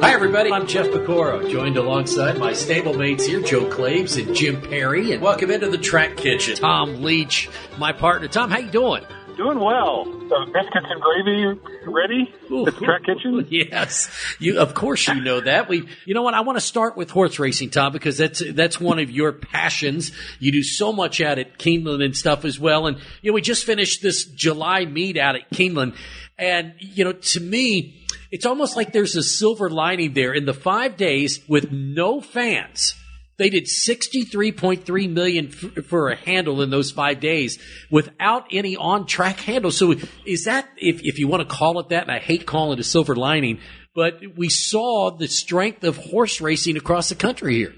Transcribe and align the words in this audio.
Hi, 0.00 0.14
everybody. 0.14 0.50
I'm 0.50 0.66
Jeff 0.66 0.86
Pecoro, 0.86 1.50
joined 1.50 1.76
alongside 1.76 2.38
my 2.38 2.52
stablemates 2.52 3.26
here, 3.26 3.42
Joe 3.42 3.68
Claves 3.70 4.16
and 4.16 4.34
Jim 4.34 4.60
Perry. 4.62 5.12
And 5.12 5.20
welcome 5.20 5.50
into 5.50 5.68
the 5.68 5.76
Track 5.76 6.16
Kitchen. 6.16 6.56
Tom 6.56 7.02
Leach, 7.02 7.50
my 7.78 7.92
partner. 7.92 8.26
Tom, 8.26 8.50
how 8.50 8.58
you 8.58 8.70
doing? 8.70 9.04
Doing 9.36 9.60
well. 9.60 10.06
So 10.30 10.46
biscuits 10.46 10.86
and 10.88 11.02
gravy 11.02 11.60
ready 11.86 12.32
Ooh. 12.50 12.66
at 12.66 12.74
the 12.74 12.84
track 12.84 13.02
kitchen? 13.04 13.46
Yes, 13.50 14.10
you. 14.38 14.58
Of 14.58 14.74
course, 14.74 15.06
you 15.08 15.20
know 15.20 15.40
that. 15.40 15.68
We. 15.68 15.86
You 16.06 16.14
know 16.14 16.22
what? 16.22 16.34
I 16.34 16.40
want 16.40 16.56
to 16.56 16.64
start 16.64 16.96
with 16.96 17.10
horse 17.10 17.38
racing, 17.38 17.70
Tom, 17.70 17.92
because 17.92 18.16
that's 18.16 18.42
that's 18.52 18.80
one 18.80 18.98
of 18.98 19.10
your 19.10 19.32
passions. 19.32 20.12
You 20.38 20.52
do 20.52 20.62
so 20.62 20.92
much 20.92 21.20
out 21.20 21.38
at 21.38 21.58
Keeneland 21.58 22.04
and 22.04 22.16
stuff 22.16 22.44
as 22.44 22.58
well. 22.58 22.86
And 22.86 22.98
you 23.22 23.30
know, 23.30 23.34
we 23.34 23.40
just 23.40 23.64
finished 23.64 24.02
this 24.02 24.24
July 24.24 24.84
meet 24.84 25.18
out 25.18 25.36
at 25.36 25.50
Keeneland, 25.50 25.94
and 26.38 26.74
you 26.78 27.04
know, 27.04 27.12
to 27.12 27.40
me. 27.40 27.99
It's 28.30 28.46
almost 28.46 28.76
like 28.76 28.92
there's 28.92 29.16
a 29.16 29.22
silver 29.22 29.68
lining 29.68 30.12
there. 30.14 30.32
In 30.32 30.46
the 30.46 30.54
five 30.54 30.96
days 30.96 31.40
with 31.48 31.72
no 31.72 32.20
fans, 32.20 32.94
they 33.38 33.48
did 33.48 33.64
63.3 33.64 35.10
million 35.10 35.48
f- 35.48 35.84
for 35.86 36.10
a 36.10 36.16
handle 36.16 36.60
in 36.62 36.70
those 36.70 36.90
five 36.90 37.20
days 37.20 37.58
without 37.90 38.46
any 38.52 38.76
on-track 38.76 39.40
handle. 39.40 39.70
So 39.70 39.94
is 40.26 40.44
that, 40.44 40.68
if, 40.76 41.00
if 41.02 41.18
you 41.18 41.26
want 41.26 41.48
to 41.48 41.54
call 41.54 41.80
it 41.80 41.88
that, 41.88 42.02
and 42.02 42.12
I 42.12 42.18
hate 42.18 42.46
calling 42.46 42.78
it 42.78 42.80
a 42.80 42.84
silver 42.84 43.16
lining, 43.16 43.58
but 43.94 44.20
we 44.36 44.48
saw 44.48 45.10
the 45.10 45.26
strength 45.26 45.82
of 45.84 45.96
horse 45.96 46.40
racing 46.40 46.76
across 46.76 47.08
the 47.08 47.14
country 47.16 47.56
here. 47.56 47.74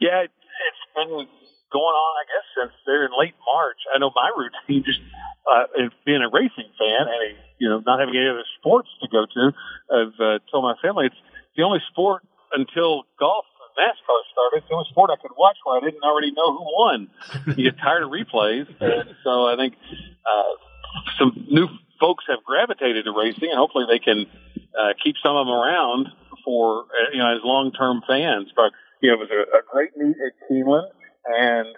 Yeah, 0.00 0.24
it, 0.24 0.30
it's 0.30 0.84
been 0.94 1.08
going 1.08 1.94
on, 1.94 2.12
I 2.16 2.24
guess, 2.26 2.46
since 2.56 2.72
they're 2.86 3.04
in 3.04 3.12
late 3.18 3.34
March. 3.44 3.78
I 3.94 3.98
know 3.98 4.10
my 4.14 4.30
routine 4.34 4.84
just 4.84 5.00
uh, 5.46 5.88
being 6.04 6.22
a 6.22 6.30
racing 6.32 6.72
fan 6.78 7.06
and 7.06 7.36
a 7.36 7.47
you 7.58 7.68
know, 7.68 7.82
not 7.84 8.00
having 8.00 8.16
any 8.16 8.28
other 8.28 8.44
sports 8.58 8.88
to 9.02 9.08
go 9.08 9.26
to, 9.26 9.52
I've 9.90 10.18
uh, 10.20 10.38
told 10.50 10.64
my 10.64 10.74
family 10.82 11.06
it's 11.06 11.20
the 11.56 11.62
only 11.62 11.80
sport 11.90 12.22
until 12.52 13.04
golf 13.18 13.44
and 13.60 13.86
NASCAR 13.86 14.20
started. 14.32 14.56
It's 14.58 14.68
the 14.68 14.74
only 14.74 14.88
sport 14.90 15.10
I 15.10 15.20
could 15.20 15.36
watch 15.36 15.56
where 15.64 15.76
I 15.76 15.84
didn't 15.84 16.02
already 16.02 16.32
know 16.32 16.56
who 16.56 16.64
won. 16.64 17.08
you 17.56 17.70
get 17.70 17.78
tired 17.78 18.02
of 18.02 18.10
replays, 18.10 18.66
and 18.80 19.14
so 19.24 19.46
I 19.46 19.56
think 19.56 19.74
uh, 20.26 20.52
some 21.18 21.46
new 21.50 21.68
folks 22.00 22.24
have 22.28 22.42
gravitated 22.44 23.04
to 23.04 23.12
racing, 23.12 23.50
and 23.50 23.58
hopefully 23.58 23.86
they 23.88 23.98
can 23.98 24.26
uh, 24.78 24.94
keep 25.02 25.16
some 25.22 25.36
of 25.36 25.46
them 25.46 25.54
around 25.54 26.08
for 26.44 26.86
uh, 26.94 27.10
you 27.12 27.18
know 27.18 27.34
as 27.34 27.42
long 27.44 27.72
term 27.72 28.02
fans. 28.06 28.50
But 28.54 28.72
you 29.02 29.10
know, 29.10 29.16
it 29.16 29.20
was 29.20 29.30
a, 29.30 29.58
a 29.58 29.62
great 29.70 29.96
meet 29.96 30.16
at 30.16 30.32
Keeneland, 30.46 30.90
and 31.26 31.68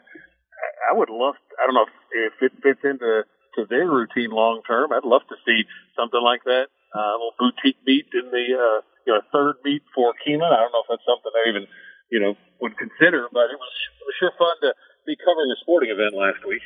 I 0.88 0.96
would 0.96 1.10
love. 1.10 1.34
I 1.60 1.66
don't 1.66 1.74
know 1.74 1.86
if, 1.88 2.32
if 2.40 2.52
it 2.52 2.62
fits 2.62 2.80
into 2.84 3.24
to 3.56 3.66
their 3.68 3.86
routine 3.86 4.30
long 4.30 4.62
term. 4.66 4.92
I'd 4.92 5.04
love 5.04 5.22
to 5.28 5.36
see 5.46 5.64
something 5.96 6.20
like 6.22 6.44
that. 6.44 6.68
Uh, 6.94 6.98
a 6.98 7.16
little 7.18 7.38
boutique 7.38 7.78
meet 7.86 8.06
in 8.12 8.30
the 8.30 8.46
uh, 8.54 8.78
you 9.06 9.12
know 9.14 9.22
third 9.32 9.56
meet 9.64 9.82
for 9.94 10.12
Keeneland. 10.26 10.52
I 10.52 10.60
don't 10.62 10.72
know 10.72 10.82
if 10.82 10.90
that's 10.90 11.06
something 11.06 11.32
I 11.34 11.48
even 11.48 11.66
you 12.10 12.20
know 12.20 12.34
would 12.60 12.76
consider, 12.76 13.28
but 13.32 13.50
it 13.50 13.58
was, 13.58 13.74
it 14.00 14.04
was 14.06 14.16
sure 14.18 14.32
fun 14.38 14.56
to 14.62 14.74
be 15.06 15.16
covering 15.16 15.50
a 15.50 15.58
sporting 15.62 15.90
event 15.90 16.14
last 16.14 16.46
week. 16.46 16.62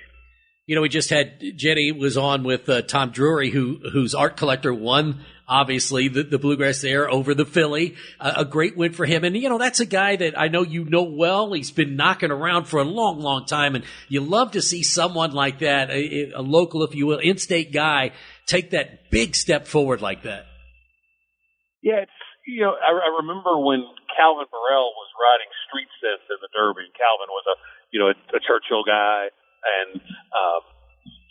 You 0.66 0.74
know, 0.74 0.80
we 0.80 0.88
just 0.88 1.10
had 1.10 1.42
Jenny 1.56 1.92
was 1.92 2.16
on 2.16 2.42
with 2.42 2.68
uh, 2.68 2.82
Tom 2.82 3.10
Drury, 3.10 3.50
who 3.50 3.80
whose 3.92 4.14
Art 4.14 4.36
Collector 4.36 4.72
won 4.72 5.24
obviously 5.46 6.08
the, 6.08 6.22
the 6.22 6.38
bluegrass 6.38 6.80
there 6.80 7.10
over 7.10 7.34
the 7.34 7.44
Filly. 7.44 7.96
Uh, 8.18 8.32
a 8.36 8.44
great 8.44 8.76
win 8.76 8.92
for 8.92 9.04
him. 9.04 9.24
And, 9.24 9.36
you 9.36 9.48
know, 9.48 9.58
that's 9.58 9.80
a 9.80 9.86
guy 9.86 10.16
that 10.16 10.38
I 10.38 10.48
know 10.48 10.62
you 10.62 10.84
know 10.84 11.02
well. 11.02 11.52
He's 11.52 11.70
been 11.70 11.96
knocking 11.96 12.30
around 12.30 12.64
for 12.64 12.80
a 12.80 12.84
long, 12.84 13.20
long 13.20 13.46
time. 13.46 13.74
And 13.74 13.84
you 14.08 14.20
love 14.20 14.52
to 14.52 14.62
see 14.62 14.82
someone 14.82 15.32
like 15.32 15.60
that, 15.60 15.90
a, 15.90 16.32
a 16.36 16.42
local, 16.42 16.82
if 16.82 16.94
you 16.94 17.06
will, 17.06 17.18
in-state 17.18 17.72
guy 17.72 18.12
take 18.46 18.70
that 18.70 19.10
big 19.10 19.34
step 19.34 19.66
forward 19.66 20.00
like 20.00 20.22
that. 20.22 20.46
Yeah, 21.82 22.00
it's, 22.04 22.12
you 22.46 22.62
know, 22.62 22.72
I, 22.72 22.92
I 22.92 23.20
remember 23.20 23.58
when 23.58 23.84
Calvin 24.16 24.46
Borel 24.50 24.92
was 24.96 25.10
riding 25.20 25.50
Street 25.68 25.88
Sense 26.00 26.24
in 26.30 26.36
the 26.40 26.48
Derby. 26.56 26.88
Calvin 26.96 27.28
was 27.28 27.44
a, 27.48 27.56
you 27.90 28.00
know, 28.00 28.08
a, 28.08 28.16
a 28.36 28.40
Churchill 28.40 28.84
guy 28.84 29.28
and, 29.64 30.00
um, 30.32 30.60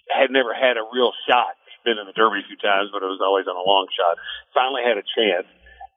had 0.09 0.30
never 0.30 0.53
had 0.53 0.78
a 0.78 0.85
real 0.94 1.12
shot 1.25 1.57
been 1.83 1.99
in 1.99 2.07
the 2.07 2.16
Derby 2.16 2.41
a 2.41 2.47
few 2.47 2.57
times, 2.57 2.89
but 2.91 3.03
it 3.03 3.11
was 3.11 3.21
always 3.21 3.47
on 3.47 3.55
a 3.55 3.66
long 3.67 3.88
shot. 3.91 4.17
Finally 4.53 4.83
had 4.83 4.97
a 4.97 5.05
chance. 5.05 5.47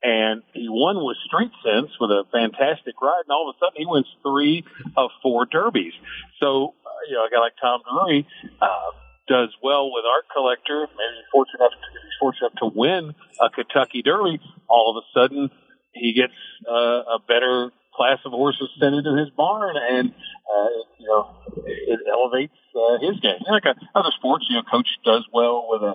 And 0.02 0.42
he 0.52 0.68
won 0.68 1.02
with 1.02 1.16
Street 1.24 1.50
Sense 1.64 1.90
with 1.98 2.10
a 2.10 2.24
fantastic 2.30 3.00
ride, 3.00 3.24
and 3.24 3.32
all 3.32 3.48
of 3.48 3.56
a 3.56 3.58
sudden 3.58 3.74
he 3.80 3.86
wins 3.86 4.06
three 4.22 4.62
of 4.96 5.10
four 5.22 5.46
derbies. 5.46 5.94
So, 6.38 6.74
uh, 6.84 6.90
you 7.08 7.14
know, 7.16 7.24
a 7.24 7.30
guy 7.32 7.40
like 7.40 7.56
Tom 7.60 7.80
Drury 7.82 8.26
uh, 8.60 8.92
does 9.26 9.48
well 9.62 9.90
with 9.90 10.04
Art 10.04 10.26
Collector. 10.30 10.86
Maybe 10.92 11.24
fortunate 11.32 11.60
enough 11.60 11.72
to, 11.72 11.88
he's 12.04 12.18
fortunate 12.20 12.52
enough 12.52 12.60
to 12.60 12.78
win 12.78 13.14
a 13.40 13.48
Kentucky 13.50 14.02
Derby. 14.02 14.38
All 14.68 14.94
of 14.94 15.02
a 15.02 15.06
sudden, 15.18 15.50
he 15.92 16.12
gets 16.12 16.36
uh, 16.68 17.16
a 17.16 17.18
better 17.26 17.72
class 17.96 18.18
of 18.24 18.32
horses 18.32 18.68
sent 18.78 18.94
into 18.94 19.16
his 19.16 19.30
barn, 19.30 19.76
and 19.76 20.12
uh, 20.12 20.68
you 20.98 21.08
know 21.08 21.32
it 21.64 22.00
elevates 22.06 22.56
uh, 22.76 23.00
his 23.00 23.18
game. 23.20 23.40
Like 23.48 23.64
a, 23.64 23.74
other 23.96 24.12
sports, 24.16 24.46
you 24.48 24.56
know, 24.56 24.62
coach 24.62 24.88
does 25.04 25.24
well 25.32 25.66
with 25.68 25.82
a, 25.82 25.94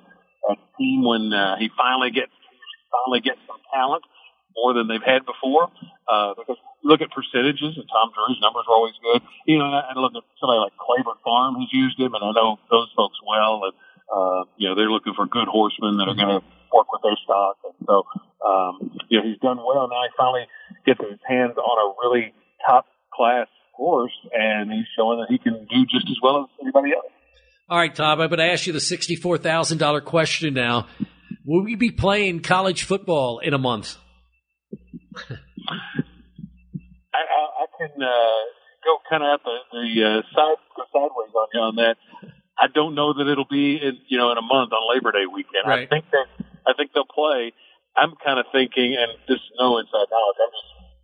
a 0.50 0.56
team 0.78 1.06
when 1.06 1.32
uh, 1.32 1.58
he 1.58 1.70
finally 1.78 2.12
gets 2.12 2.34
finally 2.92 3.22
gets 3.22 3.40
some 3.48 3.62
talent 3.74 4.04
more 4.58 4.74
than 4.74 4.88
they've 4.88 5.06
had 5.06 5.24
before. 5.26 5.70
Uh, 6.10 6.34
because 6.36 6.58
look 6.84 7.00
at 7.00 7.14
percentages, 7.14 7.78
and 7.78 7.88
Tom 7.88 8.12
Drury's 8.12 8.42
numbers 8.42 8.66
are 8.68 8.76
always 8.76 8.98
good. 9.00 9.22
You 9.46 9.60
know, 9.60 9.70
and 9.70 9.96
I 9.96 10.02
look 10.02 10.18
at 10.18 10.26
somebody 10.42 10.60
like 10.60 10.76
Claiborne 10.76 11.22
Farm 11.24 11.56
who's 11.56 11.72
used 11.72 12.00
him, 12.00 12.14
and 12.14 12.24
I 12.26 12.32
know 12.34 12.60
those 12.70 12.90
folks 12.98 13.22
well. 13.24 13.70
And 13.70 13.76
uh, 14.12 14.44
you 14.58 14.68
know, 14.68 14.76
they're 14.76 14.92
looking 14.92 15.14
for 15.14 15.26
good 15.26 15.48
horsemen 15.48 15.98
that 15.98 16.10
are 16.10 16.18
going 16.18 16.42
to 16.42 16.44
work 16.74 16.92
with 16.92 17.02
their 17.04 17.16
stock. 17.24 17.58
And 17.64 17.76
so, 17.88 18.04
um, 18.44 19.00
you 19.08 19.20
know, 19.20 19.24
he's 19.24 19.40
done 19.40 19.58
well. 19.58 19.88
Now 19.88 20.04
he 20.04 20.12
finally 20.18 20.48
gets 20.86 21.00
his 21.00 21.19
hands 21.28 21.58
on 21.58 21.78
a 21.78 21.94
really 22.03 22.34
top 22.68 22.86
class 23.14 23.47
horse, 23.74 24.14
and 24.34 24.72
he's 24.72 24.86
showing 24.97 25.19
that 25.19 25.28
he 25.30 25.38
can 25.38 25.66
do 25.69 25.86
just 25.86 26.08
as 26.09 26.18
well 26.22 26.44
as 26.44 26.50
anybody 26.62 26.94
else. 26.94 27.12
All 27.69 27.78
right, 27.78 27.94
Tom, 27.94 28.19
I'm 28.19 28.30
going 28.30 28.40
to 28.40 28.52
ask 28.52 28.68
you 28.68 28.74
the 28.74 28.80
$64,000 28.80 30.03
question 30.03 30.53
now. 30.53 30.88
Will 31.46 31.64
we 31.64 31.75
be 31.75 31.91
playing 31.91 32.41
college 32.41 32.84
football 32.84 33.40
in 33.40 33.53
a 33.53 33.58
month? 33.58 33.97
I, 35.30 35.36
I, 37.16 37.64
I 37.64 37.66
can 37.78 38.02
uh, 38.02 38.41
go 38.84 38.97
kind 39.09 39.24
of 39.24 39.40
at 39.40 39.44
the, 39.44 39.58
the 39.72 40.03
uh, 40.03 40.22
side 40.36 40.58
sideways 40.94 41.34
on 41.34 41.47
you 41.53 41.59
on 41.62 41.75
that. 41.78 41.96
I 42.59 42.68
don't 42.74 42.94
know 42.96 43.14
that 43.14 43.28
it'll 43.28 43.50
be 43.50 43.78
in 43.81 43.97
you 44.08 44.18
know 44.18 44.31
in 44.31 44.38
a 44.38 44.46
month 44.46 44.72
on 44.72 44.81
Labor 44.94 45.12
Day 45.12 45.25
weekend. 45.25 45.66
Right. 45.66 45.88
I 45.88 45.90
think 45.90 46.06
that 46.12 46.28
I 46.68 46.74
think 46.78 46.91
they'll 46.94 47.09
play. 47.09 47.53
I'm 47.96 48.14
kind 48.24 48.40
of 48.40 48.46
thinking, 48.52 48.96
and 48.96 49.12
this 49.28 49.41
is 49.41 49.52
no 49.59 49.78
inside 49.80 50.08
knowledge. 50.08 50.40
I'm 50.40 50.51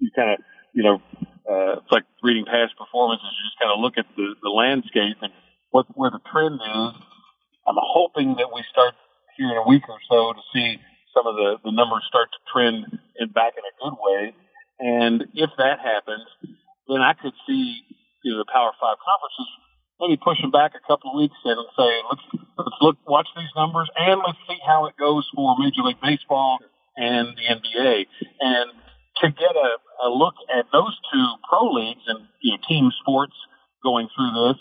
you 0.07 0.11
kind 0.15 0.31
of 0.31 0.39
you 0.71 0.83
know 0.83 1.03
uh, 1.43 1.83
it's 1.83 1.91
like 1.91 2.07
reading 2.23 2.47
past 2.47 2.79
performances. 2.79 3.27
You 3.27 3.43
just 3.51 3.59
kind 3.59 3.71
of 3.75 3.83
look 3.83 3.99
at 3.99 4.07
the, 4.15 4.35
the 4.39 4.49
landscape 4.49 5.19
and 5.19 5.31
what 5.71 5.85
where 5.99 6.11
the 6.11 6.23
trend 6.31 6.63
is. 6.63 6.95
I'm 7.67 7.75
hoping 7.75 8.39
that 8.39 8.47
we 8.55 8.63
start 8.71 8.95
here 9.35 9.51
in 9.51 9.57
a 9.59 9.67
week 9.67 9.83
or 9.91 9.99
so 10.07 10.31
to 10.31 10.41
see 10.55 10.79
some 11.11 11.27
of 11.27 11.35
the, 11.35 11.59
the 11.67 11.75
numbers 11.75 12.07
start 12.07 12.31
to 12.31 12.39
trend 12.47 12.87
in 13.19 13.27
back 13.35 13.53
in 13.59 13.63
a 13.67 13.73
good 13.83 13.97
way. 13.99 14.31
And 14.79 15.27
if 15.35 15.51
that 15.57 15.83
happens, 15.83 16.23
then 16.87 17.03
I 17.03 17.11
could 17.13 17.35
see 17.43 17.83
you 18.23 18.31
know 18.31 18.39
the 18.39 18.51
Power 18.51 18.71
Five 18.79 18.97
conferences 19.03 19.49
maybe 19.99 20.15
pushing 20.17 20.51
back 20.51 20.71
a 20.77 20.83
couple 20.87 21.11
of 21.11 21.17
weeks 21.17 21.35
and 21.43 21.57
say 21.75 21.91
let's 22.07 22.25
let's 22.57 22.77
look 22.81 22.97
watch 23.07 23.27
these 23.35 23.51
numbers 23.55 23.89
and 23.97 24.21
let's 24.25 24.39
see 24.47 24.59
how 24.65 24.85
it 24.85 24.95
goes 24.97 25.27
for 25.35 25.55
Major 25.59 25.81
League 25.83 26.01
Baseball 26.01 26.59
and 26.95 27.35
the 27.37 27.45
NBA. 27.45 28.05
And 28.41 28.71
to 29.21 29.29
get 29.29 29.55
a, 29.55 29.69
a 30.05 30.09
look 30.09 30.35
at 30.53 30.65
those 30.71 30.95
two 31.11 31.27
pro 31.49 31.71
leagues 31.71 32.03
and 32.07 32.27
you 32.41 32.53
know, 32.53 32.57
team 32.67 32.91
sports 33.01 33.33
going 33.83 34.07
through 34.15 34.31
this, 34.33 34.57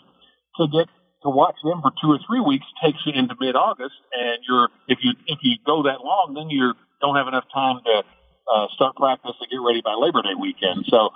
to 0.59 0.67
get 0.69 0.89
to 1.23 1.31
watch 1.31 1.57
them 1.65 1.83
for 1.83 1.91
two 2.01 2.13
or 2.13 2.19
three 2.27 2.41
weeks 2.41 2.65
takes 2.83 2.99
you 3.05 3.13
into 3.13 3.35
mid 3.41 3.57
August, 3.57 3.97
and 4.13 4.39
you're 4.49 4.69
if 4.89 4.99
you 5.03 5.13
if 5.27 5.39
you 5.43 5.57
go 5.67 5.83
that 5.85 6.01
long, 6.01 6.35
then 6.35 6.51
you 6.51 6.73
don't 7.01 7.17
have 7.17 7.29
enough 7.29 7.45
time 7.53 7.81
to 7.85 8.03
uh, 8.47 8.67
start 8.75 8.97
practice 8.97 9.35
and 9.41 9.51
get 9.51 9.61
ready 9.61 9.83
by 9.83 9.95
Labor 9.95 10.23
Day 10.23 10.39
weekend. 10.39 10.87
So 10.89 11.11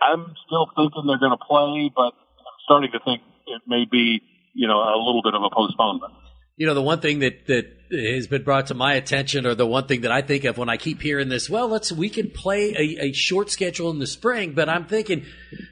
I'm 0.00 0.34
still 0.46 0.70
thinking 0.76 1.04
they're 1.06 1.18
going 1.20 1.36
to 1.36 1.44
play, 1.44 1.90
but 1.94 2.14
I'm 2.14 2.58
starting 2.64 2.92
to 2.92 3.00
think 3.04 3.22
it 3.46 3.62
may 3.66 3.84
be 3.90 4.22
you 4.54 4.68
know 4.68 4.78
a 4.78 4.98
little 4.98 5.22
bit 5.22 5.34
of 5.34 5.42
a 5.42 5.50
postponement. 5.50 6.14
You 6.56 6.66
know, 6.66 6.74
the 6.74 6.82
one 6.82 7.00
thing 7.00 7.20
that, 7.20 7.46
that 7.46 7.66
has 7.90 8.26
been 8.26 8.42
brought 8.42 8.68
to 8.68 8.74
my 8.74 8.94
attention, 8.94 9.46
or 9.46 9.54
the 9.54 9.66
one 9.66 9.86
thing 9.86 10.02
that 10.02 10.12
I 10.12 10.22
think 10.22 10.44
of 10.44 10.58
when 10.58 10.68
I 10.68 10.76
keep 10.76 11.00
hearing 11.00 11.28
this, 11.28 11.48
well, 11.48 11.68
let's 11.68 11.90
we 11.90 12.08
can 12.08 12.30
play 12.30 12.74
a, 12.74 13.06
a 13.06 13.12
short 13.12 13.50
schedule 13.50 13.90
in 13.90 13.98
the 13.98 14.06
spring, 14.06 14.52
but 14.52 14.68
I'm 14.68 14.84
thinking 14.84 15.24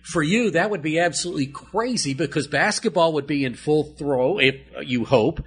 for 0.02 0.22
you 0.22 0.50
that 0.52 0.70
would 0.70 0.82
be 0.82 0.98
absolutely 0.98 1.46
crazy 1.46 2.14
because 2.14 2.46
basketball 2.48 3.12
would 3.14 3.26
be 3.26 3.44
in 3.44 3.54
full 3.54 3.84
throw 3.84 4.38
if 4.38 4.56
you 4.82 5.04
hope. 5.04 5.42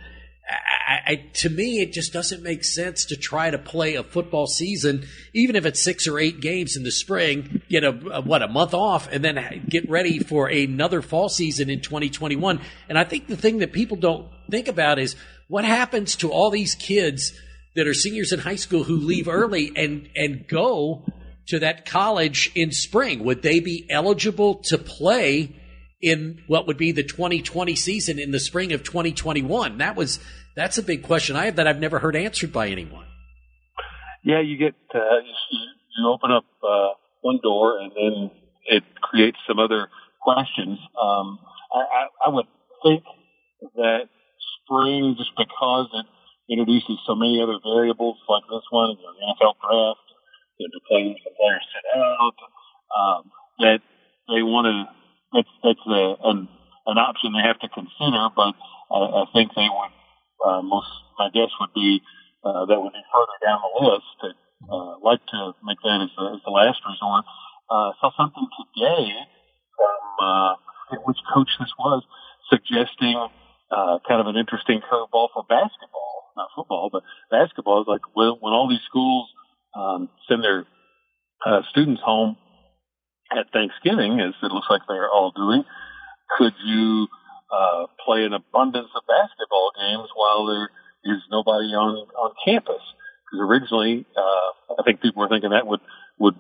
I, 0.92 1.12
I, 1.12 1.16
to 1.36 1.50
me, 1.50 1.81
it 1.81 1.94
just 1.94 2.12
doesn't 2.12 2.44
make 2.44 2.63
sense 2.63 3.06
to 3.06 3.16
try 3.16 3.50
to 3.50 3.57
play 3.57 3.95
a 3.95 4.04
football 4.04 4.48
season, 4.48 5.06
even 5.34 5.56
if 5.56 5.66
it's 5.66 5.81
six 5.81 6.07
or 6.07 6.19
eight 6.19 6.42
games 6.42 6.75
in 6.75 6.84
the 6.84 6.92
spring, 6.92 7.62
get 7.69 7.84
a, 7.84 7.89
a, 7.89 8.22
what 8.22 8.42
a 8.42 8.48
month 8.48 8.74
off, 8.74 9.07
and 9.12 9.24
then 9.24 9.66
get 9.69 9.89
ready 9.89 10.19
for 10.19 10.48
another 10.48 11.01
fall 11.01 11.30
season 11.30 11.69
in 11.69 11.81
2021. 11.81 12.60
And 12.89 12.98
I 12.98 13.04
think 13.04 13.27
the 13.27 13.38
thing 13.38 13.60
that 13.60 13.72
people 13.72 13.98
don't 13.98 14.27
think 14.51 14.68
about 14.68 15.00
is 15.00 15.15
what 15.48 15.65
happens 15.65 16.15
to 16.18 16.31
all 16.31 16.50
these 16.50 16.75
kids 16.75 17.33
that 17.75 17.88
are 17.88 17.94
seniors 17.94 18.31
in 18.31 18.39
high 18.39 18.56
school 18.56 18.83
who 18.83 18.98
leave 18.98 19.27
early 19.39 19.71
and 19.75 20.09
and 20.15 20.48
go 20.48 21.06
to 21.48 21.59
that 21.59 21.86
college 21.86 22.51
in 22.56 22.71
spring. 22.71 23.24
Would 23.24 23.42
they 23.42 23.59
be 23.59 23.88
eligible 23.89 24.56
to 24.65 24.77
play 24.77 25.56
in 26.01 26.44
what 26.48 26.68
would 26.68 26.77
be 26.77 26.92
the 26.92 27.03
2020 27.03 27.75
season 27.75 28.19
in 28.19 28.31
the 28.31 28.39
spring 28.39 28.71
of 28.71 28.83
2021? 28.83 29.77
That 29.77 29.95
was 29.95 30.19
that's 30.56 30.77
a 30.77 30.83
big 30.83 31.03
question 31.03 31.36
I 31.36 31.45
have 31.45 31.56
that 31.56 31.68
I've 31.68 31.80
never 31.80 32.00
heard 32.00 32.15
answered 32.15 32.51
by 32.51 32.68
anyone. 32.68 33.06
Yeah, 34.24 34.42
you 34.42 34.57
get 34.57 34.75
uh, 34.94 35.00
you, 35.98 36.07
open 36.07 36.31
up 36.31 36.45
uh, 36.63 36.89
one 37.21 37.39
door 37.42 37.80
and 37.80 37.92
then 37.92 38.31
it 38.65 38.83
creates 39.01 39.38
some 39.48 39.59
other 39.59 39.88
questions. 40.21 40.77
Um, 41.01 41.39
I, 41.74 41.80
I, 41.80 42.07
I 42.27 42.30
would 42.30 42.45
think 42.83 43.03
that 43.75 44.09
spring, 44.63 45.16
just 45.18 45.31
because 45.38 45.90
it 45.94 46.06
introduces 46.52 47.00
so 47.08 47.16
many 47.16 47.42
other 47.42 47.60
variables 47.63 48.18
like 48.28 48.44
this 48.50 48.66
one, 48.69 48.98
you 48.98 49.08
the 49.08 49.25
NFL 49.36 49.56
draft, 49.62 50.06
do 50.60 50.80
players, 50.88 51.18
the 51.25 51.31
players 51.34 51.66
sit 51.74 51.86
out, 51.98 52.38
um, 52.94 53.22
that 53.60 53.81
they 54.30 54.44
want 54.44 54.69
to, 54.69 54.78
that's, 55.34 55.54
that's 55.63 55.86
a, 55.88 56.04
an, 56.30 56.48
an 56.86 56.98
option 56.98 57.34
they 57.34 57.46
have 57.48 57.60
to 57.63 57.69
consider, 57.72 58.30
but 58.36 58.54
I, 58.92 59.24
I 59.24 59.25
think 59.34 59.56
they 59.56 59.69
would, 59.69 59.94
uh, 60.46 60.62
most, 60.62 60.92
my 61.18 61.30
guess 61.34 61.50
would 61.60 61.74
be, 61.74 62.02
uh, 62.44 62.66
that 62.66 62.78
would 62.78 62.94
be 62.94 63.06
further 63.10 63.38
down 63.42 63.62
the 63.63 63.74
list 63.86 64.10
to, 64.22 64.28
uh, 64.69 64.94
like 65.02 65.24
to 65.34 65.54
make 65.63 65.81
that 65.81 66.06
as 66.06 66.13
the, 66.13 66.25
as 66.38 66.42
the 66.46 66.54
last 66.54 66.81
resort. 66.86 67.25
Uh, 67.72 67.96
saw 68.04 68.12
something 68.18 68.46
today 68.60 69.10
from, 69.78 70.02
uh, 70.19 70.54
which 71.08 71.18
coach 71.34 71.50
this 71.58 71.72
was, 71.80 72.04
suggesting 72.52 73.16
uh, 73.72 74.00
kind 74.08 74.20
of 74.20 74.28
an 74.28 74.36
interesting 74.36 74.82
curveball 74.82 75.30
for 75.34 75.44
basketball, 75.48 76.32
not 76.36 76.50
football, 76.56 76.90
but 76.92 77.04
basketball 77.30 77.82
is 77.82 77.88
like 77.88 78.02
well, 78.16 78.38
when 78.40 78.54
all 78.54 78.70
these 78.70 78.84
schools 78.88 79.30
um, 79.76 80.10
send 80.28 80.44
their 80.44 80.66
uh, 81.46 81.62
students 81.70 82.02
home 82.04 82.36
at 83.32 83.52
Thanksgiving, 83.54 84.20
as 84.20 84.34
it 84.44 84.52
looks 84.52 84.68
like 84.70 84.82
they're 84.88 85.10
all 85.10 85.32
doing, 85.32 85.64
could 86.38 86.54
you 86.66 87.08
uh, 87.52 87.86
play 88.06 88.24
an 88.26 88.34
abundance 88.34 88.90
of 88.96 89.04
basketball 89.08 89.72
games 89.80 90.10
while 90.16 90.46
there 90.48 90.70
is 91.06 91.22
nobody 91.32 91.68
on 91.74 92.08
on 92.16 92.34
campus? 92.46 92.82
Because 93.26 93.48
originally, 93.48 94.06
uh, 94.18 94.76
I 94.80 94.84
think 94.86 95.02
people 95.02 95.22
were 95.22 95.30
thinking 95.30 95.52
that 95.52 95.66
would 95.66 95.82
would 96.20 96.36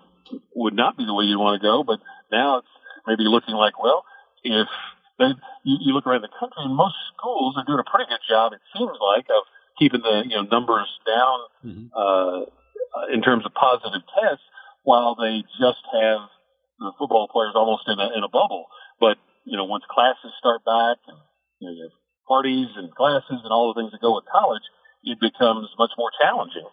would 0.55 0.75
not 0.75 0.97
be 0.97 1.05
the 1.05 1.13
way 1.13 1.25
you 1.25 1.39
want 1.39 1.61
to 1.61 1.65
go, 1.65 1.83
but 1.83 1.99
now 2.31 2.59
it's 2.59 2.67
maybe 3.07 3.23
looking 3.23 3.55
like 3.55 3.81
well, 3.81 4.03
if 4.43 4.67
they, 5.21 5.31
you, 5.63 5.77
you 5.85 5.91
look 5.93 6.09
around 6.09 6.25
the 6.25 6.33
country, 6.33 6.65
and 6.65 6.73
most 6.75 6.97
schools 7.13 7.53
are 7.55 7.65
doing 7.65 7.79
a 7.79 7.85
pretty 7.85 8.09
good 8.09 8.25
job, 8.25 8.53
it 8.53 8.61
seems 8.73 8.97
like, 8.97 9.29
of 9.29 9.45
keeping 9.77 10.01
the 10.01 10.25
you 10.25 10.35
know 10.35 10.45
numbers 10.49 10.89
down 11.05 11.37
mm-hmm. 11.61 11.87
uh, 11.93 12.49
in 13.13 13.21
terms 13.21 13.45
of 13.45 13.53
positive 13.53 14.01
tests, 14.17 14.43
while 14.83 15.15
they 15.15 15.45
just 15.61 15.85
have 15.93 16.25
the 16.81 16.91
football 16.97 17.29
players 17.29 17.53
almost 17.53 17.85
in 17.85 18.01
a, 18.01 18.09
in 18.17 18.25
a 18.25 18.29
bubble. 18.29 18.65
But 18.99 19.17
you 19.45 19.57
know, 19.57 19.65
once 19.65 19.85
classes 19.89 20.33
start 20.41 20.65
back, 20.65 20.97
and 21.07 21.17
you 21.61 21.69
know, 21.69 21.73
you 21.77 21.83
have 21.85 21.97
parties 22.27 22.73
and 22.75 22.93
classes 22.93 23.41
and 23.45 23.53
all 23.53 23.73
the 23.73 23.79
things 23.79 23.91
that 23.91 24.01
go 24.01 24.15
with 24.15 24.25
college, 24.25 24.65
it 25.03 25.19
becomes 25.21 25.69
much 25.77 25.91
more 25.97 26.11
challenging. 26.19 26.67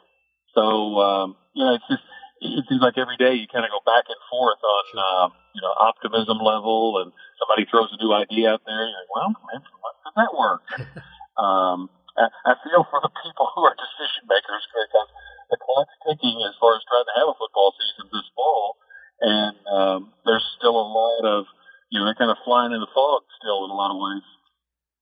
So 0.57 0.99
um, 0.99 1.37
you 1.53 1.65
know, 1.65 1.75
it's 1.77 1.89
just 1.89 2.03
it 2.41 2.65
seems 2.71 2.83
like 2.83 2.99
every 2.99 3.19
day 3.19 3.35
you 3.35 3.51
kind 3.51 3.67
of 3.67 3.75
go 3.75 3.83
back 3.83 4.07
and 4.07 4.21
forth 4.31 4.63
on 4.63 4.85
uh, 4.95 5.27
you 5.55 5.63
know 5.63 5.73
optimism 5.75 6.39
level, 6.39 7.03
and 7.03 7.11
somebody 7.39 7.67
throws 7.67 7.91
a 7.91 7.99
new 7.99 8.15
idea 8.15 8.55
out 8.55 8.63
there. 8.67 8.87
You're 8.87 8.99
like, 9.03 9.13
well, 9.13 9.31
man, 9.51 9.61
does 9.63 10.17
that 10.17 10.33
work? 10.35 10.63
um, 11.43 11.91
I, 12.15 12.31
I 12.47 12.53
feel 12.63 12.87
for 12.87 13.03
the 13.03 13.13
people 13.23 13.51
who 13.55 13.63
are 13.67 13.75
decision 13.75 14.27
makers 14.31 14.65
because 14.71 15.11
the 15.51 15.59
clock's 15.59 15.97
ticking 16.07 16.39
as 16.47 16.55
far 16.63 16.79
as 16.79 16.83
trying 16.87 17.07
to 17.07 17.15
have 17.19 17.29
a 17.31 17.37
football 17.39 17.75
season 17.75 18.07
this 18.13 18.29
fall, 18.35 18.79
and 19.19 19.57
um, 19.67 20.01
there's 20.23 20.47
still 20.59 20.79
a 20.79 20.89
lot 20.89 21.25
of 21.27 21.51
you 21.91 21.99
know 21.99 22.07
they're 22.07 22.19
kind 22.19 22.31
of 22.31 22.39
flying 22.47 22.71
in 22.71 22.81
the 22.81 22.93
fog 22.95 23.27
still 23.41 23.67
in 23.67 23.71
a 23.71 23.79
lot 23.79 23.91
of 23.91 23.99
ways. 23.99 24.27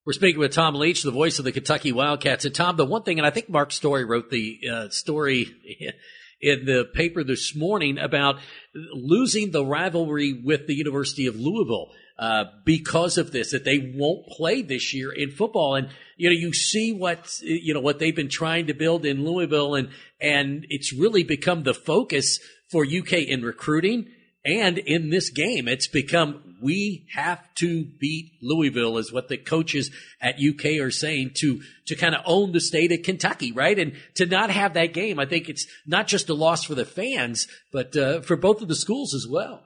We're 0.07 0.13
speaking 0.13 0.39
with 0.39 0.53
Tom 0.53 0.75
Leach, 0.75 1.03
the 1.03 1.11
voice 1.11 1.37
of 1.37 1.43
the 1.43 1.51
Kentucky 1.51 1.91
Wildcats. 1.91 2.45
And 2.45 2.55
Tom, 2.55 2.77
the 2.77 2.85
one 2.85 3.03
thing, 3.03 3.19
and 3.19 3.27
I 3.27 3.29
think 3.29 3.49
Mark 3.49 3.73
Story 3.73 4.05
wrote 4.05 4.31
the 4.31 4.57
uh, 4.71 4.89
story 4.89 5.47
in 6.41 6.65
the 6.65 6.85
paper 6.93 7.23
this 7.23 7.55
morning 7.55 7.97
about 7.97 8.37
losing 8.73 9.51
the 9.51 9.65
rivalry 9.65 10.41
with 10.43 10.67
the 10.67 10.75
University 10.75 11.27
of 11.27 11.35
Louisville. 11.35 11.91
Uh, 12.19 12.45
because 12.65 13.19
of 13.19 13.31
this, 13.31 13.51
that 13.51 13.63
they 13.63 13.93
won't 13.95 14.25
play 14.25 14.63
this 14.63 14.91
year 14.91 15.11
in 15.11 15.29
football. 15.29 15.75
And, 15.75 15.89
you 16.15 16.27
know, 16.27 16.35
you 16.35 16.51
see 16.51 16.91
what, 16.91 17.39
you 17.43 17.75
know, 17.75 17.79
what 17.79 17.99
they've 17.99 18.15
been 18.15 18.27
trying 18.27 18.65
to 18.67 18.73
build 18.73 19.05
in 19.05 19.23
Louisville 19.23 19.75
and, 19.75 19.89
and 20.19 20.65
it's 20.67 20.91
really 20.91 21.21
become 21.21 21.61
the 21.61 21.75
focus 21.75 22.39
for 22.71 22.83
UK 22.83 23.13
in 23.13 23.43
recruiting 23.43 24.07
and 24.45 24.77
in 24.77 25.09
this 25.09 25.29
game, 25.29 25.67
it's 25.67 25.87
become 25.87 26.55
we 26.61 27.05
have 27.13 27.41
to 27.55 27.85
beat 27.85 28.31
Louisville 28.41 28.97
is 28.97 29.11
what 29.11 29.27
the 29.27 29.37
coaches 29.37 29.91
at 30.21 30.41
UK 30.41 30.79
are 30.81 30.91
saying 30.91 31.31
to, 31.35 31.61
to 31.85 31.95
kind 31.95 32.15
of 32.15 32.21
own 32.25 32.51
the 32.51 32.61
state 32.61 32.91
of 32.91 33.03
Kentucky, 33.03 33.51
right? 33.51 33.77
And 33.77 33.93
to 34.15 34.25
not 34.25 34.49
have 34.49 34.73
that 34.73 34.93
game, 34.93 35.19
I 35.19 35.25
think 35.25 35.49
it's 35.49 35.67
not 35.85 36.07
just 36.07 36.29
a 36.29 36.33
loss 36.33 36.63
for 36.63 36.75
the 36.75 36.85
fans, 36.85 37.47
but 37.71 37.95
uh, 37.95 38.21
for 38.21 38.35
both 38.35 38.61
of 38.61 38.67
the 38.67 38.75
schools 38.75 39.13
as 39.13 39.27
well. 39.29 39.61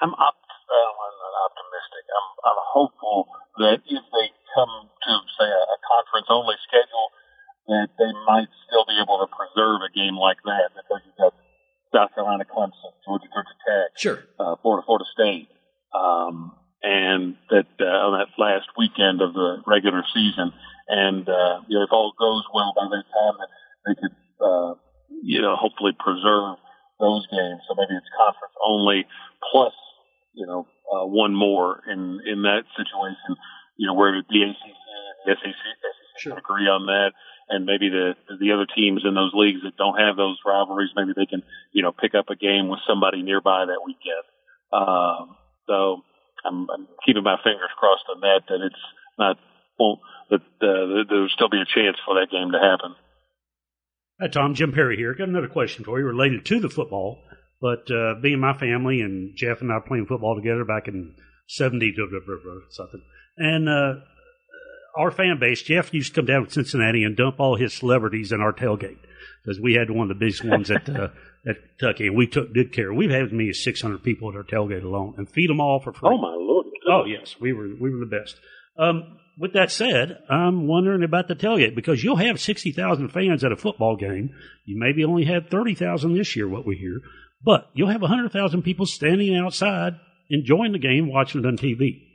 I'm, 0.00 0.12
op- 0.12 0.44
uh, 0.44 0.92
optimistic. 1.48 2.04
I'm, 2.12 2.28
I'm 2.52 2.60
hopeful 2.74 3.28
that 3.58 3.80
if 3.86 4.04
they 4.12 4.26
come 4.54 4.90
to, 4.92 5.12
say, 5.40 5.48
a, 5.48 5.62
a 5.72 5.78
conference 5.88 6.26
only 6.28 6.56
schedule, 6.68 7.08
that 7.68 7.88
they 7.98 8.12
might 8.28 8.48
still 8.68 8.84
be 8.84 9.00
able 9.00 9.24
to 9.24 9.28
preserve 9.32 9.80
a 9.82 9.90
game 9.90 10.20
like 10.20 10.38
that 10.44 10.70
because 10.76 11.00
you've 11.02 11.16
got 11.16 11.32
South 11.96 12.12
Carolina, 12.14 12.44
Clemson, 12.44 12.92
Georgia, 13.08 13.24
Georgia 13.32 13.56
Tech, 13.64 13.96
sure, 13.96 14.20
uh, 14.38 14.56
Florida, 14.60 14.84
Florida 14.84 15.08
State, 15.16 15.48
um, 15.96 16.52
and 16.82 17.36
that 17.48 17.72
uh, 17.80 18.04
on 18.04 18.20
that 18.20 18.28
last 18.36 18.68
weekend 18.76 19.24
of 19.24 19.32
the 19.32 19.64
regular 19.66 20.04
season, 20.12 20.52
and 20.88 21.24
uh, 21.28 21.64
you 21.68 21.78
know, 21.78 21.84
if 21.84 21.92
all 21.92 22.12
goes 22.18 22.44
well 22.52 22.76
by 22.76 22.84
that 22.84 23.06
time, 23.08 23.34
that 23.40 23.50
they 23.88 23.94
could, 23.96 24.16
uh, 24.44 24.74
you 25.24 25.40
know, 25.40 25.56
hopefully 25.56 25.96
preserve 25.96 26.60
those 27.00 27.24
games. 27.32 27.64
So 27.64 27.72
maybe 27.80 27.96
it's 27.96 28.12
conference 28.12 28.54
only 28.60 29.06
plus, 29.50 29.72
you 30.34 30.46
know, 30.46 30.68
uh, 30.92 31.06
one 31.08 31.34
more 31.34 31.80
in 31.88 32.20
in 32.28 32.42
that 32.42 32.68
situation. 32.76 33.40
You 33.78 33.88
know, 33.88 33.94
where 33.94 34.12
the 34.12 34.20
ACC 34.20 34.64
and 34.68 35.16
the 35.24 35.32
SEC, 35.32 35.52
SEC 35.52 36.20
sure. 36.20 36.36
agree 36.36 36.68
on 36.68 36.86
that 36.86 37.12
and 37.48 37.64
maybe 37.64 37.88
the 37.88 38.14
the 38.40 38.52
other 38.52 38.66
teams 38.66 39.02
in 39.04 39.14
those 39.14 39.32
leagues 39.34 39.62
that 39.62 39.76
don't 39.76 39.98
have 39.98 40.16
those 40.16 40.38
rivalries, 40.44 40.90
maybe 40.96 41.12
they 41.14 41.26
can 41.26 41.42
you 41.72 41.82
know 41.82 41.92
pick 41.92 42.14
up 42.14 42.30
a 42.30 42.36
game 42.36 42.68
with 42.68 42.80
somebody 42.86 43.22
nearby 43.22 43.66
that 43.66 43.84
weekend. 43.84 44.26
Um, 44.72 45.36
so 45.66 46.02
I'm, 46.44 46.68
I'm 46.70 46.88
keeping 47.04 47.22
my 47.22 47.36
fingers 47.42 47.70
crossed 47.78 48.04
on 48.10 48.20
that 48.20 48.42
that 48.48 48.60
it's 48.64 48.84
not 49.18 49.36
well 49.78 50.00
that 50.30 50.42
uh, 50.60 51.06
there'll 51.08 51.28
still 51.28 51.48
be 51.48 51.62
a 51.62 51.74
chance 51.74 51.96
for 52.04 52.14
that 52.18 52.30
game 52.30 52.50
to 52.52 52.58
happen. 52.58 52.94
Hi 54.20 54.28
Tom, 54.28 54.54
Jim 54.54 54.72
Perry 54.72 54.96
here. 54.96 55.14
Got 55.14 55.28
another 55.28 55.48
question 55.48 55.84
for 55.84 55.98
you 55.98 56.06
related 56.06 56.44
to 56.46 56.60
the 56.60 56.70
football, 56.70 57.22
but 57.60 57.90
uh, 57.90 58.14
being 58.20 58.40
my 58.40 58.56
family 58.58 59.00
and 59.00 59.36
Jeff 59.36 59.60
and 59.60 59.70
I 59.70 59.78
playing 59.86 60.06
football 60.06 60.34
together 60.34 60.64
back 60.64 60.88
in 60.88 61.14
'70 61.48 61.94
something, 62.70 63.02
and 63.36 63.68
uh, 63.68 64.00
our 64.96 65.10
fan 65.10 65.38
base, 65.38 65.62
Jeff 65.62 65.92
used 65.92 66.14
to 66.14 66.20
come 66.20 66.26
down 66.26 66.46
to 66.46 66.50
Cincinnati 66.50 67.04
and 67.04 67.16
dump 67.16 67.38
all 67.38 67.56
his 67.56 67.74
celebrities 67.74 68.32
in 68.32 68.40
our 68.40 68.52
tailgate 68.52 68.98
because 69.42 69.60
we 69.60 69.74
had 69.74 69.90
one 69.90 70.10
of 70.10 70.18
the 70.18 70.24
biggest 70.24 70.44
ones 70.44 70.70
at 70.70 70.88
uh, 70.88 71.08
at 71.48 71.56
Kentucky, 71.78 72.08
and 72.08 72.16
we 72.16 72.26
took 72.26 72.52
good 72.52 72.72
care. 72.72 72.92
We've 72.92 73.10
had 73.10 73.26
as 73.26 73.32
many 73.32 73.50
as 73.50 73.62
600 73.62 74.02
people 74.02 74.30
at 74.30 74.36
our 74.36 74.42
tailgate 74.42 74.84
alone, 74.84 75.14
and 75.18 75.28
feed 75.28 75.50
them 75.50 75.60
all 75.60 75.80
for 75.80 75.92
free. 75.92 76.10
Oh 76.12 76.18
my 76.18 76.34
lord! 76.34 76.66
Oh 76.88 77.04
yes, 77.04 77.36
we 77.40 77.52
were 77.52 77.68
we 77.80 77.90
were 77.90 78.00
the 78.00 78.06
best. 78.06 78.36
Um, 78.78 79.18
with 79.38 79.52
that 79.52 79.70
said, 79.70 80.18
I'm 80.30 80.66
wondering 80.66 81.02
about 81.02 81.28
the 81.28 81.34
tailgate 81.34 81.74
because 81.74 82.02
you'll 82.02 82.16
have 82.16 82.40
60,000 82.40 83.10
fans 83.10 83.44
at 83.44 83.52
a 83.52 83.56
football 83.56 83.96
game. 83.96 84.34
You 84.64 84.78
maybe 84.78 85.04
only 85.04 85.26
had 85.26 85.50
30,000 85.50 86.14
this 86.14 86.34
year, 86.36 86.48
what 86.48 86.66
we 86.66 86.76
hear, 86.76 87.02
but 87.44 87.68
you'll 87.74 87.90
have 87.90 88.00
100,000 88.00 88.62
people 88.62 88.86
standing 88.86 89.36
outside 89.36 89.96
enjoying 90.30 90.72
the 90.72 90.78
game, 90.78 91.12
watching 91.12 91.42
it 91.42 91.46
on 91.46 91.56
TV. 91.56 92.05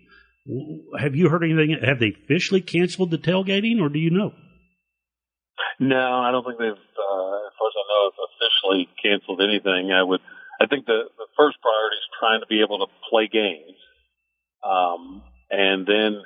Have 1.00 1.15
you 1.15 1.29
heard 1.29 1.43
anything? 1.43 1.77
Have 1.86 2.00
they 2.00 2.15
officially 2.24 2.62
canceled 2.62 3.12
the 3.12 3.17
tailgating, 3.17 3.79
or 3.79 3.89
do 3.89 4.00
you 4.00 4.10
know? 4.10 4.33
No, 5.79 6.19
I 6.19 6.31
don't 6.31 6.43
think 6.43 6.57
they've, 6.57 6.71
uh, 6.71 7.36
as 7.45 7.53
far 7.57 7.67
as 7.69 7.77
I 7.77 7.86
know, 7.89 8.12
officially 8.25 8.89
canceled 9.01 9.41
anything. 9.41 9.91
I 9.91 10.01
would, 10.01 10.19
I 10.60 10.65
think 10.65 10.86
the 10.86 11.03
the 11.17 11.27
first 11.38 11.57
priority 11.62 11.98
is 11.98 12.17
trying 12.19 12.39
to 12.41 12.48
be 12.48 12.62
able 12.62 12.79
to 12.79 12.88
play 13.10 13.27
games, 13.27 13.77
um, 14.63 15.21
and 15.51 15.86
then 15.86 16.21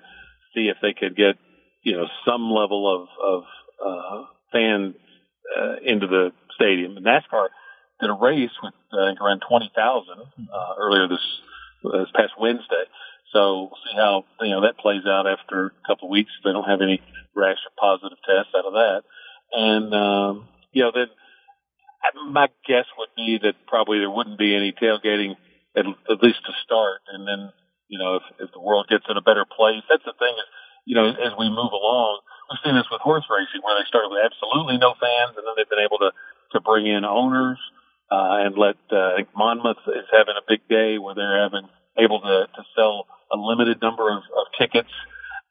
see 0.53 0.71
if 0.71 0.77
they 0.81 0.93
could 0.93 1.15
get, 1.15 1.35
you 1.83 1.97
know, 1.97 2.07
some 2.25 2.49
level 2.51 2.87
of 2.87 3.07
of 3.21 3.43
uh, 3.85 4.23
fans 4.53 4.95
uh, 5.59 5.75
into 5.83 6.07
the 6.07 6.31
stadium. 6.55 6.95
And 6.95 7.05
NASCAR 7.05 7.49
did 7.99 8.09
a 8.09 8.13
race 8.13 8.51
with 8.63 8.73
uh, 8.93 9.13
around 9.21 9.43
twenty 9.47 9.69
thousand 9.75 10.23
uh, 10.53 10.73
earlier 10.79 11.09
this 11.09 11.25
this 11.83 12.11
past 12.15 12.31
Wednesday. 12.39 12.85
So 13.35 13.67
we'll 13.67 13.83
see 13.83 13.99
how 13.99 14.23
you 14.39 14.55
know 14.55 14.63
that 14.63 14.79
plays 14.79 15.03
out 15.03 15.27
after 15.27 15.75
a 15.75 15.87
couple 15.87 16.07
of 16.07 16.15
weeks. 16.15 16.31
They 16.39 16.55
don't 16.55 16.71
have 16.71 16.79
any 16.79 17.03
rash 17.35 17.59
of 17.67 17.75
positive 17.75 18.17
tests 18.23 18.55
out 18.55 18.63
of 18.63 18.79
that, 18.79 19.03
and 19.51 19.91
um, 19.91 20.47
you 20.71 20.87
know 20.87 20.95
then 20.95 21.11
my 22.31 22.47
guess 22.63 22.87
would 22.97 23.11
be 23.19 23.37
that 23.43 23.59
probably 23.67 23.99
there 23.99 24.09
wouldn't 24.09 24.39
be 24.39 24.55
any 24.55 24.71
tailgating 24.71 25.35
at, 25.75 25.83
at 25.83 26.23
least 26.23 26.47
to 26.47 26.55
start, 26.63 27.03
and 27.11 27.27
then 27.27 27.51
you 27.91 27.99
know 27.99 28.23
if, 28.23 28.23
if 28.39 28.49
the 28.55 28.63
world 28.63 28.87
gets 28.87 29.03
in 29.11 29.19
a 29.19 29.27
better 29.27 29.43
place, 29.43 29.83
that's 29.91 30.07
the 30.07 30.15
thing 30.15 30.31
is 30.31 30.47
you 30.87 30.95
know 30.95 31.11
as 31.11 31.35
we 31.35 31.51
move 31.51 31.75
along, 31.75 32.23
we've 32.47 32.63
seen 32.63 32.79
this 32.79 32.87
with 32.87 33.03
horse 33.03 33.27
racing 33.27 33.59
where 33.67 33.75
they 33.75 33.83
started 33.91 34.15
with 34.15 34.23
absolutely 34.23 34.79
no 34.79 34.95
fans, 34.95 35.35
and 35.35 35.43
then 35.43 35.59
they've 35.59 35.67
been 35.67 35.83
able 35.83 35.99
to 35.99 36.15
to 36.55 36.63
bring 36.63 36.87
in 36.87 37.03
owners 37.03 37.59
uh, 38.07 38.47
and 38.47 38.55
let 38.55 38.79
uh, 38.95 39.19
Monmouth 39.35 39.83
is 39.91 40.07
having 40.07 40.39
a 40.39 40.47
big 40.47 40.63
day 40.71 40.95
where 41.03 41.19
they're 41.19 41.43
having 41.43 41.67
able 41.99 42.23
to 42.23 42.47
to 42.47 42.63
sell 42.71 43.11
a 43.31 43.37
limited 43.37 43.81
number 43.81 44.09
of, 44.09 44.23
of 44.23 44.45
tickets. 44.57 44.91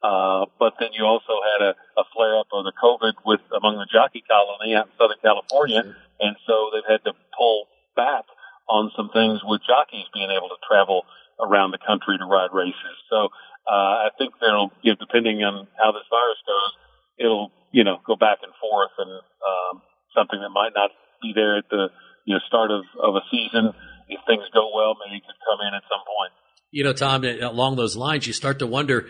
Uh, 0.03 0.45
but 0.59 0.73
then 0.79 0.93
you 0.93 1.03
also 1.03 1.33
had 1.41 1.65
a, 1.65 1.71
a 1.97 2.03
flare 2.13 2.37
up 2.37 2.47
of 2.53 2.63
the 2.63 2.73
COVID 2.77 3.13
with 3.25 3.41
among 3.55 3.77
the 3.81 3.89
jockey 3.89 4.21
colony 4.27 4.75
out 4.75 4.85
in 4.87 4.93
Southern 4.99 5.17
California, 5.23 5.81
and 6.19 6.35
so 6.45 6.69
they've 6.69 6.85
had 6.85 7.01
to 7.09 7.13
pull 7.33 7.65
back 7.95 8.25
on 8.69 8.91
some 8.95 9.09
things 9.09 9.41
with 9.43 9.61
jockeys 9.65 10.05
being 10.13 10.29
able 10.29 10.49
to 10.49 10.59
travel 10.61 11.05
around 11.39 11.71
the 11.71 11.81
country 11.81 12.17
to 12.17 12.25
ride 12.25 12.53
races. 12.53 12.95
So 13.09 13.29
uh, 13.65 14.05
I 14.05 14.09
think 14.17 14.33
there'll, 14.39 14.71
you 14.81 14.93
know, 14.93 14.99
depending 14.99 15.41
on 15.41 15.67
how 15.73 15.91
this 15.91 16.05
virus 16.09 16.41
goes, 16.45 16.71
it'll 17.17 17.51
you 17.71 17.83
know 17.83 17.97
go 18.05 18.15
back 18.15 18.39
and 18.45 18.53
forth, 18.61 18.93
and 18.99 19.09
um, 19.09 19.81
something 20.13 20.39
that 20.39 20.53
might 20.53 20.75
not 20.75 20.91
be 21.21 21.33
there 21.33 21.57
at 21.57 21.69
the 21.69 21.89
you 22.25 22.35
know 22.35 22.41
start 22.47 22.69
of, 22.69 22.85
of 23.01 23.15
a 23.15 23.23
season. 23.31 23.73
If 24.05 24.21
things 24.29 24.45
go 24.53 24.69
well, 24.69 24.93
maybe 25.01 25.17
it 25.17 25.25
could 25.25 25.41
come 25.49 25.65
in 25.65 25.73
at 25.73 25.81
some 25.89 26.05
point. 26.05 26.33
You 26.75 26.83
know, 26.83 26.91
Tom, 26.91 27.23
along 27.23 27.77
those 27.77 27.95
lines, 27.95 28.27
you 28.27 28.33
start 28.33 28.59
to 28.59 28.67
wonder 28.67 29.07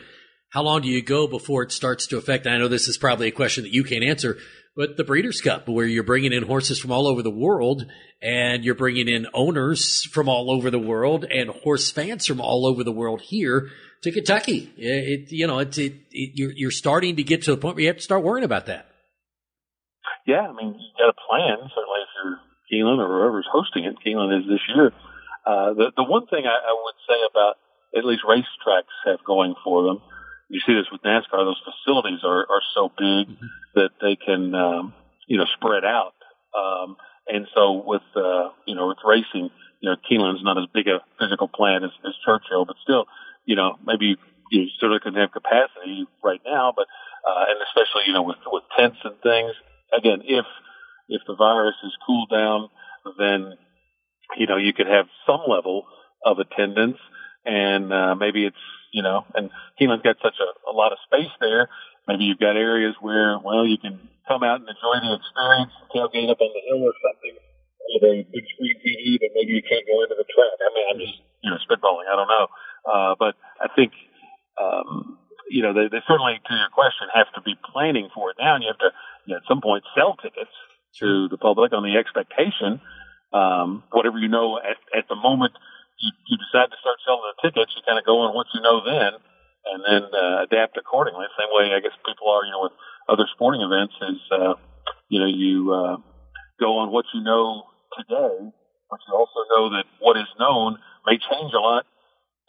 how 0.50 0.62
long 0.62 0.84
do 0.84 0.88
you 0.88 1.02
go 1.02 1.26
before 1.26 1.64
it 1.64 1.72
starts 1.72 2.06
to 2.08 2.18
affect? 2.18 2.46
I 2.46 2.60
know 2.60 2.68
this 2.68 2.88
is 2.88 2.96
probably 2.96 3.30
a 3.30 3.32
question 3.32 3.64
that 3.64 3.74
you 3.74 3.84
can't 3.84 4.04
answer, 4.04 4.38
but 4.76 4.98
the 4.98 5.04
Breeders' 5.04 5.42
Cup, 5.42 5.68
where 5.68 5.88
you're 5.88 6.04
bringing 6.04 6.32
in 6.32 6.44
horses 6.44 6.78
from 6.78 6.92
all 6.92 7.08
over 7.08 7.24
the 7.24 7.32
world, 7.32 7.88
and 8.22 8.64
you're 8.64 8.76
bringing 8.76 9.08
in 9.08 9.26
owners 9.34 10.04
from 10.04 10.30
all 10.30 10.52
over 10.52 10.70
the 10.70 10.78
world, 10.78 11.26
and 11.26 11.50
horse 11.50 11.90
fans 11.90 12.28
from 12.28 12.40
all 12.40 12.68
over 12.68 12.84
the 12.84 12.92
world 12.92 13.22
here 13.22 13.72
to 14.04 14.12
Kentucky. 14.12 14.72
It, 14.78 15.32
you 15.32 15.48
know, 15.48 15.58
it, 15.58 15.76
it, 15.80 15.94
it, 16.12 16.32
you're, 16.36 16.52
you're 16.52 16.70
starting 16.70 17.16
to 17.16 17.24
get 17.24 17.42
to 17.46 17.52
the 17.52 17.58
point 17.58 17.78
where 17.78 17.82
you 17.82 17.88
have 17.88 17.98
to 17.98 18.04
start 18.04 18.22
worrying 18.22 18.46
about 18.46 18.68
that. 18.68 18.86
Yeah, 20.28 20.42
I 20.42 20.54
mean, 20.54 20.76
you 20.76 20.90
got 21.00 21.10
a 21.10 21.18
plan. 21.28 21.68
Certainly, 21.74 22.00
if 22.04 22.10
you're 22.14 22.38
Keeneland 22.70 23.00
or 23.00 23.22
whoever's 23.22 23.48
hosting 23.52 23.86
it, 23.86 23.96
Keeneland 24.06 24.40
is 24.40 24.48
this 24.48 24.62
year. 24.76 24.92
Uh, 25.46 25.74
the 25.74 25.92
the 25.96 26.04
one 26.04 26.28
thing 26.28 26.46
I, 26.46 26.58
I 26.58 26.74
would 26.74 27.00
say 27.08 27.20
about 27.30 27.56
at 27.96 28.06
least 28.06 28.24
racetracks 28.28 28.94
have 29.06 29.24
going 29.24 29.56
for 29.64 29.84
them 29.84 30.02
you 30.50 30.60
see 30.66 30.74
this 30.74 30.88
with 30.92 31.02
NASCAR. 31.02 31.46
Those 31.46 31.62
facilities 31.66 32.20
are 32.24 32.46
are 32.50 32.62
so 32.74 32.90
big 32.90 33.28
mm-hmm. 33.30 33.46
that 33.76 33.92
they 34.02 34.16
can 34.16 34.54
um, 34.54 34.94
you 35.28 35.38
know 35.38 35.46
spread 35.58 35.84
out. 35.84 36.14
Um, 36.56 36.98
and 37.28 37.48
so 37.54 37.84
with 37.86 38.06
uh, 38.16 38.50
you 38.66 38.76
know 38.76 38.88
with 38.88 38.98
racing, 39.06 39.50
you 39.82 39.90
know 39.90 39.96
Keeneland's 40.10 40.44
not 40.44 40.58
as 40.58 40.66
big 40.74 40.88
a 40.88 41.02
physical 41.20 41.48
plant 41.48 41.84
as, 41.84 41.92
as 42.06 42.14
Churchill, 42.26 42.66
but 42.66 42.76
still, 42.84 43.06
you 43.46 43.56
know 43.56 43.78
maybe 43.86 44.18
you 44.52 44.68
certainly 44.80 45.00
can 45.00 45.16
have 45.16 45.32
capacity 45.32 46.06
right 46.24 46.42
now, 46.46 46.74
but 46.76 46.86
uh, 47.28 47.46
and 47.50 47.60
especially 47.66 48.04
you 48.08 48.14
know 48.14 48.24
with 48.24 48.38
with 48.48 48.64
tents 48.78 48.98
and 49.04 49.20
things. 49.22 49.54
Again, 49.98 50.22
if 50.26 50.46
if 51.10 51.22
the 51.28 51.36
virus 51.36 51.76
is 51.84 51.94
cooled 52.06 52.30
down, 52.30 52.70
then 53.18 53.58
you 54.38 54.48
know 54.48 54.58
you 54.58 54.74
could 54.74 54.88
have 54.88 55.06
some 55.26 55.42
level 55.48 55.86
of 56.26 56.40
attendance, 56.40 56.98
and 57.46 57.94
uh, 57.94 58.16
maybe 58.16 58.46
it's 58.46 58.58
you 58.96 59.04
know, 59.04 59.28
and 59.36 59.52
Keeneland's 59.76 60.08
got 60.08 60.16
such 60.24 60.40
a, 60.40 60.50
a 60.72 60.74
lot 60.74 60.96
of 60.96 60.98
space 61.04 61.36
there. 61.44 61.68
Maybe 62.08 62.24
you've 62.24 62.40
got 62.40 62.56
areas 62.56 62.96
where, 63.04 63.36
well, 63.44 63.68
you 63.68 63.76
can 63.76 64.00
come 64.24 64.40
out 64.40 64.64
and 64.64 64.70
enjoy 64.72 65.04
the 65.04 65.20
experience, 65.20 65.74
tailgate 65.92 66.32
up 66.32 66.40
on 66.40 66.52
the 66.56 66.64
hill 66.64 66.80
or 66.80 66.96
something 67.04 67.36
with 67.92 68.04
a 68.08 68.14
big 68.32 68.46
screen 68.56 68.80
TV, 68.80 69.20
but 69.20 69.36
maybe 69.36 69.52
you 69.52 69.62
can't 69.68 69.84
go 69.84 70.00
into 70.00 70.16
the 70.16 70.24
track. 70.32 70.56
I 70.64 70.70
mean, 70.72 70.86
I'm 70.88 71.00
just, 71.04 71.18
you 71.44 71.52
know, 71.52 71.60
spitballing. 71.68 72.08
I 72.08 72.16
don't 72.16 72.32
know. 72.32 72.48
Uh, 72.88 73.14
but 73.20 73.36
I 73.60 73.68
think, 73.76 73.92
um, 74.56 75.20
you 75.52 75.62
know, 75.62 75.74
they, 75.74 75.92
they 75.92 76.00
certainly, 76.08 76.40
to 76.40 76.54
your 76.56 76.72
question, 76.72 77.12
have 77.14 77.28
to 77.36 77.42
be 77.42 77.60
planning 77.68 78.08
for 78.16 78.32
it 78.32 78.38
now, 78.40 78.56
and 78.56 78.64
you 78.64 78.72
have 78.72 78.80
to, 78.80 78.96
you 79.28 79.36
know, 79.36 79.44
at 79.44 79.48
some 79.48 79.60
point, 79.60 79.84
sell 79.92 80.16
tickets 80.16 80.56
to 81.04 81.28
the 81.28 81.38
public 81.38 81.74
on 81.74 81.84
the 81.84 82.00
expectation, 82.00 82.80
um, 83.36 83.84
whatever 83.92 84.18
you 84.18 84.32
know 84.32 84.58
at, 84.58 84.80
at 84.96 85.06
the 85.12 85.20
moment 85.20 85.52
you, 86.00 86.12
you 86.32 86.36
decide 86.40 86.72
to 86.72 86.80
start 86.80 87.00
selling 87.04 87.28
the 87.36 87.38
tickets, 87.44 87.76
you 87.76 87.84
kind 87.84 88.00
of 88.00 88.08
go 88.08 88.24
on 88.24 88.32
what 88.36 88.48
you 88.56 88.64
know 88.64 88.80
then, 88.84 89.12
and 89.68 89.80
then 89.84 90.04
uh, 90.16 90.48
adapt 90.48 90.80
accordingly. 90.80 91.28
Same 91.36 91.52
way 91.52 91.76
I 91.76 91.84
guess 91.84 91.96
people 92.08 92.32
are, 92.32 92.48
you 92.48 92.52
know, 92.52 92.64
with 92.64 92.76
other 93.12 93.28
sporting 93.36 93.62
events 93.62 93.96
is, 94.02 94.22
uh, 94.32 94.54
you 95.12 95.20
know, 95.20 95.28
you 95.28 95.72
uh, 95.72 95.98
go 96.60 96.80
on 96.80 96.92
what 96.92 97.06
you 97.14 97.22
know 97.24 97.68
today, 98.00 98.52
but 98.90 99.00
you 99.08 99.12
also 99.14 99.40
know 99.52 99.70
that 99.76 99.86
what 100.00 100.18
is 100.18 100.30
known 100.40 100.78
may 101.06 101.20
change 101.20 101.52
a 101.54 101.60
lot 101.60 101.86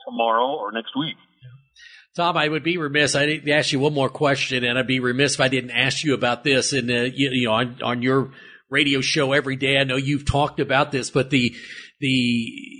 tomorrow 0.06 0.54
or 0.54 0.72
next 0.72 0.96
week. 0.96 1.16
Tom, 2.16 2.36
I 2.38 2.48
would 2.48 2.62
be 2.62 2.78
remiss. 2.78 3.14
I 3.14 3.26
didn't 3.26 3.50
ask 3.50 3.72
you 3.72 3.78
one 3.78 3.92
more 3.92 4.08
question, 4.08 4.64
and 4.64 4.78
I'd 4.78 4.86
be 4.86 5.00
remiss 5.00 5.34
if 5.34 5.40
I 5.40 5.48
didn't 5.48 5.72
ask 5.72 6.02
you 6.02 6.14
about 6.14 6.44
this. 6.44 6.72
And 6.72 6.90
uh, 6.90 6.94
you, 7.12 7.28
you 7.30 7.46
know, 7.48 7.52
on, 7.52 7.82
on 7.82 8.02
your 8.02 8.32
radio 8.68 9.00
show 9.00 9.32
every 9.32 9.56
day, 9.56 9.78
I 9.78 9.84
know 9.84 9.96
you've 9.96 10.26
talked 10.26 10.60
about 10.60 10.92
this, 10.92 11.10
but 11.10 11.30
the 11.30 11.54
the 12.00 12.76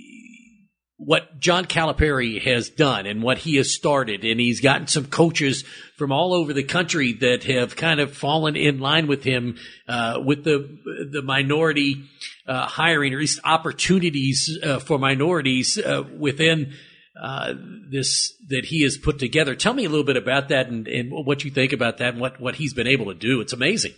what 0.97 1.39
John 1.39 1.65
Calipari 1.65 2.41
has 2.41 2.69
done 2.69 3.05
and 3.05 3.21
what 3.21 3.37
he 3.37 3.57
has 3.57 3.73
started, 3.73 4.25
and 4.25 4.39
he's 4.39 4.61
gotten 4.61 4.87
some 4.87 5.05
coaches 5.05 5.63
from 5.95 6.11
all 6.11 6.33
over 6.33 6.53
the 6.53 6.63
country 6.63 7.13
that 7.13 7.43
have 7.43 7.75
kind 7.75 7.99
of 7.99 8.17
fallen 8.17 8.55
in 8.55 8.79
line 8.79 9.05
with 9.05 9.23
him 9.23 9.57
uh, 9.87 10.19
with 10.23 10.43
the 10.43 10.77
the 11.11 11.21
minority 11.21 12.03
uh, 12.47 12.65
hiring, 12.65 13.13
or 13.13 13.17
at 13.17 13.21
least 13.21 13.39
opportunities 13.43 14.57
uh, 14.63 14.79
for 14.79 14.97
minorities 14.97 15.77
uh, 15.77 16.03
within 16.17 16.73
uh, 17.21 17.53
this 17.91 18.33
that 18.49 18.65
he 18.65 18.81
has 18.81 18.97
put 18.97 19.19
together. 19.19 19.55
Tell 19.55 19.73
me 19.73 19.85
a 19.85 19.89
little 19.89 20.05
bit 20.05 20.17
about 20.17 20.49
that 20.49 20.67
and, 20.67 20.87
and 20.87 21.11
what 21.11 21.43
you 21.43 21.51
think 21.51 21.73
about 21.73 21.99
that 21.99 22.13
and 22.13 22.19
what 22.19 22.41
what 22.41 22.55
he's 22.55 22.73
been 22.73 22.87
able 22.87 23.05
to 23.05 23.15
do. 23.15 23.39
It's 23.39 23.53
amazing. 23.53 23.93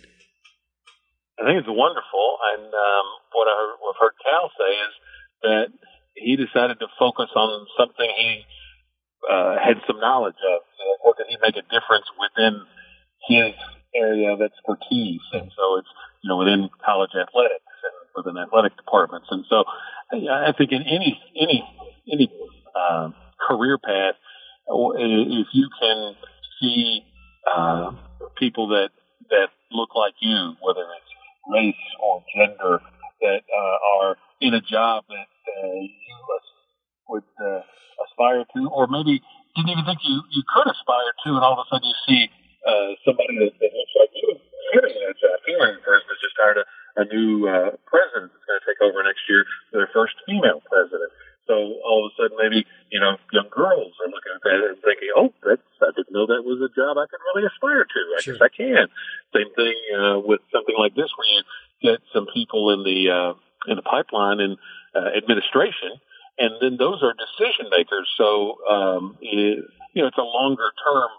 I 1.40 1.48
think 1.48 1.64
it's 1.64 1.72
wonderful, 1.72 2.36
and 2.52 2.68
um, 2.68 3.06
what 3.32 3.48
I've 3.48 3.96
heard 3.96 4.12
Cal 4.20 4.52
say 4.60 4.72
is 4.76 4.92
that 5.42 5.66
he 6.14 6.36
decided 6.36 6.78
to 6.80 6.86
focus 6.98 7.32
on 7.34 7.66
something 7.78 8.04
he 8.04 8.44
uh, 9.24 9.56
had 9.56 9.80
some 9.86 10.00
knowledge 10.00 10.36
of. 10.36 10.60
So 10.76 10.84
where 11.02 11.14
could 11.14 11.32
he 11.32 11.38
make 11.40 11.56
a 11.56 11.64
difference 11.72 12.04
within 12.20 12.60
his 13.24 13.56
area 13.96 14.32
of 14.32 14.42
expertise? 14.44 15.24
And 15.32 15.48
so 15.56 15.80
it's 15.80 15.88
you 16.22 16.28
know 16.28 16.36
within 16.36 16.68
college 16.84 17.16
athletics 17.16 17.72
and 17.88 17.96
within 18.12 18.36
athletic 18.36 18.76
departments. 18.76 19.28
And 19.30 19.44
so 19.48 19.64
I 20.12 20.52
think 20.56 20.72
in 20.72 20.82
any 20.82 21.16
any 21.40 21.64
any 22.04 22.28
uh, 22.76 23.10
career 23.48 23.78
path, 23.78 24.20
if 24.68 25.46
you 25.52 25.68
can 25.80 26.14
see 26.60 27.00
uh, 27.48 27.92
people 28.36 28.68
that 28.68 28.90
that 29.30 29.48
look 29.72 29.94
like 29.94 30.14
you, 30.20 30.54
whether 30.60 30.84
race 31.50 31.84
or 32.02 32.24
gender, 32.34 32.80
that 33.20 33.42
uh, 33.50 33.76
are 34.00 34.16
in 34.40 34.54
a 34.54 34.60
job 34.60 35.04
that 35.08 35.28
uh, 35.28 35.80
you 35.80 36.16
would 37.08 37.28
uh, 37.42 37.60
aspire 38.08 38.44
to, 38.56 38.68
or 38.70 38.86
maybe 38.86 39.20
didn't 39.56 39.70
even 39.70 39.84
think 39.84 39.98
you, 40.06 40.22
you 40.30 40.42
could 40.46 40.70
aspire 40.70 41.12
to, 41.26 41.34
and 41.34 41.42
all 41.42 41.58
of 41.58 41.66
a 41.66 41.68
sudden 41.68 41.84
you 41.84 41.98
see 42.06 42.22
uh, 42.64 42.94
somebody 43.04 43.34
that, 43.42 43.52
that 43.58 43.72
looks 43.74 43.94
like 43.98 44.10
you 44.14 44.38
getting 44.72 44.94
that 45.02 45.18
job. 45.18 45.36
Keeneland, 45.42 45.82
for 45.82 45.98
instance, 45.98 46.18
just 46.22 46.38
hired 46.38 46.58
a, 46.62 46.66
a 47.02 47.04
new 47.10 47.50
uh, 47.50 47.74
president 47.86 48.30
that's 48.30 48.46
going 48.46 48.60
to 48.62 48.66
take 48.66 48.80
over 48.82 49.02
next 49.02 49.26
year, 49.26 49.42
their 49.74 49.90
first 49.90 50.14
female 50.26 50.62
president. 50.70 51.10
So 51.50 51.82
all 51.82 52.06
of 52.06 52.14
a 52.14 52.14
sudden, 52.14 52.38
maybe 52.38 52.62
you 52.94 53.02
know, 53.02 53.18
young 53.34 53.50
girls 53.50 53.90
are 53.98 54.10
looking 54.10 54.38
at 54.38 54.42
that 54.46 54.60
and 54.70 54.78
thinking, 54.86 55.10
"Oh, 55.18 55.34
that's 55.42 55.66
I 55.82 55.90
didn't 55.98 56.14
know 56.14 56.30
that 56.30 56.46
was 56.46 56.62
a 56.62 56.70
job 56.70 56.94
I 56.94 57.10
could 57.10 57.18
really 57.34 57.50
aspire 57.50 57.82
to. 57.82 58.00
I 58.14 58.22
sure. 58.22 58.38
guess 58.38 58.46
I 58.46 58.52
can." 58.54 58.86
Same 59.34 59.50
thing 59.58 59.74
uh, 59.98 60.22
with 60.22 60.46
something 60.54 60.78
like 60.78 60.94
this, 60.94 61.10
where 61.18 61.26
you 61.26 61.42
get 61.82 61.98
some 62.14 62.30
people 62.60 62.70
in 62.70 62.84
the 62.84 63.10
uh, 63.10 63.32
in 63.70 63.76
the 63.76 63.82
pipeline 63.82 64.40
and 64.40 64.56
uh, 64.94 65.16
administration, 65.16 66.00
and 66.38 66.54
then 66.60 66.76
those 66.78 67.02
are 67.02 67.12
decision 67.14 67.70
makers. 67.70 68.08
So 68.16 68.58
um, 68.68 69.16
it, 69.20 69.64
you 69.94 70.02
know 70.02 70.08
it's 70.08 70.18
a 70.18 70.22
longer 70.22 70.70
term 70.84 71.10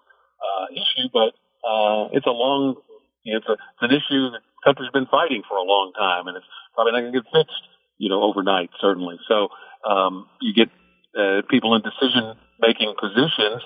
uh, 0.41 0.65
issue, 0.71 1.09
but 1.13 1.33
uh, 1.67 2.09
it's 2.13 2.25
a 2.25 2.31
long 2.31 2.75
you 3.23 3.33
know, 3.33 3.37
it's, 3.37 3.47
a, 3.47 3.53
it's 3.53 3.81
an 3.81 3.91
issue 3.91 4.31
that 4.31 4.41
the 4.41 4.61
country's 4.65 4.91
been 4.91 5.07
fighting 5.07 5.43
for 5.47 5.57
a 5.57 5.63
long 5.63 5.93
time, 5.97 6.27
and 6.27 6.37
it's 6.37 6.45
probably 6.73 6.93
not 6.93 7.01
going 7.01 7.13
to 7.13 7.21
get 7.21 7.31
fixed 7.31 7.63
you 7.97 8.09
know 8.09 8.21
overnight, 8.23 8.69
certainly. 8.79 9.17
So 9.27 9.49
um, 9.87 10.27
you 10.41 10.53
get 10.53 10.69
uh, 11.17 11.41
people 11.49 11.75
in 11.75 11.81
decision 11.81 12.35
making 12.59 12.93
positions 12.99 13.61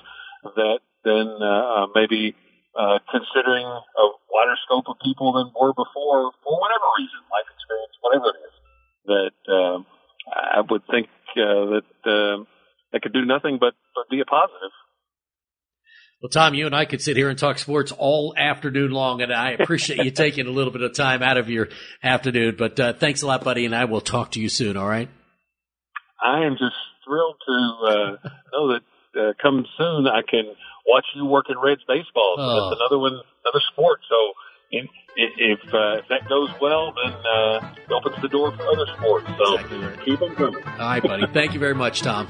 that 0.56 0.80
then 1.04 1.28
uh, 1.40 1.86
maybe 1.94 2.34
uh, 2.76 2.98
considering 3.10 3.64
a 3.64 4.06
wider 4.36 4.56
scope 4.68 4.84
of 4.88 5.00
people 5.00 5.32
than 5.32 5.48
were 5.56 5.72
before 5.72 6.36
for 6.44 6.60
whatever 6.60 6.84
reason, 7.00 7.20
life 7.32 7.48
experience, 7.48 7.96
whatever 8.04 8.28
it 8.28 8.40
is, 8.44 8.54
that 9.08 9.36
uh, 9.48 9.78
I 10.28 10.60
would 10.60 10.84
think 10.92 11.08
uh, 11.40 11.80
that 11.80 11.88
uh, 12.04 12.44
that 12.92 13.00
could 13.00 13.12
do 13.16 13.24
nothing 13.24 13.56
but, 13.58 13.72
but 13.94 14.10
be 14.10 14.20
a 14.20 14.28
positive. 14.28 14.74
Well, 16.20 16.30
Tom, 16.30 16.54
you 16.54 16.66
and 16.66 16.74
I 16.74 16.86
could 16.86 17.02
sit 17.02 17.16
here 17.16 17.28
and 17.28 17.38
talk 17.38 17.58
sports 17.58 17.92
all 17.92 18.34
afternoon 18.36 18.90
long, 18.90 19.20
and 19.20 19.32
I 19.32 19.50
appreciate 19.52 20.04
you 20.04 20.10
taking 20.24 20.46
a 20.46 20.50
little 20.50 20.72
bit 20.72 20.82
of 20.82 20.94
time 20.94 21.22
out 21.22 21.36
of 21.36 21.50
your 21.50 21.68
afternoon. 22.02 22.56
But 22.58 22.80
uh, 22.80 22.92
thanks 22.94 23.22
a 23.22 23.26
lot, 23.26 23.44
buddy, 23.44 23.66
and 23.66 23.74
I 23.74 23.84
will 23.84 24.00
talk 24.00 24.32
to 24.32 24.40
you 24.40 24.48
soon. 24.48 24.76
All 24.76 24.88
right. 24.88 25.10
I 26.22 26.44
am 26.44 26.52
just 26.52 26.76
thrilled 27.04 27.36
to 27.46 27.52
uh, 27.52 28.28
know 28.52 28.72
that 28.72 28.82
uh, 29.20 29.32
come 29.40 29.66
soon 29.76 30.06
I 30.06 30.22
can 30.28 30.54
watch 30.88 31.04
you 31.14 31.24
work 31.26 31.46
in 31.48 31.56
Reds 31.58 31.82
baseball. 31.86 32.34
So 32.36 32.42
Oh. 32.42 32.70
that's 32.70 32.80
another 32.80 32.98
one, 32.98 33.12
another 33.44 33.60
sport. 33.72 34.00
So 34.08 34.16
in, 34.72 34.88
if 35.16 35.32
if, 35.38 35.74
uh, 35.74 35.98
if 36.00 36.08
that 36.08 36.28
goes 36.28 36.50
well, 36.60 36.92
then 37.02 37.12
uh, 37.12 37.74
it 37.86 37.92
opens 37.92 38.20
the 38.22 38.28
door 38.28 38.52
for 38.56 38.62
other 38.66 38.86
sports. 38.96 39.26
So 39.38 39.54
Exactly 39.54 39.78
right. 39.78 40.04
keep 40.04 40.20
them 40.20 40.34
coming. 40.36 40.62
All 40.64 40.78
right, 40.78 41.02
buddy. 41.02 41.26
Thank 41.32 41.54
you 41.54 41.60
very 41.60 41.74
much, 41.74 42.02
Tom. 42.02 42.28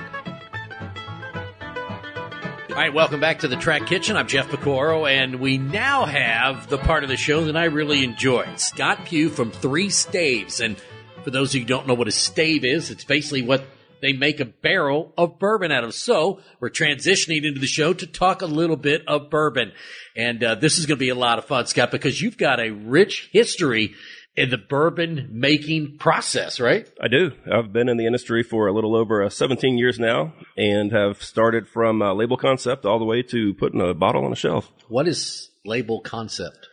All 2.70 2.82
right, 2.82 2.92
welcome 2.92 3.20
back 3.20 3.38
to 3.38 3.48
the 3.48 3.56
Track 3.56 3.86
Kitchen. 3.86 4.16
I'm 4.18 4.26
Jeff 4.26 4.48
Picoro, 4.48 5.10
and 5.10 5.40
we 5.40 5.56
now 5.56 6.04
have 6.04 6.68
the 6.68 6.76
part 6.76 7.04
of 7.04 7.08
the 7.08 7.16
show 7.16 7.46
that 7.46 7.56
I 7.56 7.64
really 7.64 8.04
enjoy. 8.04 8.46
Scott 8.56 9.06
Pugh 9.06 9.30
from 9.30 9.50
Three 9.50 9.88
Staves. 9.88 10.60
And 10.60 10.76
for 11.25 11.30
those 11.30 11.50
of 11.50 11.54
you 11.54 11.60
who 11.62 11.66
don't 11.66 11.86
know 11.86 11.94
what 11.94 12.06
a 12.06 12.12
stave 12.12 12.66
is, 12.66 12.90
it's 12.90 13.04
basically 13.04 13.40
what 13.40 13.64
they 14.06 14.12
make 14.12 14.38
a 14.38 14.44
barrel 14.44 15.12
of 15.18 15.40
bourbon 15.40 15.72
out 15.72 15.82
of. 15.82 15.92
So 15.92 16.40
we're 16.60 16.70
transitioning 16.70 17.44
into 17.44 17.58
the 17.58 17.66
show 17.66 17.92
to 17.92 18.06
talk 18.06 18.40
a 18.40 18.46
little 18.46 18.76
bit 18.76 19.02
of 19.08 19.30
bourbon. 19.30 19.72
And 20.14 20.42
uh, 20.44 20.54
this 20.54 20.78
is 20.78 20.86
going 20.86 20.98
to 20.98 21.04
be 21.04 21.08
a 21.08 21.16
lot 21.16 21.38
of 21.38 21.46
fun, 21.46 21.66
Scott, 21.66 21.90
because 21.90 22.22
you've 22.22 22.38
got 22.38 22.60
a 22.60 22.70
rich 22.70 23.28
history 23.32 23.94
in 24.36 24.50
the 24.50 24.58
bourbon 24.58 25.28
making 25.32 25.96
process, 25.98 26.60
right? 26.60 26.88
I 27.02 27.08
do. 27.08 27.32
I've 27.52 27.72
been 27.72 27.88
in 27.88 27.96
the 27.96 28.06
industry 28.06 28.44
for 28.44 28.68
a 28.68 28.72
little 28.72 28.94
over 28.94 29.25
uh, 29.25 29.28
17 29.28 29.76
years 29.76 29.98
now 29.98 30.34
and 30.56 30.92
have 30.92 31.20
started 31.20 31.66
from 31.66 32.00
uh, 32.00 32.14
label 32.14 32.36
concept 32.36 32.84
all 32.84 33.00
the 33.00 33.04
way 33.04 33.22
to 33.22 33.54
putting 33.54 33.80
a 33.80 33.92
bottle 33.92 34.25
on 34.25 34.32
a 34.32 34.36
shelf. 34.36 34.70
What 34.88 35.08
is 35.08 35.50
label 35.64 36.00
concept? 36.00 36.68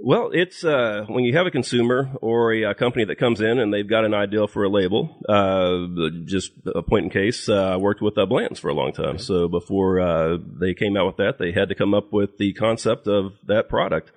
Well, 0.00 0.30
it's 0.32 0.64
uh, 0.64 1.06
when 1.08 1.24
you 1.24 1.36
have 1.36 1.46
a 1.46 1.50
consumer 1.50 2.10
or 2.22 2.52
a, 2.52 2.66
uh 2.66 2.74
company 2.74 3.04
that 3.06 3.18
comes 3.18 3.40
in 3.40 3.58
and 3.58 3.74
they've 3.74 3.88
got 3.88 4.04
an 4.04 4.14
idea 4.14 4.46
for 4.46 4.62
a 4.62 4.68
label. 4.68 5.18
Uh, 5.28 6.20
just 6.24 6.52
a 6.72 6.82
point 6.82 7.06
in 7.06 7.10
case, 7.10 7.48
uh, 7.48 7.70
I 7.72 7.76
worked 7.76 8.00
with 8.00 8.16
uh, 8.16 8.26
Blanton's 8.26 8.60
for 8.60 8.68
a 8.68 8.74
long 8.74 8.92
time. 8.92 9.18
So 9.18 9.48
before 9.48 10.00
uh, 10.00 10.38
they 10.60 10.74
came 10.74 10.96
out 10.96 11.06
with 11.06 11.16
that, 11.16 11.38
they 11.38 11.52
had 11.52 11.68
to 11.70 11.74
come 11.74 11.94
up 11.94 12.12
with 12.12 12.38
the 12.38 12.52
concept 12.52 13.08
of 13.08 13.32
that 13.46 13.68
product. 13.68 14.12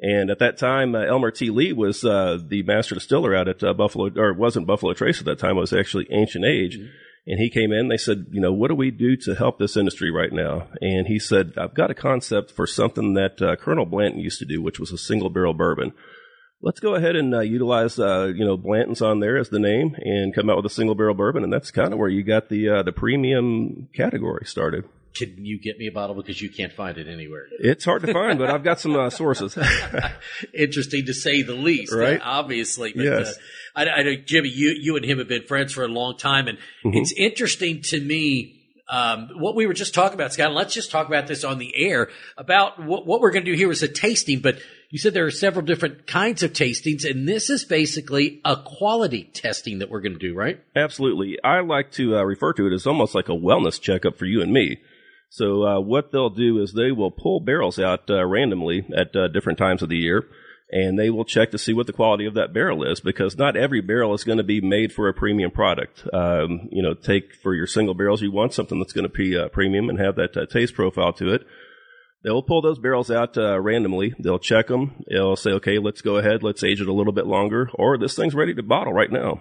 And 0.00 0.30
at 0.30 0.40
that 0.40 0.58
time, 0.58 0.94
uh, 0.94 1.04
Elmer 1.04 1.30
T. 1.30 1.50
Lee 1.50 1.72
was 1.72 2.04
uh, 2.04 2.38
the 2.44 2.62
master 2.64 2.96
distiller 2.96 3.34
out 3.34 3.48
at 3.48 3.62
uh, 3.62 3.72
Buffalo, 3.72 4.10
or 4.16 4.30
it 4.30 4.38
wasn't 4.38 4.66
Buffalo 4.66 4.92
Trace 4.94 5.20
at 5.20 5.26
that 5.26 5.38
time. 5.38 5.56
It 5.56 5.60
was 5.60 5.72
actually 5.72 6.08
Ancient 6.10 6.44
Age. 6.44 6.78
And 7.26 7.40
he 7.40 7.48
came 7.48 7.72
in. 7.72 7.88
They 7.88 7.96
said, 7.96 8.26
you 8.32 8.40
know, 8.40 8.52
what 8.52 8.68
do 8.68 8.74
we 8.74 8.90
do 8.90 9.16
to 9.16 9.34
help 9.34 9.58
this 9.58 9.76
industry 9.76 10.10
right 10.10 10.32
now? 10.32 10.68
And 10.80 11.06
he 11.06 11.18
said, 11.18 11.54
I've 11.56 11.74
got 11.74 11.90
a 11.90 11.94
concept 11.94 12.50
for 12.50 12.66
something 12.66 13.14
that 13.14 13.40
uh, 13.40 13.56
Colonel 13.56 13.86
Blanton 13.86 14.20
used 14.20 14.38
to 14.40 14.44
do, 14.44 14.60
which 14.60 14.78
was 14.78 14.92
a 14.92 14.98
single 14.98 15.30
barrel 15.30 15.54
bourbon. 15.54 15.92
Let's 16.60 16.80
go 16.80 16.94
ahead 16.94 17.16
and 17.16 17.34
uh, 17.34 17.40
utilize, 17.40 17.98
uh, 17.98 18.32
you 18.34 18.44
know, 18.44 18.56
Blanton's 18.56 19.02
on 19.02 19.20
there 19.20 19.36
as 19.36 19.48
the 19.48 19.58
name, 19.58 19.96
and 19.98 20.34
come 20.34 20.48
out 20.48 20.56
with 20.56 20.66
a 20.66 20.74
single 20.74 20.94
barrel 20.94 21.14
bourbon. 21.14 21.44
And 21.44 21.52
that's 21.52 21.70
kind 21.70 21.92
of 21.92 21.98
where 21.98 22.08
you 22.08 22.22
got 22.22 22.48
the 22.48 22.68
uh, 22.68 22.82
the 22.82 22.92
premium 22.92 23.88
category 23.94 24.46
started. 24.46 24.84
Can 25.14 25.44
you 25.44 25.60
get 25.60 25.78
me 25.78 25.86
a 25.86 25.92
bottle 25.92 26.16
because 26.16 26.40
you 26.42 26.50
can't 26.50 26.72
find 26.72 26.98
it 26.98 27.06
anywhere? 27.06 27.46
It's 27.60 27.84
hard 27.84 28.02
to 28.02 28.12
find, 28.12 28.38
but 28.38 28.50
I've 28.50 28.64
got 28.64 28.80
some 28.80 28.96
uh, 28.96 29.10
sources. 29.10 29.56
Interesting 30.52 31.06
to 31.06 31.14
say 31.14 31.42
the 31.42 31.54
least, 31.54 31.92
Right. 31.94 32.20
uh, 32.20 32.24
obviously. 32.24 32.92
But, 32.94 33.04
Yes. 33.04 33.36
uh, 33.76 33.80
I, 33.80 33.88
I 33.88 34.02
know, 34.02 34.16
Jimmy, 34.16 34.48
you, 34.48 34.74
you 34.78 34.96
and 34.96 35.04
him 35.04 35.18
have 35.18 35.28
been 35.28 35.44
friends 35.44 35.72
for 35.72 35.84
a 35.84 35.88
long 35.88 36.16
time, 36.18 36.48
and 36.48 36.58
Mm-hmm. 36.84 36.96
it's 36.98 37.12
interesting 37.12 37.82
to 37.82 38.00
me. 38.00 38.60
Um, 38.86 39.30
what 39.36 39.54
we 39.56 39.66
were 39.66 39.72
just 39.72 39.94
talking 39.94 40.12
about, 40.14 40.34
Scott, 40.34 40.52
let's 40.52 40.74
just 40.74 40.90
talk 40.90 41.06
about 41.08 41.26
this 41.26 41.42
on 41.42 41.56
the 41.58 41.74
air 41.74 42.10
about 42.36 42.84
what, 42.84 43.06
what 43.06 43.22
we're 43.22 43.30
going 43.30 43.46
to 43.46 43.50
do 43.50 43.56
here 43.56 43.70
is 43.70 43.82
a 43.82 43.88
tasting, 43.88 44.40
but 44.40 44.58
you 44.90 44.98
said 44.98 45.14
there 45.14 45.24
are 45.24 45.30
several 45.30 45.64
different 45.64 46.06
kinds 46.06 46.42
of 46.42 46.52
tastings, 46.52 47.08
and 47.08 47.26
this 47.26 47.48
is 47.48 47.64
basically 47.64 48.42
a 48.44 48.56
quality 48.62 49.30
testing 49.32 49.78
that 49.78 49.88
we're 49.88 50.02
going 50.02 50.12
to 50.12 50.18
do, 50.18 50.34
right? 50.34 50.60
Absolutely. 50.76 51.38
I 51.42 51.60
like 51.60 51.92
to 51.92 52.18
uh, 52.18 52.22
refer 52.24 52.52
to 52.52 52.66
it 52.66 52.74
as 52.74 52.86
almost 52.86 53.14
like 53.14 53.30
a 53.30 53.32
wellness 53.32 53.80
checkup 53.80 54.18
for 54.18 54.26
you 54.26 54.42
and 54.42 54.52
me. 54.52 54.76
So 55.34 55.64
uh, 55.64 55.80
what 55.80 56.12
they'll 56.12 56.30
do 56.30 56.62
is 56.62 56.72
they 56.72 56.92
will 56.92 57.10
pull 57.10 57.40
barrels 57.40 57.80
out 57.80 58.08
uh, 58.08 58.24
randomly 58.24 58.86
at 58.96 59.16
uh, 59.16 59.26
different 59.26 59.58
times 59.58 59.82
of 59.82 59.88
the 59.88 59.96
year, 59.96 60.28
and 60.70 60.96
they 60.96 61.10
will 61.10 61.24
check 61.24 61.50
to 61.50 61.58
see 61.58 61.72
what 61.72 61.88
the 61.88 61.92
quality 61.92 62.24
of 62.24 62.34
that 62.34 62.52
barrel 62.52 62.84
is 62.84 63.00
because 63.00 63.36
not 63.36 63.56
every 63.56 63.80
barrel 63.80 64.14
is 64.14 64.22
going 64.22 64.38
to 64.38 64.44
be 64.44 64.60
made 64.60 64.92
for 64.92 65.08
a 65.08 65.12
premium 65.12 65.50
product. 65.50 66.04
Um, 66.12 66.68
you 66.70 66.84
know, 66.84 66.94
take 66.94 67.34
for 67.42 67.52
your 67.52 67.66
single 67.66 67.94
barrels, 67.94 68.22
you 68.22 68.30
want 68.30 68.54
something 68.54 68.78
that's 68.78 68.92
going 68.92 69.08
to 69.10 69.12
be 69.12 69.36
uh, 69.36 69.48
premium 69.48 69.90
and 69.90 69.98
have 69.98 70.14
that 70.14 70.36
uh, 70.36 70.46
taste 70.46 70.74
profile 70.74 71.12
to 71.14 71.34
it. 71.34 71.44
They'll 72.22 72.40
pull 72.40 72.62
those 72.62 72.78
barrels 72.78 73.10
out 73.10 73.36
uh, 73.36 73.58
randomly. 73.60 74.14
They'll 74.20 74.38
check 74.38 74.68
them. 74.68 75.04
They'll 75.10 75.34
say, 75.34 75.50
okay, 75.50 75.80
let's 75.80 76.00
go 76.00 76.18
ahead. 76.18 76.44
Let's 76.44 76.62
age 76.62 76.80
it 76.80 76.86
a 76.86 76.94
little 76.94 77.12
bit 77.12 77.26
longer, 77.26 77.70
or 77.74 77.98
this 77.98 78.14
thing's 78.14 78.36
ready 78.36 78.54
to 78.54 78.62
bottle 78.62 78.92
right 78.92 79.10
now. 79.10 79.40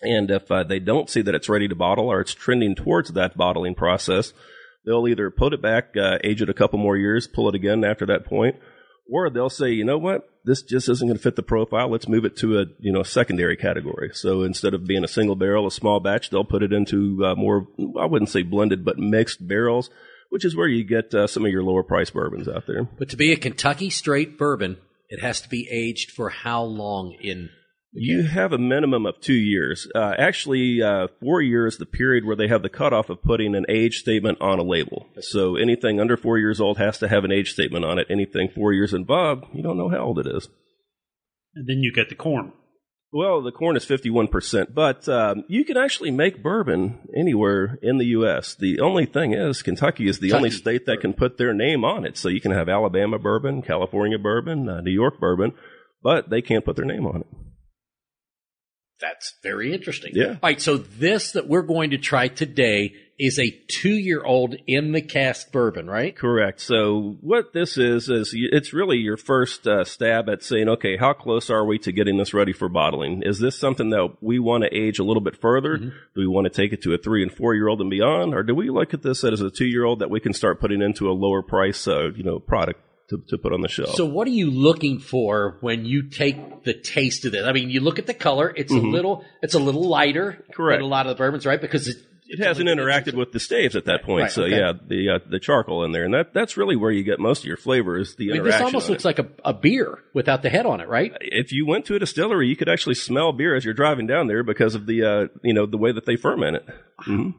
And 0.00 0.30
if 0.30 0.46
they 0.68 0.78
don't 0.78 1.10
see 1.10 1.22
that 1.22 1.34
it's 1.34 1.48
ready 1.48 1.66
to 1.66 1.74
bottle 1.74 2.08
or 2.08 2.20
it's 2.20 2.34
trending 2.34 2.76
towards 2.76 3.10
that 3.14 3.36
bottling 3.36 3.74
process, 3.74 4.32
they'll 4.86 5.08
either 5.08 5.30
put 5.30 5.52
it 5.52 5.62
back, 5.62 5.96
uh, 5.96 6.18
age 6.22 6.42
it 6.42 6.48
a 6.48 6.54
couple 6.54 6.78
more 6.78 6.96
years, 6.96 7.26
pull 7.26 7.48
it 7.48 7.54
again 7.54 7.84
after 7.84 8.06
that 8.06 8.24
point, 8.24 8.56
or 9.10 9.28
they'll 9.30 9.50
say, 9.50 9.70
you 9.70 9.84
know 9.84 9.98
what, 9.98 10.28
this 10.44 10.62
just 10.62 10.88
isn't 10.88 11.06
going 11.06 11.16
to 11.16 11.22
fit 11.22 11.36
the 11.36 11.42
profile. 11.42 11.90
Let's 11.90 12.08
move 12.08 12.24
it 12.24 12.36
to 12.38 12.60
a 12.60 12.66
you 12.78 12.92
know 12.92 13.02
secondary 13.02 13.56
category. 13.56 14.10
So 14.14 14.42
instead 14.42 14.74
of 14.74 14.86
being 14.86 15.04
a 15.04 15.08
single 15.08 15.36
barrel, 15.36 15.66
a 15.66 15.70
small 15.70 16.00
batch, 16.00 16.30
they'll 16.30 16.44
put 16.44 16.62
it 16.62 16.72
into 16.72 17.24
uh, 17.24 17.34
more 17.34 17.66
I 17.98 18.06
wouldn't 18.06 18.30
say 18.30 18.42
blended, 18.42 18.84
but 18.84 18.98
mixed 18.98 19.46
barrels, 19.46 19.90
which 20.30 20.44
is 20.44 20.54
where 20.54 20.68
you 20.68 20.84
get 20.84 21.14
uh, 21.14 21.26
some 21.26 21.44
of 21.44 21.50
your 21.50 21.62
lower 21.62 21.82
price 21.82 22.10
bourbons 22.10 22.48
out 22.48 22.66
there. 22.66 22.84
But 22.84 23.10
to 23.10 23.16
be 23.16 23.32
a 23.32 23.36
Kentucky 23.36 23.90
straight 23.90 24.38
bourbon, 24.38 24.76
it 25.08 25.20
has 25.20 25.40
to 25.42 25.48
be 25.48 25.68
aged 25.70 26.10
for 26.10 26.28
how 26.28 26.62
long 26.62 27.16
in 27.20 27.50
You 27.96 28.24
have 28.24 28.52
a 28.52 28.58
minimum 28.58 29.06
of 29.06 29.20
two 29.20 29.34
years. 29.34 29.86
Uh, 29.94 30.14
actually, 30.18 30.82
uh, 30.82 31.06
four 31.20 31.40
years, 31.40 31.78
the 31.78 31.86
period 31.86 32.24
where 32.24 32.34
they 32.34 32.48
have 32.48 32.62
the 32.62 32.68
cutoff 32.68 33.08
of 33.08 33.22
putting 33.22 33.54
an 33.54 33.66
age 33.68 33.98
statement 33.98 34.38
on 34.40 34.58
a 34.58 34.64
label. 34.64 35.06
So 35.20 35.54
anything 35.54 36.00
under 36.00 36.16
four 36.16 36.36
years 36.36 36.60
old 36.60 36.76
has 36.78 36.98
to 36.98 37.08
have 37.08 37.22
an 37.22 37.30
age 37.30 37.52
statement 37.52 37.84
on 37.84 38.00
it. 38.00 38.08
Anything 38.10 38.48
four 38.52 38.72
years 38.72 38.92
and 38.92 39.04
above, 39.04 39.44
you 39.52 39.62
don't 39.62 39.78
know 39.78 39.90
how 39.90 39.98
old 39.98 40.18
it 40.18 40.26
is. 40.26 40.48
And 41.54 41.68
then 41.68 41.78
you 41.82 41.92
get 41.92 42.08
the 42.08 42.16
corn. 42.16 42.52
Well, 43.12 43.42
the 43.42 43.52
corn 43.52 43.76
is 43.76 43.86
51%, 43.86 44.74
but 44.74 45.08
um, 45.08 45.44
you 45.46 45.64
can 45.64 45.76
actually 45.76 46.10
make 46.10 46.42
bourbon 46.42 46.98
anywhere 47.16 47.78
in 47.80 47.98
the 47.98 48.06
U.S. 48.06 48.56
The 48.56 48.80
only 48.80 49.06
thing 49.06 49.32
is, 49.32 49.62
Kentucky 49.62 50.08
is 50.08 50.18
the 50.18 50.32
only 50.32 50.50
state 50.50 50.86
that 50.86 51.00
can 51.00 51.12
put 51.12 51.38
their 51.38 51.54
name 51.54 51.84
on 51.84 52.04
it. 52.04 52.18
So 52.18 52.28
you 52.28 52.40
can 52.40 52.50
have 52.50 52.68
Alabama 52.68 53.20
bourbon, 53.20 53.62
California 53.62 54.18
bourbon, 54.18 54.68
uh, 54.68 54.80
New 54.80 54.90
York 54.90 55.20
bourbon, 55.20 55.52
but 56.02 56.28
they 56.28 56.42
can't 56.42 56.64
put 56.64 56.74
their 56.74 56.84
name 56.84 57.06
on 57.06 57.20
it. 57.20 57.43
That's 59.00 59.34
very 59.42 59.72
interesting. 59.72 60.12
Yeah. 60.14 60.28
All 60.28 60.38
right. 60.42 60.60
So 60.60 60.76
this 60.76 61.32
that 61.32 61.48
we're 61.48 61.62
going 61.62 61.90
to 61.90 61.98
try 61.98 62.28
today 62.28 62.94
is 63.18 63.38
a 63.38 63.50
two-year-old 63.68 64.56
in 64.66 64.92
the 64.92 65.00
cask 65.00 65.52
bourbon, 65.52 65.86
right? 65.88 66.16
Correct. 66.16 66.60
So 66.60 67.16
what 67.20 67.52
this 67.52 67.78
is 67.78 68.08
is 68.08 68.32
it's 68.34 68.72
really 68.72 68.96
your 68.96 69.16
first 69.16 69.66
uh, 69.66 69.84
stab 69.84 70.28
at 70.28 70.42
saying, 70.42 70.68
okay, 70.68 70.96
how 70.96 71.12
close 71.12 71.48
are 71.48 71.64
we 71.64 71.78
to 71.78 71.92
getting 71.92 72.16
this 72.16 72.34
ready 72.34 72.52
for 72.52 72.68
bottling? 72.68 73.22
Is 73.24 73.38
this 73.38 73.58
something 73.58 73.90
that 73.90 74.16
we 74.20 74.38
want 74.38 74.64
to 74.64 74.76
age 74.76 74.98
a 74.98 75.04
little 75.04 75.22
bit 75.22 75.40
further? 75.40 75.76
Do 75.76 75.92
we 76.16 76.26
want 76.26 76.46
to 76.46 76.50
take 76.50 76.72
it 76.72 76.82
to 76.82 76.94
a 76.94 76.98
three 76.98 77.22
and 77.22 77.32
four 77.32 77.54
year 77.54 77.68
old 77.68 77.80
and 77.80 77.90
beyond, 77.90 78.34
or 78.34 78.42
do 78.42 78.54
we 78.54 78.70
look 78.70 78.94
at 78.94 79.02
this 79.02 79.22
as 79.22 79.40
a 79.40 79.50
two 79.50 79.66
year 79.66 79.84
old 79.84 80.00
that 80.00 80.10
we 80.10 80.20
can 80.20 80.32
start 80.32 80.60
putting 80.60 80.82
into 80.82 81.08
a 81.08 81.12
lower 81.12 81.42
price, 81.42 81.86
uh, 81.86 82.10
you 82.16 82.24
know, 82.24 82.40
product 82.40 82.80
to, 83.10 83.22
to 83.28 83.38
put 83.38 83.52
on 83.52 83.60
the 83.60 83.68
shelf? 83.68 83.94
So 83.96 84.06
what 84.06 84.26
are 84.26 84.32
you 84.32 84.50
looking 84.50 84.98
for 84.98 85.58
when 85.60 85.84
you 85.84 86.08
take 86.08 86.64
the 86.64 86.74
taste 86.74 87.24
of 87.24 87.32
this? 87.32 87.44
I 87.44 87.52
mean, 87.52 87.70
you 87.70 87.80
look 87.80 87.98
at 87.98 88.06
the 88.06 88.14
color; 88.14 88.52
it's 88.56 88.72
a 88.72 88.76
little, 88.76 89.24
it's 89.42 89.54
a 89.54 89.58
little 89.58 89.88
lighter 89.88 90.32
Mm-hmm. 90.44 90.52
Correct. 90.52 90.78
than 90.80 90.84
a 90.84 90.88
lot 90.88 91.06
of 91.06 91.10
the 91.10 91.18
bourbons, 91.18 91.44
right? 91.46 91.60
Because 91.60 91.88
it, 91.88 91.96
it 92.26 92.38
hasn't 92.42 92.68
interacted 92.68 93.14
with 93.14 93.32
the 93.32 93.38
staves 93.40 93.76
at 93.76 93.84
that 93.84 94.02
point. 94.02 94.22
Right, 94.22 94.30
so 94.32 94.44
okay. 94.44 94.56
yeah, 94.56 94.72
the 94.86 95.10
uh, 95.10 95.18
the 95.28 95.38
charcoal 95.38 95.84
in 95.84 95.92
there, 95.92 96.04
and 96.04 96.14
that 96.14 96.32
that's 96.32 96.56
really 96.56 96.74
where 96.76 96.90
you 96.90 97.02
get 97.04 97.20
most 97.20 97.40
of 97.40 97.44
your 97.46 97.56
flavor 97.58 97.98
is 97.98 98.16
the 98.16 98.30
I 98.30 98.32
mean, 98.32 98.36
interaction. 98.40 98.58
this 98.58 98.64
almost 98.74 98.88
looks 98.88 99.04
it. 99.04 99.08
like 99.08 99.18
a, 99.18 99.28
a 99.44 99.52
beer 99.52 99.98
without 100.14 100.42
the 100.42 100.48
head 100.50 100.64
on 100.66 100.80
it, 100.80 100.88
right? 100.88 101.12
if 101.20 101.52
you 101.52 101.66
went 101.66 101.84
to 101.86 101.94
a 101.96 101.98
distillery, 101.98 102.48
you 102.48 102.56
could 102.56 102.68
actually 102.68 102.94
smell 102.94 103.32
beer 103.32 103.54
as 103.54 103.64
you're 103.64 103.74
driving 103.74 104.06
down 104.06 104.26
there 104.26 104.42
because 104.42 104.74
of 104.74 104.86
the 104.86 105.02
uh, 105.04 105.26
you 105.42 105.52
know 105.52 105.66
the 105.66 105.76
way 105.78 105.92
that 105.92 106.06
they 106.06 106.16
ferment 106.16 106.56
it. 106.56 106.66
hmm 107.00 107.30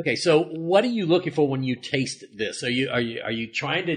Okay, 0.00 0.14
so 0.14 0.42
what 0.44 0.84
are 0.84 0.88
you 0.88 1.06
looking 1.06 1.32
for 1.32 1.48
when 1.48 1.64
you 1.64 1.74
taste 1.74 2.22
this? 2.36 2.62
Are 2.62 2.70
you 2.70 2.90
are 2.90 3.00
you 3.00 3.20
are 3.24 3.32
you 3.32 3.52
trying 3.52 3.86
to 3.86 3.96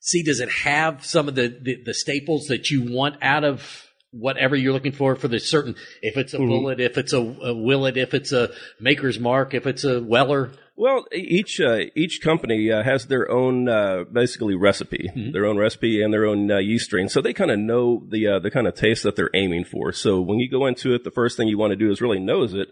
see 0.00 0.22
does 0.22 0.40
it 0.40 0.50
have 0.50 1.04
some 1.04 1.28
of 1.28 1.34
the 1.34 1.48
the, 1.48 1.82
the 1.84 1.94
staples 1.94 2.46
that 2.46 2.70
you 2.70 2.92
want 2.92 3.16
out 3.22 3.44
of 3.44 3.86
whatever 4.12 4.56
you're 4.56 4.72
looking 4.72 4.92
for 4.92 5.14
for 5.14 5.28
the 5.28 5.38
certain 5.38 5.76
if 6.02 6.16
it's 6.16 6.34
a 6.34 6.38
Mm-hmm. 6.38 6.50
Bulleit, 6.50 6.80
if 6.80 6.98
it's 6.98 7.12
a, 7.12 7.20
a 7.20 7.54
Willett, 7.54 7.96
if 7.96 8.12
it's 8.12 8.32
a 8.32 8.50
maker's 8.80 9.20
mark, 9.20 9.54
if 9.54 9.66
it's 9.66 9.84
a 9.84 10.02
weller. 10.02 10.50
Well, 10.76 11.04
each 11.12 11.60
uh, 11.60 11.80
each 11.94 12.20
company 12.22 12.72
uh, 12.72 12.82
has 12.82 13.06
their 13.06 13.30
own 13.30 13.68
uh, 13.68 14.04
basically 14.10 14.54
recipe, 14.54 15.10
their 15.32 15.44
own 15.44 15.58
recipe 15.58 16.02
and 16.02 16.12
their 16.12 16.24
own 16.24 16.50
uh, 16.50 16.56
yeast 16.56 16.86
strain. 16.86 17.10
So 17.10 17.20
they 17.20 17.34
kind 17.34 17.50
of 17.50 17.58
know 17.58 18.02
the 18.08 18.26
uh, 18.26 18.38
the 18.38 18.50
kind 18.50 18.66
of 18.66 18.74
taste 18.74 19.02
that 19.02 19.14
they're 19.14 19.30
aiming 19.34 19.64
for. 19.64 19.92
So 19.92 20.22
when 20.22 20.38
you 20.38 20.50
go 20.50 20.66
into 20.66 20.94
it, 20.94 21.04
the 21.04 21.10
first 21.10 21.36
thing 21.36 21.48
you 21.48 21.58
want 21.58 21.72
to 21.72 21.76
do 21.76 21.90
is 21.90 22.00
really 22.00 22.18
nose 22.18 22.54
it 22.54 22.68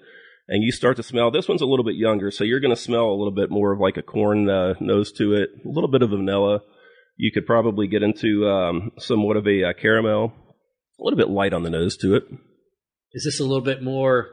and 0.49 0.65
you 0.65 0.73
start 0.73 0.97
to 0.97 1.03
smell. 1.03 1.31
This 1.31 1.49
one's 1.49 1.61
a 1.61 1.67
little 1.67 1.85
bit 1.85 1.97
younger, 1.97 2.31
so 2.31 2.43
you're 2.43 2.61
going 2.61 2.75
to 2.75 2.81
smell 2.81 3.07
a 3.07 3.19
little 3.19 3.31
bit 3.31 3.51
more 3.51 3.73
of 3.73 3.81
like 3.81 3.99
a 3.99 4.03
corn 4.03 4.49
uh, 4.49 4.75
nose 4.81 5.13
to 5.13 5.35
it, 5.35 5.51
a 5.65 5.69
little 5.69 5.91
bit 5.91 6.03
of 6.03 6.11
vanilla. 6.11 6.63
You 7.19 7.31
could 7.33 7.47
probably 7.47 7.87
get 7.89 8.03
into 8.03 8.49
um, 8.49 8.93
somewhat 8.99 9.37
of 9.37 9.47
a 9.47 9.65
uh, 9.65 9.73
caramel, 9.75 10.33
a 10.99 11.03
little 11.05 11.19
bit 11.19 11.29
light 11.29 11.53
on 11.53 11.65
the 11.65 11.71
nose 11.71 11.97
to 11.99 12.15
it. 12.15 12.23
Is 13.13 13.25
this 13.25 13.41
a 13.41 13.45
little 13.45 13.61
bit 13.65 13.83
more 13.83 14.29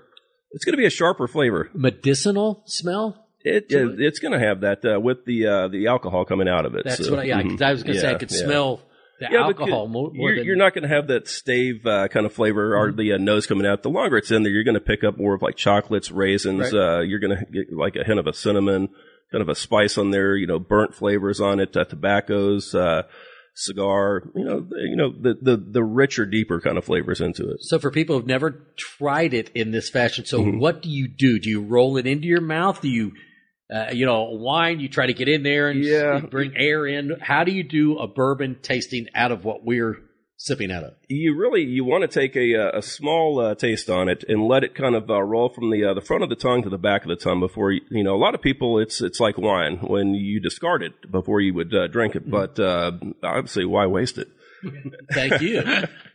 It's 0.52 0.64
going 0.66 0.74
to 0.74 0.78
be 0.78 0.86
a 0.86 0.90
sharper 0.92 1.28
flavor. 1.28 1.70
medicinal 1.74 2.64
smell? 2.68 3.26
It, 3.42 3.66
it 3.72 4.00
it's 4.00 4.20
going 4.20 4.32
to 4.40 4.40
have 4.40 4.62
that 4.62 4.84
uh, 4.86 5.00
with 5.00 5.26
the 5.26 5.46
uh, 5.48 5.68
the 5.68 5.88
alcohol 5.88 6.26
coming 6.26 6.48
out 6.48 6.66
of 6.66 6.74
it. 6.76 6.84
That's 6.86 7.06
so, 7.06 7.12
what 7.12 7.20
I, 7.20 7.24
yeah, 7.26 7.42
'cause 7.44 7.62
I 7.62 7.72
was 7.72 7.84
going 7.84 7.96
to 7.96 8.02
say. 8.02 8.10
I 8.10 8.14
mhm. 8.16 8.20
could 8.20 8.32
Yeah, 8.32 8.38
yeah. 8.40 8.46
smell 8.46 8.82
the 9.20 9.28
Yeah, 9.32 9.44
alcohol 9.44 9.88
more, 9.88 10.12
more 10.14 10.30
you're, 10.30 10.36
than 10.38 10.46
you're 10.46 10.56
not 10.56 10.74
going 10.74 10.82
to 10.88 10.94
have 10.94 11.08
that 11.08 11.28
stave 11.28 11.86
uh, 11.86 12.08
kind 12.10 12.26
of 12.26 12.34
flavor 12.34 12.76
or 12.76 12.90
Mm-hmm. 12.90 12.98
the 12.98 13.14
uh, 13.14 13.18
nose 13.18 13.46
coming 13.48 13.66
out. 13.68 13.82
The 13.84 13.90
longer 13.90 14.18
it's 14.18 14.30
in 14.32 14.44
there, 14.44 14.52
you're 14.52 14.64
going 14.64 14.74
to 14.76 14.82
pick 14.82 15.04
up 15.04 15.18
more 15.18 15.34
of 15.36 15.42
like 15.44 15.56
chocolates, 15.56 16.10
raisins. 16.12 16.74
Right. 16.74 16.98
Uh, 16.98 17.00
you're 17.02 17.20
going 17.20 17.38
to 17.38 17.46
get 17.46 17.72
like 17.72 17.96
a 17.96 18.04
hint 18.04 18.20
of 18.20 18.28
a 18.28 18.34
cinnamon, 18.34 18.90
kind 19.32 19.42
of 19.42 19.50
a 19.50 19.56
spice 19.56 19.98
on 19.98 20.12
there. 20.12 20.36
You 20.36 20.48
know, 20.48 20.60
burnt 20.60 20.96
flavors 20.96 21.40
on 21.42 21.60
it, 21.60 21.76
uh, 21.76 21.86
tobaccos, 21.86 22.74
uh, 22.76 23.04
cigar. 23.56 24.24
You 24.36 24.46
know, 24.46 24.60
the, 24.62 24.76
you 24.90 24.96
know 24.96 25.12
the, 25.12 25.34
the 25.42 25.58
the 25.72 25.84
richer, 25.84 26.26
deeper 26.26 26.60
kind 26.62 26.78
of 26.78 26.86
flavors 26.86 27.22
into 27.22 27.50
it. 27.52 27.58
So 27.62 27.80
for 27.80 27.92
people 27.92 28.18
who've 28.18 28.28
never 28.28 28.68
tried 28.78 29.34
it 29.34 29.50
in 29.56 29.72
this 29.72 29.90
fashion, 29.90 30.26
so 30.26 30.40
Mhm. 30.42 30.60
what 30.60 30.82
do 30.82 30.90
you 30.90 31.08
do? 31.08 31.40
Do 31.40 31.50
you 31.50 31.62
roll 31.62 31.98
it 31.98 32.06
into 32.08 32.28
your 32.28 32.42
mouth? 32.42 32.82
Do 32.82 32.90
you, 32.90 33.14
uh, 33.74 33.92
you 33.94 34.06
know, 34.06 34.30
wine? 34.32 34.80
You 34.80 34.90
try 34.90 35.08
to 35.08 35.14
get 35.14 35.28
in 35.30 35.44
there 35.44 35.70
and 35.70 35.84
Yeah. 35.84 36.20
bring 36.20 36.54
air 36.58 36.86
in. 36.86 37.12
How 37.22 37.44
do 37.44 37.52
you 37.52 37.64
do 37.64 37.98
a 37.98 38.08
bourbon 38.08 38.58
tasting 38.62 39.08
out 39.16 39.32
of 39.32 39.44
what 39.46 39.64
we're 39.66 39.98
sipping 40.46 40.72
out 40.72 40.84
of? 40.84 40.94
you 41.08 41.38
really 41.38 41.64
you 41.64 41.84
want 41.84 42.02
to 42.02 42.08
take 42.08 42.36
a 42.36 42.56
uh, 42.56 42.78
a 42.78 42.82
small 42.82 43.40
uh, 43.40 43.56
taste 43.56 43.90
on 43.90 44.10
it 44.10 44.24
and 44.28 44.48
let 44.48 44.64
it 44.64 44.76
kind 44.76 44.96
of 44.96 45.10
uh, 45.10 45.22
roll 45.22 45.50
from 45.50 45.72
the 45.72 45.84
uh, 45.84 45.94
the 45.94 46.02
front 46.02 46.24
of 46.24 46.30
the 46.30 46.36
tongue 46.36 46.64
to 46.64 46.70
the 46.70 46.78
back 46.78 47.04
of 47.04 47.10
the 47.10 47.16
tongue 47.16 47.40
before 47.40 47.72
you, 47.72 47.82
you 47.90 48.04
know 48.04 48.16
a 48.16 48.18
lot 48.18 48.36
of 48.36 48.42
people 48.42 48.80
it's 48.80 49.02
it's 49.02 49.20
like 49.20 49.38
wine 49.38 49.78
when 49.78 50.14
you 50.14 50.40
discard 50.40 50.82
it 50.84 51.12
before 51.12 51.42
you 51.42 51.54
would 51.54 51.74
uh, 51.74 51.88
drink 51.88 52.16
it 52.16 52.30
but 52.30 52.60
uh, 52.60 52.92
obviously 53.24 53.66
why 53.66 53.86
waste 53.86 54.18
it 54.18 54.30
Thank 55.12 55.42
you. 55.42 55.64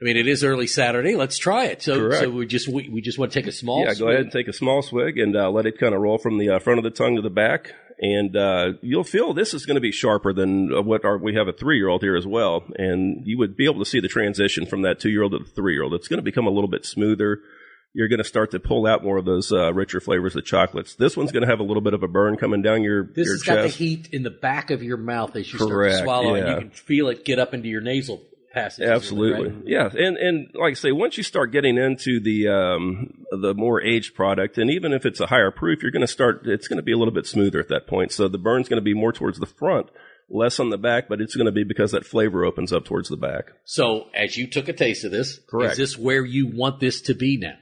I 0.00 0.04
mean, 0.04 0.16
it 0.16 0.28
is 0.28 0.44
early 0.44 0.66
Saturday. 0.66 1.16
Let's 1.16 1.38
try 1.38 1.66
it. 1.66 1.82
So, 1.82 1.96
Correct. 1.98 2.22
so 2.22 2.30
we 2.30 2.46
just 2.46 2.68
we, 2.68 2.88
we 2.88 3.00
just 3.00 3.18
want 3.18 3.32
to 3.32 3.40
take 3.40 3.46
a 3.46 3.52
small. 3.52 3.80
yeah 3.80 3.88
go 3.92 3.94
swig. 3.94 4.08
ahead 4.10 4.20
and 4.24 4.32
take 4.32 4.48
a 4.48 4.52
small 4.52 4.82
swig 4.82 5.18
and 5.18 5.34
uh, 5.36 5.50
let 5.50 5.66
it 5.66 5.78
kind 5.78 5.94
of 5.94 6.00
roll 6.00 6.18
from 6.18 6.38
the 6.38 6.50
uh, 6.50 6.58
front 6.58 6.78
of 6.78 6.84
the 6.84 6.90
tongue 6.90 7.16
to 7.16 7.22
the 7.22 7.30
back 7.30 7.72
and 7.98 8.36
uh, 8.36 8.72
you'll 8.82 9.04
feel 9.04 9.32
this 9.32 9.54
is 9.54 9.64
going 9.64 9.76
to 9.76 9.80
be 9.80 9.92
sharper 9.92 10.32
than 10.32 10.70
uh, 10.74 10.82
what 10.82 11.04
our 11.04 11.16
we 11.16 11.34
have 11.34 11.48
a 11.48 11.52
three 11.52 11.78
year 11.78 11.88
old 11.88 12.02
here 12.02 12.16
as 12.16 12.26
well 12.26 12.62
and 12.76 13.26
you 13.26 13.38
would 13.38 13.56
be 13.56 13.64
able 13.64 13.78
to 13.78 13.88
see 13.88 14.00
the 14.00 14.08
transition 14.08 14.66
from 14.66 14.82
that 14.82 15.00
two 15.00 15.08
year 15.08 15.22
old 15.22 15.32
to 15.32 15.38
the 15.38 15.50
three 15.54 15.72
year 15.72 15.82
old 15.82 15.94
it's 15.94 16.08
going 16.08 16.18
to 16.18 16.22
become 16.22 16.46
a 16.46 16.50
little 16.50 16.68
bit 16.68 16.84
smoother 16.84 17.38
you're 17.94 18.08
going 18.08 18.18
to 18.18 18.24
start 18.24 18.50
to 18.50 18.60
pull 18.60 18.86
out 18.86 19.02
more 19.02 19.16
of 19.16 19.24
those 19.24 19.50
uh, 19.50 19.72
richer 19.72 20.00
flavors 20.00 20.36
of 20.36 20.44
chocolates. 20.44 20.96
This 20.96 21.16
one's 21.16 21.32
going 21.32 21.44
to 21.44 21.48
have 21.48 21.60
a 21.60 21.62
little 21.62 21.80
bit 21.80 21.94
of 21.94 22.02
a 22.02 22.08
burn 22.08 22.36
coming 22.36 22.60
down 22.60 22.82
your 22.82 23.04
This 23.06 23.24
your 23.24 23.34
has 23.36 23.42
got 23.42 23.54
the 23.54 23.68
chest. 23.68 23.78
heat 23.78 24.08
in 24.12 24.22
the 24.22 24.28
back 24.28 24.70
of 24.70 24.82
your 24.82 24.98
mouth 24.98 25.34
as 25.34 25.50
you 25.50 25.58
start 25.58 25.90
to 25.90 25.98
swallow, 26.02 26.34
and 26.34 26.46
you 26.46 26.56
can 26.56 26.68
feel 26.68 27.08
it 27.08 27.24
get 27.24 27.38
up 27.38 27.54
into 27.54 27.68
your 27.68 27.80
nasal 27.80 28.22
passage. 28.56 28.84
Absolutely, 28.84 29.50
right? 29.50 29.62
yeah, 29.66 29.88
and 29.88 30.16
and 30.16 30.48
like 30.54 30.72
I 30.72 30.74
say, 30.74 30.92
once 30.92 31.16
you 31.16 31.22
start 31.22 31.52
getting 31.52 31.76
into 31.76 32.20
the 32.20 32.48
um, 32.48 33.24
the 33.30 33.54
more 33.54 33.82
aged 33.82 34.14
product, 34.14 34.58
and 34.58 34.70
even 34.70 34.92
if 34.92 35.04
it's 35.04 35.20
a 35.20 35.26
higher 35.26 35.50
proof, 35.50 35.82
you're 35.82 35.92
going 35.92 36.00
to 36.00 36.06
start. 36.06 36.46
It's 36.46 36.68
going 36.68 36.78
to 36.78 36.82
be 36.82 36.92
a 36.92 36.96
little 36.96 37.14
bit 37.14 37.26
smoother 37.26 37.60
at 37.60 37.68
that 37.68 37.86
point. 37.86 38.12
So 38.12 38.28
the 38.28 38.38
burn's 38.38 38.68
going 38.68 38.80
to 38.80 38.84
be 38.84 38.94
more 38.94 39.12
towards 39.12 39.38
the 39.38 39.46
front, 39.46 39.88
less 40.30 40.58
on 40.58 40.70
the 40.70 40.78
back, 40.78 41.08
but 41.08 41.20
it's 41.20 41.36
going 41.36 41.46
to 41.46 41.52
be 41.52 41.64
because 41.64 41.92
that 41.92 42.06
flavor 42.06 42.44
opens 42.44 42.72
up 42.72 42.84
towards 42.84 43.08
the 43.08 43.16
back. 43.16 43.46
So, 43.64 44.06
as 44.14 44.36
you 44.36 44.48
took 44.48 44.68
a 44.68 44.72
taste 44.72 45.04
of 45.04 45.12
this, 45.12 45.38
Correct. 45.48 45.72
is 45.72 45.78
this 45.78 45.98
where 45.98 46.24
you 46.24 46.50
want 46.52 46.80
this 46.80 47.02
to 47.02 47.14
be 47.14 47.38
now? 47.38 47.56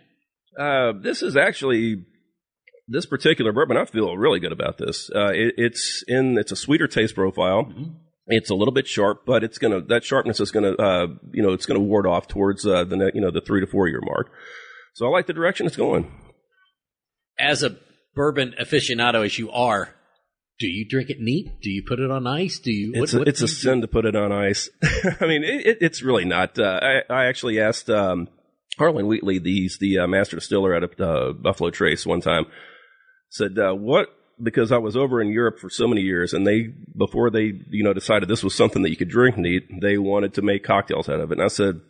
Uh, 0.59 0.93
this 1.01 1.23
is 1.23 1.37
actually 1.37 2.05
this 2.87 3.07
particular 3.07 3.53
bourbon. 3.53 3.77
I 3.77 3.85
feel 3.87 4.17
really 4.17 4.41
good 4.41 4.53
about 4.53 4.79
this. 4.79 5.11
Uh, 5.15 5.33
it, 5.33 5.55
it's 5.57 6.05
in 6.07 6.39
it's 6.39 6.53
a 6.53 6.57
sweeter 6.57 6.87
taste 6.87 7.15
profile. 7.15 7.73
It's 8.27 8.51
a 8.51 8.55
little 8.55 8.73
bit 8.73 8.87
sharp, 8.87 9.25
but 9.27 9.45
it's 9.45 9.59
gonna 9.59 9.83
that 9.83 10.05
sharpness 10.05 10.41
is 10.41 10.51
gonna 10.51 10.73
uh, 10.73 11.07
you 11.33 11.43
know 11.43 11.53
it's 11.53 11.67
gonna 11.67 11.81
ward 11.81 12.07
off 12.07 12.27
towards 12.27 12.67
uh, 12.67 12.85
the 12.85 13.11
you 13.15 13.21
know 13.21 13.31
the 13.31 13.43
three 13.43 13.61
to 13.61 13.67
four 13.67 13.89
year 13.89 14.01
mark. 14.03 14.31
So 14.95 15.07
I 15.07 15.11
like 15.11 15.27
the 15.27 15.33
direction 15.33 15.67
it's 15.67 15.77
going. 15.77 16.11
As 17.39 17.63
a 17.63 17.77
bourbon 18.15 18.55
aficionado 18.59 19.25
as 19.25 19.39
you 19.39 19.51
are, 19.51 19.95
do 20.59 20.69
you 20.69 20.87
drink 20.89 21.11
it 21.11 21.19
neat? 21.21 21.61
Do 21.61 21.71
you 21.71 21.83
put 21.87 21.99
it 21.99 22.11
on 22.11 22.27
ice? 22.27 22.59
Do 22.61 22.71
you? 22.71 22.93
It's 22.95 23.13
a, 23.13 23.23
it's 23.23 23.43
a 23.43 23.49
sin 23.49 23.81
to 23.81 23.89
put 23.89 24.05
it 24.05 24.15
on 24.15 24.33
ice. 24.33 24.71
I 25.21 25.27
mean, 25.27 25.43
it, 25.43 25.67
it, 25.67 25.79
it's 25.81 26.03
really 26.03 26.25
not. 26.25 26.59
Uh, 26.59 26.81
I, 26.81 27.13
I 27.13 27.25
actually 27.27 27.61
asked 27.61 27.91
um, 27.91 28.29
Harlen 28.79 29.07
Wheatley, 29.07 29.39
the, 29.39 29.53
he's 29.53 29.79
the 29.79 29.99
uh, 29.99 30.07
master 30.07 30.37
distiller 30.37 30.75
at 30.75 31.01
uh, 31.01 31.33
Buffalo 31.33 31.71
Trace, 31.71 32.07
one 32.07 32.21
time. 32.21 32.47
Said 33.31 33.59
uh, 33.59 33.73
what? 33.73 34.09
Because 34.43 34.73
I 34.73 34.79
was 34.79 34.97
over 34.97 35.21
in 35.21 35.29
Europe 35.29 35.59
for 35.59 35.71
so 35.71 35.87
many 35.87 36.01
years, 36.01 36.33
and 36.33 36.47
they 36.47 36.73
before 36.97 37.31
they 37.31 37.53
you 37.71 37.85
know 37.85 37.93
decided 37.93 38.29
this 38.29 38.45
was 38.45 38.55
something 38.55 38.83
that 38.83 38.91
you 38.91 38.97
could 38.97 39.09
drink 39.09 39.37
neat, 39.37 39.69
they 39.81 39.99
wanted 39.99 40.35
to 40.35 40.43
make 40.43 40.65
cocktails 40.65 41.09
out 41.09 41.21
of 41.21 41.31
it. 41.31 41.39
And 41.39 41.45
I 41.45 41.49
said, 41.49 41.81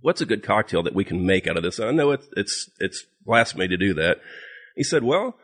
"What's 0.00 0.20
a 0.20 0.26
good 0.26 0.42
cocktail 0.42 0.82
that 0.84 0.94
we 0.94 1.04
can 1.04 1.26
make 1.26 1.46
out 1.46 1.56
of 1.56 1.62
this?" 1.62 1.78
And 1.78 1.88
I 1.88 1.92
know 1.92 2.12
it's 2.12 2.26
it's 2.36 2.70
it's 2.78 3.04
blasphemy 3.24 3.68
to 3.68 3.76
do 3.76 3.94
that. 3.94 4.18
He 4.74 4.82
said, 4.82 5.02
"Well, 5.02 5.36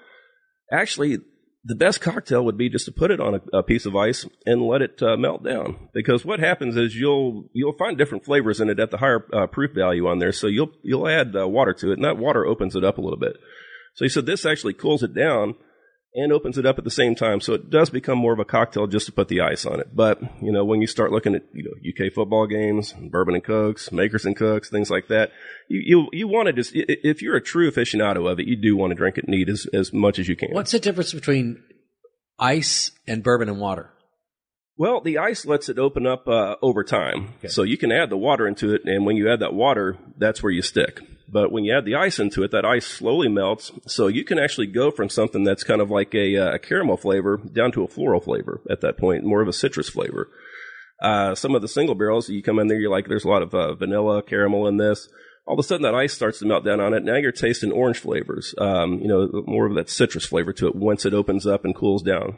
actually." 0.70 1.18
the 1.64 1.74
best 1.76 2.00
cocktail 2.00 2.44
would 2.44 2.58
be 2.58 2.68
just 2.68 2.86
to 2.86 2.92
put 2.92 3.10
it 3.10 3.20
on 3.20 3.34
a, 3.36 3.58
a 3.58 3.62
piece 3.62 3.86
of 3.86 3.94
ice 3.94 4.26
and 4.44 4.62
let 4.62 4.82
it 4.82 5.00
uh, 5.00 5.16
melt 5.16 5.44
down. 5.44 5.88
Because 5.94 6.24
what 6.24 6.40
happens 6.40 6.76
is 6.76 6.96
you'll 6.96 7.48
you'll 7.52 7.76
find 7.78 7.96
different 7.96 8.24
flavors 8.24 8.60
in 8.60 8.68
it 8.68 8.80
at 8.80 8.90
the 8.90 8.96
higher 8.96 9.24
uh, 9.32 9.46
proof 9.46 9.72
value 9.72 10.08
on 10.08 10.18
there. 10.18 10.32
So 10.32 10.48
you'll 10.48 10.72
you'll 10.82 11.08
add 11.08 11.36
uh, 11.36 11.46
water 11.46 11.72
to 11.74 11.90
it, 11.90 11.94
and 11.94 12.04
that 12.04 12.18
water 12.18 12.44
opens 12.44 12.74
it 12.74 12.84
up 12.84 12.98
a 12.98 13.00
little 13.00 13.18
bit. 13.18 13.36
So 13.94 14.04
he 14.04 14.08
said 14.08 14.26
this 14.26 14.44
actually 14.44 14.72
cools 14.72 15.02
it 15.02 15.14
down 15.14 15.54
and 16.14 16.32
opens 16.32 16.58
it 16.58 16.66
up 16.66 16.78
at 16.78 16.84
the 16.84 16.90
same 16.90 17.14
time. 17.14 17.40
So 17.40 17.54
it 17.54 17.70
does 17.70 17.90
become 17.90 18.18
more 18.18 18.32
of 18.32 18.38
a 18.38 18.44
cocktail 18.44 18.86
just 18.86 19.06
to 19.06 19.12
put 19.12 19.28
the 19.28 19.40
ice 19.40 19.64
on 19.64 19.80
it. 19.80 19.94
But 19.94 20.20
you 20.42 20.52
know 20.52 20.64
when 20.64 20.80
you 20.80 20.86
start 20.86 21.12
looking 21.12 21.34
at 21.34 21.44
you 21.52 21.64
know 21.64 21.72
UK 21.88 22.12
football 22.12 22.46
games, 22.46 22.92
bourbon 22.92 23.34
and 23.34 23.44
cokes, 23.44 23.92
makers 23.92 24.24
and 24.24 24.36
cooks, 24.36 24.68
things 24.68 24.90
like 24.90 25.08
that, 25.08 25.30
you 25.68 25.80
you 25.84 26.08
you 26.12 26.28
want 26.28 26.46
to 26.46 26.52
just 26.52 26.72
if 26.74 27.22
you're 27.22 27.36
a 27.36 27.42
true 27.42 27.70
aficionado 27.70 28.30
of 28.30 28.38
it, 28.38 28.46
you 28.46 28.56
do 28.56 28.76
want 28.76 28.90
to 28.90 28.94
drink 28.94 29.18
it 29.18 29.28
neat 29.28 29.48
as 29.48 29.66
as 29.72 29.92
much 29.92 30.18
as 30.18 30.28
you 30.28 30.36
can. 30.36 30.50
What's 30.52 30.72
the 30.72 30.80
difference 30.80 31.12
between 31.12 31.62
ice 32.38 32.90
and 33.06 33.22
bourbon 33.22 33.48
and 33.48 33.60
water? 33.60 33.90
Well, 34.76 35.00
the 35.02 35.18
ice 35.18 35.44
lets 35.44 35.68
it 35.68 35.78
open 35.78 36.06
up 36.06 36.26
uh, 36.26 36.56
over 36.62 36.82
time. 36.82 37.34
So 37.46 37.62
you 37.62 37.76
can 37.76 37.92
add 37.92 38.10
the 38.10 38.16
water 38.16 38.48
into 38.48 38.74
it, 38.74 38.82
and 38.84 39.04
when 39.04 39.16
you 39.16 39.30
add 39.30 39.40
that 39.40 39.52
water, 39.52 39.98
that's 40.16 40.42
where 40.42 40.50
you 40.50 40.62
stick. 40.62 41.00
But 41.32 41.50
when 41.50 41.64
you 41.64 41.74
add 41.74 41.86
the 41.86 41.94
ice 41.94 42.18
into 42.18 42.42
it, 42.42 42.50
that 42.50 42.66
ice 42.66 42.86
slowly 42.86 43.28
melts. 43.28 43.72
So 43.86 44.06
you 44.06 44.22
can 44.22 44.38
actually 44.38 44.66
go 44.66 44.90
from 44.90 45.08
something 45.08 45.44
that's 45.44 45.64
kind 45.64 45.80
of 45.80 45.90
like 45.90 46.14
a, 46.14 46.36
uh, 46.36 46.54
a 46.54 46.58
caramel 46.58 46.98
flavor 46.98 47.38
down 47.38 47.72
to 47.72 47.84
a 47.84 47.88
floral 47.88 48.20
flavor 48.20 48.60
at 48.70 48.82
that 48.82 48.98
point, 48.98 49.24
more 49.24 49.40
of 49.40 49.48
a 49.48 49.52
citrus 49.52 49.88
flavor. 49.88 50.28
Uh, 51.00 51.34
some 51.34 51.54
of 51.54 51.62
the 51.62 51.68
single 51.68 51.94
barrels, 51.94 52.28
you 52.28 52.42
come 52.42 52.58
in 52.58 52.68
there, 52.68 52.78
you're 52.78 52.90
like, 52.90 53.08
there's 53.08 53.24
a 53.24 53.28
lot 53.28 53.42
of 53.42 53.54
uh, 53.54 53.74
vanilla, 53.74 54.22
caramel 54.22 54.68
in 54.68 54.76
this. 54.76 55.08
All 55.46 55.58
of 55.58 55.64
a 55.64 55.66
sudden, 55.66 55.82
that 55.82 55.94
ice 55.94 56.12
starts 56.12 56.38
to 56.38 56.46
melt 56.46 56.64
down 56.64 56.80
on 56.80 56.94
it. 56.94 57.02
Now 57.02 57.16
you're 57.16 57.32
tasting 57.32 57.72
orange 57.72 57.98
flavors, 57.98 58.54
um, 58.58 59.00
you 59.00 59.08
know, 59.08 59.42
more 59.46 59.66
of 59.66 59.74
that 59.74 59.90
citrus 59.90 60.24
flavor 60.26 60.52
to 60.52 60.68
it 60.68 60.76
once 60.76 61.04
it 61.04 61.14
opens 61.14 61.46
up 61.46 61.64
and 61.64 61.74
cools 61.74 62.02
down. 62.02 62.36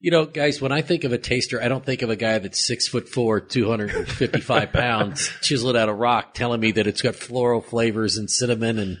You 0.00 0.12
know, 0.12 0.26
guys, 0.26 0.60
when 0.60 0.70
I 0.70 0.80
think 0.82 1.02
of 1.02 1.12
a 1.12 1.18
taster, 1.18 1.60
I 1.60 1.66
don't 1.66 1.84
think 1.84 2.02
of 2.02 2.10
a 2.10 2.14
guy 2.16 2.38
that's 2.38 2.64
six 2.64 2.86
foot 2.86 3.08
four, 3.08 3.40
255 3.40 4.72
pounds, 4.72 5.28
chiseled 5.42 5.76
out 5.76 5.88
of 5.88 5.98
rock, 5.98 6.34
telling 6.34 6.60
me 6.60 6.70
that 6.72 6.86
it's 6.86 7.02
got 7.02 7.16
floral 7.16 7.60
flavors 7.60 8.16
and 8.16 8.30
cinnamon 8.30 8.78
and, 8.78 8.98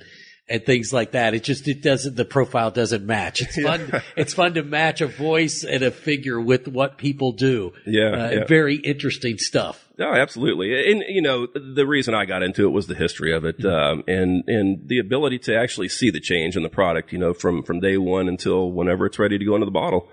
and 0.48 0.66
things 0.66 0.92
like 0.92 1.12
that. 1.12 1.34
It 1.34 1.44
just, 1.44 1.68
it 1.68 1.84
doesn't, 1.84 2.16
the 2.16 2.24
profile 2.24 2.72
doesn't 2.72 3.06
match. 3.06 3.42
It's 3.42 3.60
fun, 3.62 4.02
it's 4.16 4.34
fun 4.34 4.54
to 4.54 4.64
match 4.64 5.00
a 5.00 5.06
voice 5.06 5.62
and 5.62 5.84
a 5.84 5.92
figure 5.92 6.40
with 6.40 6.66
what 6.66 6.98
people 6.98 7.30
do. 7.30 7.74
Yeah, 7.86 8.10
Uh, 8.10 8.30
yeah. 8.30 8.44
Very 8.48 8.74
interesting 8.76 9.38
stuff. 9.38 9.84
Oh, 10.00 10.14
absolutely. 10.14 10.92
And 10.92 11.04
you 11.08 11.22
know, 11.22 11.46
the 11.46 11.86
reason 11.86 12.14
I 12.14 12.24
got 12.24 12.42
into 12.42 12.64
it 12.64 12.70
was 12.70 12.86
the 12.88 12.94
history 12.94 13.32
of 13.34 13.44
it, 13.44 13.64
um, 13.64 14.04
and 14.06 14.44
and 14.46 14.88
the 14.88 15.00
ability 15.00 15.40
to 15.40 15.56
actually 15.56 15.88
see 15.88 16.10
the 16.10 16.20
change 16.20 16.56
in 16.56 16.62
the 16.62 16.68
product. 16.68 17.12
You 17.12 17.18
know, 17.18 17.34
from 17.34 17.64
from 17.64 17.80
day 17.80 17.98
one 17.98 18.28
until 18.28 18.70
whenever 18.70 19.06
it's 19.06 19.18
ready 19.18 19.38
to 19.38 19.44
go 19.44 19.54
into 19.54 19.64
the 19.64 19.72
bottle. 19.72 20.08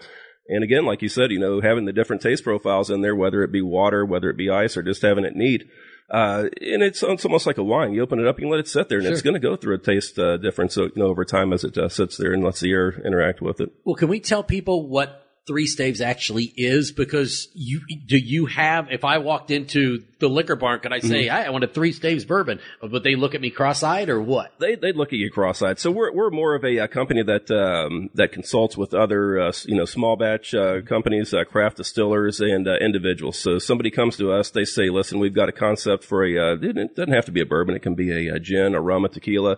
And 0.48 0.64
again, 0.64 0.86
like 0.86 1.02
you 1.02 1.10
said, 1.10 1.32
you 1.32 1.40
know, 1.40 1.62
having 1.62 1.86
the 1.86 1.94
different 1.94 2.22
taste 2.22 2.44
profiles 2.44 2.90
in 2.90 3.02
there, 3.02 3.16
whether 3.16 3.44
it 3.44 3.52
be 3.52 3.62
water, 3.62 4.06
whether 4.06 4.30
it 4.30 4.38
be 4.38 4.50
ice, 4.50 4.78
or 4.78 4.84
just 4.84 5.02
having 5.02 5.26
it 5.26 5.36
neat. 5.36 5.64
Uh, 6.10 6.44
and 6.62 6.84
it's, 6.84 7.02
it's 7.02 7.26
almost 7.26 7.48
like 7.48 7.58
a 7.58 7.64
wine. 7.64 7.94
You 7.94 8.04
open 8.04 8.20
it 8.20 8.28
up, 8.28 8.38
you 8.38 8.44
can 8.44 8.52
let 8.52 8.60
it 8.60 8.68
sit 8.68 8.90
there, 8.90 9.00
and 9.00 9.08
it's 9.08 9.24
going 9.24 9.34
to 9.34 9.40
go 9.40 9.56
through 9.56 9.76
a 9.76 9.80
taste 9.80 10.20
uh, 10.20 10.38
difference, 10.38 10.78
uh, 10.78 10.84
you 10.84 10.92
know, 10.98 11.08
over 11.08 11.26
time 11.26 11.52
as 11.52 11.64
it 11.64 11.76
uh, 11.80 11.90
sits 11.90 12.18
there 12.18 12.32
and 12.32 12.44
lets 12.44 12.60
the 12.60 12.72
air 12.72 12.92
interact 13.04 13.42
with 13.42 13.60
it. 13.60 13.72
Well, 13.84 13.96
can 13.96 14.08
we 14.08 14.20
tell 14.20 14.44
people 14.44 14.88
what 14.88 15.25
Three 15.48 15.68
Staves 15.68 16.02
actually 16.02 16.46
is? 16.58 16.92
Because 16.92 17.50
you 17.54 17.82
do 18.08 18.18
you 18.18 18.48
have? 18.48 18.88
If 18.92 19.06
I 19.06 19.20
walked 19.20 19.52
into 19.52 20.04
the 20.20 20.28
liquor 20.28 20.56
barn, 20.56 20.80
could 20.80 20.92
I 20.92 21.00
say, 21.00 21.26
Mm-hmm. 21.26 21.36
"Hi, 21.36 21.44
I 21.46 21.50
want 21.52 21.64
a 21.64 21.68
Three 21.68 21.92
Staves 21.92 22.26
bourbon"? 22.26 22.60
Would 22.82 23.04
they 23.04 23.16
look 23.16 23.36
at 23.36 23.42
me 23.42 23.52
cross-eyed 23.52 24.10
or 24.10 24.20
what? 24.20 24.54
they 24.60 24.76
they'd 24.76 24.96
look 24.96 25.10
at 25.10 25.20
you 25.20 25.30
cross-eyed. 25.30 25.78
So 25.78 25.92
we're 25.92 26.12
we're 26.14 26.32
more 26.32 26.56
of 26.56 26.64
a, 26.64 26.80
uh 26.80 26.88
company 26.88 27.22
that 27.24 27.52
um, 27.52 28.10
that 28.16 28.32
consults 28.32 28.76
with 28.76 28.96
other 28.96 29.40
uh, 29.40 29.52
you 29.66 29.76
know 29.76 29.86
small 29.86 30.16
batch 30.16 30.56
uh, 30.56 30.82
companies, 30.82 31.34
uh, 31.34 31.44
craft 31.44 31.78
distillers, 31.78 32.40
and 32.40 32.68
uh, 32.68 32.78
individuals. 32.78 33.38
So 33.38 33.60
somebody 33.60 33.92
comes 33.92 34.18
to 34.18 34.32
us, 34.32 34.50
they 34.50 34.66
say, 34.66 34.90
"Listen, 34.90 35.20
we've 35.20 35.36
got 35.36 35.50
a 35.50 35.52
concept 35.54 36.04
for 36.06 36.26
a. 36.26 36.54
Uh, 36.54 36.56
it 36.60 36.76
it 36.78 36.96
doesn't 36.96 37.14
have 37.14 37.26
to 37.26 37.32
be 37.32 37.42
a 37.42 37.46
bourbon. 37.46 37.76
It 37.76 37.84
can 37.84 37.94
be 37.94 38.28
a, 38.30 38.36
a 38.36 38.40
gin, 38.40 38.74
a 38.74 38.82
rum, 38.82 39.06
a 39.06 39.10
tequila." 39.10 39.58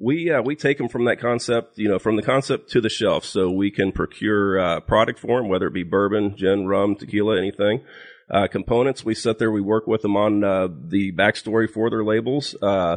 We 0.00 0.30
uh, 0.30 0.40
we 0.40 0.56
take 0.56 0.78
them 0.78 0.88
from 0.88 1.04
that 1.04 1.20
concept, 1.20 1.78
you 1.78 1.88
know, 1.88 1.98
from 1.98 2.16
the 2.16 2.22
concept 2.22 2.70
to 2.70 2.80
the 2.80 2.88
shelf, 2.88 3.24
so 3.24 3.50
we 3.50 3.70
can 3.70 3.92
procure 3.92 4.58
uh, 4.58 4.80
product 4.80 5.18
for 5.20 5.40
them, 5.40 5.48
whether 5.48 5.66
it 5.66 5.74
be 5.74 5.82
bourbon, 5.82 6.36
gin, 6.36 6.66
rum, 6.66 6.96
tequila, 6.96 7.36
anything. 7.36 7.82
Uh, 8.30 8.46
components, 8.46 9.04
we 9.04 9.14
sit 9.14 9.38
there, 9.38 9.50
we 9.50 9.60
work 9.60 9.86
with 9.86 10.02
them 10.02 10.16
on 10.16 10.42
uh, 10.42 10.68
the 10.68 11.12
backstory 11.12 11.68
for 11.68 11.90
their 11.90 12.04
labels. 12.04 12.54
Uh, 12.62 12.96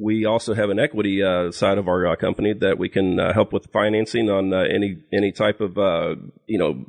we 0.00 0.24
also 0.24 0.54
have 0.54 0.70
an 0.70 0.80
equity 0.80 1.22
uh, 1.22 1.52
side 1.52 1.78
of 1.78 1.86
our 1.86 2.16
company 2.16 2.52
that 2.52 2.78
we 2.78 2.88
can 2.88 3.18
help 3.18 3.52
with 3.52 3.70
financing 3.72 4.28
on 4.28 4.52
any 4.52 4.96
any 5.12 5.30
type 5.30 5.60
of 5.60 5.76
you 6.46 6.58
know 6.58 6.84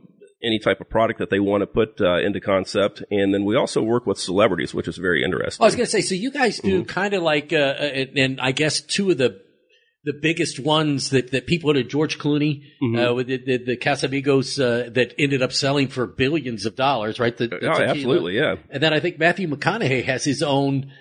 any 0.45 0.60
type 0.60 0.81
of 0.81 0.89
product 0.89 1.19
that 1.19 1.29
they 1.29 1.39
want 1.39 1.62
to 1.62 1.67
put 1.67 1.99
uh, 2.01 2.19
into 2.19 2.39
concept. 2.39 3.03
And 3.10 3.34
then 3.34 3.45
we 3.45 3.55
also 3.55 3.81
work 3.81 4.05
with 4.05 4.19
celebrities, 4.19 4.73
which 4.73 4.88
is 4.88 4.97
very 4.97 5.23
interesting. 5.23 5.63
I 5.63 5.67
was 5.67 5.75
going 5.75 5.86
to 5.86 5.91
say, 5.91 6.01
so 6.01 6.15
you 6.15 6.31
guys 6.31 6.60
do 6.60 6.81
mm-hmm. 6.81 6.88
kind 6.88 7.13
of 7.13 7.23
like, 7.23 7.51
uh, 7.51 7.58
uh 7.58 8.05
and 8.15 8.39
I 8.39 8.51
guess 8.51 8.81
two 8.81 9.12
of 9.12 9.17
the 9.17 9.41
the 10.05 10.13
biggest 10.13 10.60
ones 10.60 11.10
that, 11.10 11.31
that 11.31 11.47
people 11.47 11.73
did 11.73 11.89
George 11.89 12.19
Clooney 12.19 12.62
mm-hmm. 12.81 12.95
uh, 12.95 13.13
with 13.13 13.25
the, 13.25 13.38
the, 13.43 13.58
the 13.58 13.77
Casamigos 13.77 14.60
uh, 14.62 14.88
that 14.91 15.15
ended 15.17 15.41
up 15.41 15.51
selling 15.51 15.88
for 15.88 16.05
billions 16.05 16.67
of 16.67 16.75
dollars, 16.75 17.19
right? 17.19 17.36
The, 17.36 17.47
the 17.47 17.67
oh, 17.67 17.81
absolutely, 17.81 18.38
yeah. 18.38 18.58
And 18.69 18.84
then 18.84 18.93
I 18.93 18.99
think 18.99 19.17
Matthew 19.17 19.47
McConaughey 19.47 20.03
has 20.03 20.23
his 20.23 20.43
own 20.43 20.91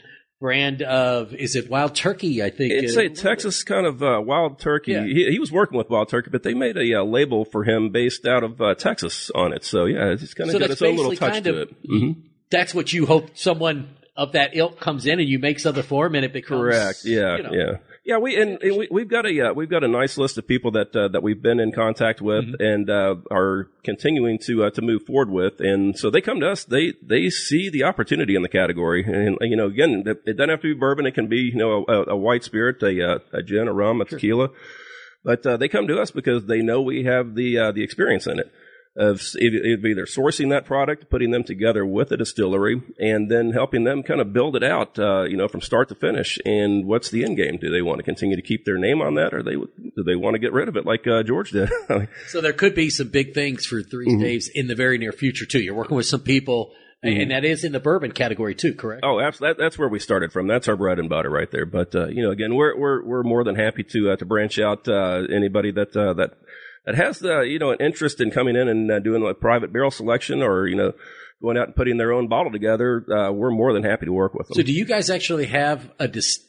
brand 0.44 0.82
of 0.82 1.32
is 1.32 1.56
it 1.56 1.70
Wild 1.70 1.94
Turkey? 1.94 2.42
I 2.42 2.50
think 2.50 2.70
it's 2.70 2.96
a 2.96 3.08
Texas 3.08 3.64
kind 3.64 3.86
of 3.86 4.02
uh, 4.02 4.20
Wild 4.22 4.58
Turkey. 4.58 4.92
Yeah. 4.92 5.04
He, 5.04 5.30
he, 5.30 5.38
was 5.38 5.50
working 5.50 5.78
with 5.78 5.88
Wild 5.88 6.10
Turkey, 6.10 6.28
but 6.30 6.42
they 6.42 6.52
made 6.52 6.76
a 6.76 7.00
uh, 7.00 7.02
label 7.02 7.46
for 7.46 7.64
him 7.64 7.88
based 7.88 8.26
out 8.26 8.44
of 8.44 8.60
uh, 8.60 8.74
Texas 8.74 9.30
on 9.34 9.54
it. 9.54 9.64
So 9.64 9.86
yeah, 9.86 10.10
it's 10.10 10.34
kind 10.34 10.50
of 10.50 10.52
so 10.52 10.58
got 10.58 10.70
its 10.70 10.82
own 10.82 10.96
little 10.96 11.16
touch 11.16 11.42
to 11.44 11.62
it. 11.62 11.88
Mm-hmm. 11.88 12.20
That's 12.50 12.74
what 12.74 12.92
you 12.92 13.06
hope 13.06 13.38
someone 13.38 13.96
of 14.18 14.32
that 14.32 14.50
ilk 14.54 14.78
comes 14.78 15.06
in 15.06 15.18
and 15.18 15.26
you 15.26 15.38
make 15.38 15.60
something 15.60 15.82
for 15.82 16.04
him 16.04 16.14
and 16.14 16.26
it 16.26 16.34
becomes 16.34 16.60
correct. 16.60 17.06
Yeah, 17.06 17.38
you 17.38 17.42
know, 17.44 17.52
yeah. 17.54 17.76
Yeah, 18.04 18.18
we 18.18 18.36
and, 18.36 18.62
and 18.62 18.86
we, 18.90 19.00
have 19.00 19.08
got 19.08 19.24
a 19.24 19.48
uh, 19.48 19.52
we've 19.54 19.70
got 19.70 19.82
a 19.82 19.88
nice 19.88 20.18
list 20.18 20.36
of 20.36 20.46
people 20.46 20.72
that 20.72 20.94
uh, 20.94 21.08
that 21.08 21.22
we've 21.22 21.40
been 21.40 21.58
in 21.58 21.72
contact 21.72 22.20
with 22.20 22.44
mm-hmm. 22.44 22.62
and 22.62 22.90
uh, 22.90 23.14
are 23.30 23.70
continuing 23.82 24.38
to 24.40 24.64
uh, 24.64 24.70
to 24.70 24.82
move 24.82 25.04
forward 25.06 25.30
with, 25.30 25.58
and 25.60 25.98
so 25.98 26.10
they 26.10 26.20
come 26.20 26.38
to 26.40 26.50
us. 26.50 26.64
They 26.64 26.92
they 27.02 27.30
see 27.30 27.70
the 27.70 27.84
opportunity 27.84 28.36
in 28.36 28.42
the 28.42 28.48
category, 28.50 29.04
and 29.04 29.38
you 29.40 29.56
know, 29.56 29.68
again, 29.68 30.02
it 30.06 30.36
doesn't 30.36 30.50
have 30.50 30.60
to 30.60 30.74
be 30.74 30.78
bourbon. 30.78 31.06
It 31.06 31.14
can 31.14 31.28
be 31.28 31.50
you 31.54 31.56
know 31.56 31.86
a, 31.88 32.10
a 32.10 32.16
white 32.16 32.44
spirit, 32.44 32.82
a, 32.82 33.14
uh, 33.14 33.18
a 33.32 33.42
gin, 33.42 33.68
a 33.68 33.72
rum, 33.72 34.02
a 34.02 34.04
tequila, 34.04 34.50
but 35.24 35.46
uh, 35.46 35.56
they 35.56 35.68
come 35.68 35.86
to 35.88 35.98
us 35.98 36.10
because 36.10 36.44
they 36.44 36.60
know 36.60 36.82
we 36.82 37.04
have 37.04 37.34
the 37.34 37.72
the 37.74 37.82
experience 37.82 38.26
in 38.26 38.38
it 38.38 38.52
of 38.96 39.20
either 39.40 40.06
sourcing 40.06 40.50
that 40.50 40.64
product, 40.64 41.10
putting 41.10 41.32
them 41.32 41.42
together 41.42 41.84
with 41.84 42.12
a 42.12 42.16
distillery, 42.16 42.80
and 42.98 43.30
then 43.30 43.50
helping 43.50 43.84
them 43.84 44.02
kind 44.02 44.20
of 44.20 44.32
build 44.32 44.54
it 44.54 44.62
out, 44.62 44.98
uh, 44.98 45.22
you 45.22 45.36
know, 45.36 45.48
from 45.48 45.60
start 45.60 45.88
to 45.88 45.94
finish. 45.94 46.38
And 46.44 46.86
what's 46.86 47.10
the 47.10 47.24
end 47.24 47.36
game? 47.36 47.58
Do 47.58 47.70
they 47.70 47.82
want 47.82 47.98
to 47.98 48.04
continue 48.04 48.36
to 48.36 48.42
keep 48.42 48.64
their 48.64 48.78
name 48.78 49.02
on 49.02 49.14
that, 49.14 49.34
or 49.34 49.42
they 49.42 49.54
do 49.54 50.02
they 50.04 50.14
want 50.14 50.34
to 50.34 50.38
get 50.38 50.52
rid 50.52 50.68
of 50.68 50.76
it 50.76 50.86
like 50.86 51.06
uh, 51.06 51.22
George 51.24 51.50
did? 51.50 51.70
so 52.28 52.40
there 52.40 52.52
could 52.52 52.74
be 52.74 52.88
some 52.88 53.08
big 53.08 53.34
things 53.34 53.66
for 53.66 53.82
3 53.82 54.06
mm-hmm. 54.06 54.20
Staves 54.20 54.48
in 54.54 54.68
the 54.68 54.76
very 54.76 54.98
near 54.98 55.12
future 55.12 55.46
too. 55.46 55.60
You're 55.60 55.74
working 55.74 55.96
with 55.96 56.06
some 56.06 56.20
people. 56.20 56.72
Mm-hmm. 57.04 57.20
And 57.20 57.30
that 57.32 57.44
is 57.44 57.64
in 57.64 57.72
the 57.72 57.80
bourbon 57.80 58.12
category 58.12 58.54
too, 58.54 58.72
correct? 58.72 59.02
Oh, 59.04 59.20
absolutely. 59.20 59.58
That, 59.58 59.62
that's 59.62 59.78
where 59.78 59.90
we 59.90 59.98
started 59.98 60.32
from. 60.32 60.46
That's 60.46 60.68
our 60.68 60.76
bread 60.76 60.98
and 60.98 61.10
butter 61.10 61.28
right 61.28 61.50
there. 61.50 61.66
But 61.66 61.94
uh, 61.94 62.06
you 62.06 62.22
know, 62.22 62.30
again, 62.30 62.54
we're 62.54 62.74
we're 62.78 63.04
we're 63.04 63.22
more 63.22 63.44
than 63.44 63.56
happy 63.56 63.82
to 63.82 64.12
uh, 64.12 64.16
to 64.16 64.24
branch 64.24 64.58
out 64.58 64.88
uh, 64.88 65.24
anybody 65.30 65.70
that 65.72 65.94
uh, 65.94 66.14
that 66.14 66.38
that 66.86 66.94
has 66.94 67.18
the 67.18 67.40
you 67.40 67.58
know 67.58 67.70
an 67.70 67.78
interest 67.80 68.20
in 68.20 68.30
coming 68.30 68.56
in 68.56 68.68
and 68.68 68.90
uh, 68.90 68.98
doing 69.00 69.26
a 69.26 69.34
private 69.34 69.72
barrel 69.72 69.90
selection 69.90 70.42
or 70.42 70.66
you 70.66 70.76
know 70.76 70.92
going 71.42 71.56
out 71.56 71.66
and 71.66 71.76
putting 71.76 71.98
their 71.98 72.12
own 72.12 72.28
bottle 72.28 72.50
together, 72.50 73.04
uh, 73.10 73.30
we're 73.30 73.50
more 73.50 73.72
than 73.72 73.82
happy 73.82 74.06
to 74.06 74.12
work 74.12 74.34
with 74.34 74.48
them. 74.48 74.54
So, 74.54 74.62
do 74.62 74.72
you 74.72 74.84
guys 74.84 75.10
actually 75.10 75.46
have 75.46 75.90
a 75.98 76.08
dis- 76.08 76.40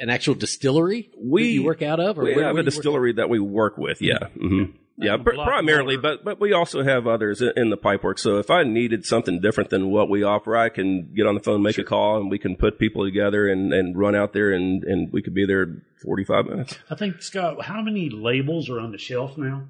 an 0.00 0.10
actual 0.10 0.34
distillery 0.34 1.10
we 1.20 1.50
you 1.50 1.64
work 1.64 1.82
out 1.82 2.00
of? 2.00 2.18
Or 2.18 2.24
we 2.24 2.34
where, 2.34 2.46
have 2.46 2.54
where 2.54 2.62
a 2.62 2.64
distillery 2.64 3.12
that 3.14 3.28
we 3.28 3.38
work 3.38 3.78
with. 3.78 4.00
Yeah. 4.00 4.18
Mm-hmm. 4.36 4.76
Yeah, 5.00 5.16
pr- 5.16 5.30
primarily, 5.30 5.96
but 5.96 6.24
but 6.24 6.40
we 6.40 6.52
also 6.52 6.82
have 6.82 7.06
others 7.06 7.40
in 7.40 7.70
the 7.70 7.76
pipework. 7.76 8.18
So 8.18 8.38
if 8.38 8.50
I 8.50 8.64
needed 8.64 9.06
something 9.06 9.40
different 9.40 9.70
than 9.70 9.90
what 9.90 10.10
we 10.10 10.24
offer, 10.24 10.56
I 10.56 10.70
can 10.70 11.12
get 11.14 11.24
on 11.24 11.34
the 11.36 11.40
phone, 11.40 11.62
make 11.62 11.76
sure. 11.76 11.84
a 11.84 11.86
call, 11.86 12.16
and 12.16 12.28
we 12.28 12.38
can 12.38 12.56
put 12.56 12.80
people 12.80 13.04
together 13.04 13.48
and, 13.48 13.72
and 13.72 13.96
run 13.96 14.16
out 14.16 14.32
there, 14.32 14.50
and, 14.50 14.82
and 14.82 15.12
we 15.12 15.22
could 15.22 15.34
be 15.34 15.46
there 15.46 15.82
45 16.02 16.46
minutes. 16.46 16.78
I 16.90 16.96
think 16.96 17.22
Scott, 17.22 17.62
how 17.62 17.80
many 17.80 18.10
labels 18.10 18.68
are 18.68 18.80
on 18.80 18.90
the 18.90 18.98
shelf 18.98 19.38
now? 19.38 19.68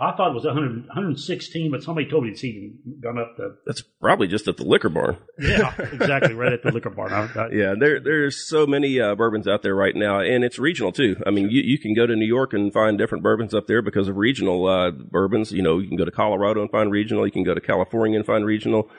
I 0.00 0.16
thought 0.16 0.30
it 0.30 0.34
was 0.34 0.46
100, 0.46 0.86
116, 0.86 1.70
but 1.70 1.82
somebody 1.82 2.08
told 2.08 2.24
me 2.24 2.30
it's 2.30 2.42
even 2.42 2.78
gone 3.02 3.18
up 3.18 3.36
to. 3.36 3.50
That's 3.66 3.82
probably 4.00 4.28
just 4.28 4.48
at 4.48 4.56
the 4.56 4.64
liquor 4.64 4.88
barn. 4.88 5.18
yeah, 5.38 5.74
exactly, 5.92 6.32
right 6.32 6.54
at 6.54 6.62
the 6.62 6.72
liquor. 6.72 6.90
I, 6.98 7.28
I, 7.38 7.48
yeah, 7.50 7.74
there 7.78 8.00
there's 8.00 8.48
so 8.48 8.66
many 8.66 8.98
uh, 8.98 9.14
bourbons 9.14 9.46
out 9.46 9.62
there 9.62 9.74
right 9.74 9.94
now, 9.94 10.20
and 10.20 10.42
it's 10.42 10.58
regional 10.58 10.90
too. 10.90 11.16
I 11.26 11.30
mean, 11.30 11.50
you, 11.50 11.60
you 11.60 11.78
can 11.78 11.92
go 11.94 12.06
to 12.06 12.16
New 12.16 12.26
York 12.26 12.54
and 12.54 12.72
find 12.72 12.96
different 12.96 13.22
bourbons 13.22 13.52
up 13.52 13.66
there 13.66 13.82
because 13.82 14.08
of 14.08 14.16
regional 14.16 14.66
uh, 14.66 14.90
bourbons. 14.90 15.52
You 15.52 15.60
know, 15.60 15.78
you 15.78 15.88
can 15.88 15.98
go 15.98 16.06
to 16.06 16.10
Colorado 16.10 16.62
and 16.62 16.70
find 16.70 16.90
regional. 16.90 17.26
You 17.26 17.32
can 17.32 17.44
go 17.44 17.52
to 17.52 17.60
California 17.60 18.16
and 18.16 18.26
find 18.26 18.46
regional. 18.46 18.90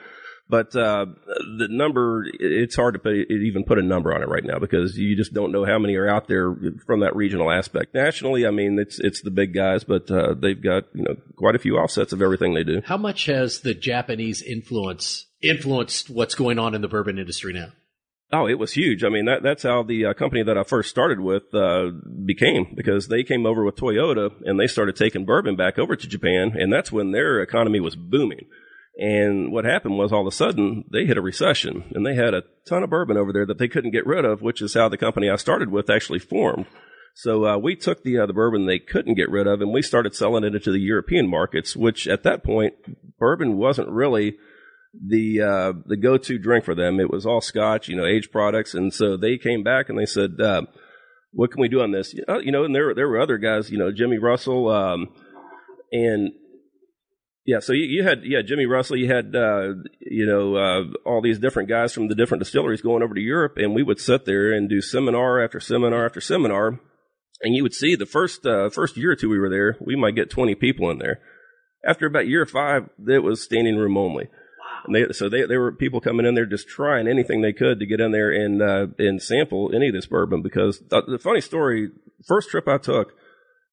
But 0.48 0.76
uh, 0.76 1.06
the 1.58 1.68
number, 1.70 2.24
it's 2.38 2.76
hard 2.76 2.94
to 2.94 2.98
put, 2.98 3.14
even 3.14 3.64
put 3.64 3.78
a 3.78 3.82
number 3.82 4.14
on 4.14 4.22
it 4.22 4.28
right 4.28 4.44
now 4.44 4.58
because 4.58 4.98
you 4.98 5.16
just 5.16 5.32
don't 5.32 5.50
know 5.50 5.64
how 5.64 5.78
many 5.78 5.94
are 5.94 6.08
out 6.08 6.28
there 6.28 6.54
from 6.86 7.00
that 7.00 7.16
regional 7.16 7.50
aspect. 7.50 7.94
Nationally, 7.94 8.46
I 8.46 8.50
mean, 8.50 8.78
it's 8.78 8.98
it's 8.98 9.22
the 9.22 9.30
big 9.30 9.54
guys, 9.54 9.84
but 9.84 10.10
uh, 10.10 10.34
they've 10.34 10.62
got 10.62 10.84
you 10.94 11.04
know 11.04 11.16
quite 11.36 11.54
a 11.54 11.58
few 11.58 11.78
offsets 11.78 12.12
of 12.12 12.20
everything 12.20 12.52
they 12.52 12.64
do. 12.64 12.82
How 12.84 12.98
much 12.98 13.26
has 13.26 13.60
the 13.60 13.72
Japanese 13.72 14.42
influence 14.42 15.26
influenced 15.40 16.10
what's 16.10 16.34
going 16.34 16.58
on 16.58 16.74
in 16.74 16.82
the 16.82 16.88
bourbon 16.88 17.18
industry 17.18 17.52
now? 17.52 17.68
Oh, 18.34 18.48
it 18.48 18.58
was 18.58 18.72
huge. 18.72 19.04
I 19.04 19.10
mean, 19.10 19.26
that, 19.26 19.42
that's 19.42 19.62
how 19.62 19.82
the 19.82 20.06
uh, 20.06 20.14
company 20.14 20.42
that 20.42 20.56
I 20.56 20.62
first 20.62 20.88
started 20.88 21.20
with 21.20 21.54
uh, 21.54 21.90
became 22.24 22.74
because 22.74 23.08
they 23.08 23.24
came 23.24 23.44
over 23.44 23.62
with 23.62 23.76
Toyota 23.76 24.30
and 24.46 24.58
they 24.58 24.66
started 24.66 24.96
taking 24.96 25.26
bourbon 25.26 25.54
back 25.54 25.78
over 25.78 25.96
to 25.96 26.08
Japan, 26.08 26.52
and 26.54 26.72
that's 26.72 26.90
when 26.90 27.12
their 27.12 27.42
economy 27.42 27.78
was 27.78 27.94
booming. 27.94 28.46
And 28.98 29.50
what 29.50 29.64
happened 29.64 29.96
was 29.96 30.12
all 30.12 30.20
of 30.20 30.26
a 30.26 30.36
sudden 30.36 30.84
they 30.92 31.06
hit 31.06 31.16
a 31.16 31.22
recession 31.22 31.84
and 31.94 32.04
they 32.04 32.14
had 32.14 32.34
a 32.34 32.44
ton 32.68 32.82
of 32.82 32.90
bourbon 32.90 33.16
over 33.16 33.32
there 33.32 33.46
that 33.46 33.58
they 33.58 33.68
couldn't 33.68 33.92
get 33.92 34.06
rid 34.06 34.24
of, 34.24 34.42
which 34.42 34.60
is 34.60 34.74
how 34.74 34.88
the 34.88 34.98
company 34.98 35.30
I 35.30 35.36
started 35.36 35.70
with 35.70 35.88
actually 35.88 36.18
formed. 36.18 36.66
So 37.14 37.44
uh, 37.44 37.58
we 37.58 37.76
took 37.76 38.02
the 38.02 38.18
uh, 38.18 38.26
the 38.26 38.32
bourbon 38.32 38.66
they 38.66 38.78
couldn't 38.78 39.14
get 39.14 39.30
rid 39.30 39.46
of 39.46 39.60
and 39.60 39.72
we 39.72 39.82
started 39.82 40.14
selling 40.14 40.44
it 40.44 40.54
into 40.54 40.70
the 40.70 40.80
European 40.80 41.28
markets, 41.28 41.74
which 41.74 42.06
at 42.06 42.22
that 42.24 42.44
point 42.44 42.74
bourbon 43.18 43.56
wasn't 43.56 43.88
really 43.88 44.36
the 44.94 45.40
uh, 45.40 45.72
the 45.86 45.96
go 45.96 46.18
to 46.18 46.38
drink 46.38 46.64
for 46.64 46.74
them. 46.74 47.00
It 47.00 47.10
was 47.10 47.24
all 47.24 47.40
Scotch, 47.40 47.88
you 47.88 47.96
know, 47.96 48.06
aged 48.06 48.30
products, 48.30 48.74
and 48.74 48.92
so 48.92 49.16
they 49.16 49.38
came 49.38 49.62
back 49.62 49.88
and 49.88 49.98
they 49.98 50.06
said, 50.06 50.40
uh, 50.40 50.62
"What 51.32 51.50
can 51.50 51.60
we 51.60 51.68
do 51.68 51.80
on 51.80 51.92
this?" 51.92 52.14
You 52.14 52.52
know, 52.52 52.64
and 52.64 52.74
there 52.74 52.94
there 52.94 53.08
were 53.08 53.20
other 53.20 53.38
guys, 53.38 53.70
you 53.70 53.78
know, 53.78 53.90
Jimmy 53.90 54.18
Russell, 54.18 54.68
um, 54.68 55.08
and 55.92 56.32
yeah, 57.44 57.58
so 57.58 57.72
you, 57.72 57.84
you, 57.84 58.02
had 58.04 58.20
yeah 58.24 58.42
Jimmy 58.42 58.66
Russell, 58.66 58.96
you 58.96 59.12
had 59.12 59.34
uh, 59.34 59.74
you 60.00 60.26
know 60.26 60.54
uh, 60.54 60.82
all 61.04 61.20
these 61.20 61.40
different 61.40 61.68
guys 61.68 61.92
from 61.92 62.06
the 62.06 62.14
different 62.14 62.42
distilleries 62.42 62.82
going 62.82 63.02
over 63.02 63.14
to 63.14 63.20
Europe, 63.20 63.54
and 63.56 63.74
we 63.74 63.82
would 63.82 63.98
sit 63.98 64.24
there 64.26 64.52
and 64.52 64.68
do 64.68 64.80
seminar 64.80 65.42
after 65.42 65.58
seminar 65.58 66.06
after 66.06 66.20
seminar, 66.20 66.78
and 67.42 67.56
you 67.56 67.64
would 67.64 67.74
see 67.74 67.96
the 67.96 68.06
first 68.06 68.46
uh, 68.46 68.70
first 68.70 68.96
year 68.96 69.12
or 69.12 69.16
two 69.16 69.28
we 69.28 69.40
were 69.40 69.50
there, 69.50 69.76
we 69.84 69.96
might 69.96 70.14
get 70.14 70.30
twenty 70.30 70.54
people 70.54 70.88
in 70.90 70.98
there. 70.98 71.20
After 71.84 72.06
about 72.06 72.28
year 72.28 72.46
five, 72.46 72.88
it 73.08 73.24
was 73.24 73.42
standing 73.42 73.76
room 73.76 73.96
only. 73.96 74.28
And 74.84 74.94
they, 74.94 75.12
so 75.12 75.28
they, 75.28 75.44
there 75.44 75.60
were 75.60 75.72
people 75.72 76.00
coming 76.00 76.26
in 76.26 76.34
there 76.34 76.46
just 76.46 76.68
trying 76.68 77.08
anything 77.08 77.40
they 77.40 77.52
could 77.52 77.80
to 77.80 77.86
get 77.86 78.00
in 78.00 78.12
there 78.12 78.30
and 78.30 78.62
uh, 78.62 78.86
and 78.98 79.20
sample 79.20 79.72
any 79.74 79.88
of 79.88 79.94
this 79.94 80.06
bourbon 80.06 80.42
because 80.42 80.80
the, 80.90 81.02
the 81.02 81.18
funny 81.18 81.40
story, 81.40 81.90
first 82.24 82.50
trip 82.50 82.68
I 82.68 82.78
took 82.78 83.14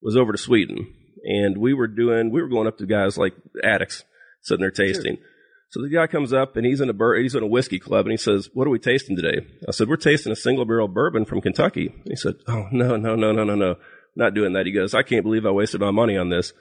was 0.01 0.17
over 0.17 0.31
to 0.31 0.39
Sweden 0.39 0.95
and 1.23 1.57
we 1.57 1.73
were 1.73 1.87
doing 1.87 2.31
we 2.31 2.41
were 2.41 2.49
going 2.49 2.67
up 2.67 2.77
to 2.77 2.85
guys 2.85 3.17
like 3.17 3.33
addicts 3.63 4.03
sitting 4.41 4.61
there 4.61 4.71
tasting. 4.71 5.17
Sure. 5.17 5.25
So 5.71 5.81
the 5.83 5.89
guy 5.89 6.07
comes 6.07 6.33
up 6.33 6.57
and 6.57 6.65
he's 6.65 6.81
in 6.81 6.89
a 6.89 6.93
bur- 6.93 7.19
he's 7.19 7.35
in 7.35 7.43
a 7.43 7.47
whiskey 7.47 7.77
club 7.79 8.05
and 8.05 8.11
he 8.11 8.17
says, 8.17 8.49
"What 8.53 8.65
are 8.67 8.71
we 8.71 8.79
tasting 8.79 9.15
today?" 9.15 9.45
I 9.67 9.71
said, 9.71 9.87
"We're 9.87 9.97
tasting 9.97 10.31
a 10.31 10.35
single 10.35 10.65
barrel 10.65 10.87
bourbon 10.87 11.25
from 11.25 11.41
Kentucky." 11.41 11.93
He 12.05 12.15
said, 12.15 12.35
"Oh 12.47 12.67
no 12.71 12.95
no 12.95 13.15
no 13.15 13.31
no 13.31 13.43
no 13.43 13.55
no, 13.55 13.75
not 14.15 14.33
doing 14.33 14.53
that." 14.53 14.65
He 14.65 14.71
goes, 14.71 14.95
"I 14.95 15.03
can't 15.03 15.23
believe 15.23 15.45
I 15.45 15.51
wasted 15.51 15.81
my 15.81 15.91
money 15.91 16.17
on 16.17 16.29
this." 16.29 16.53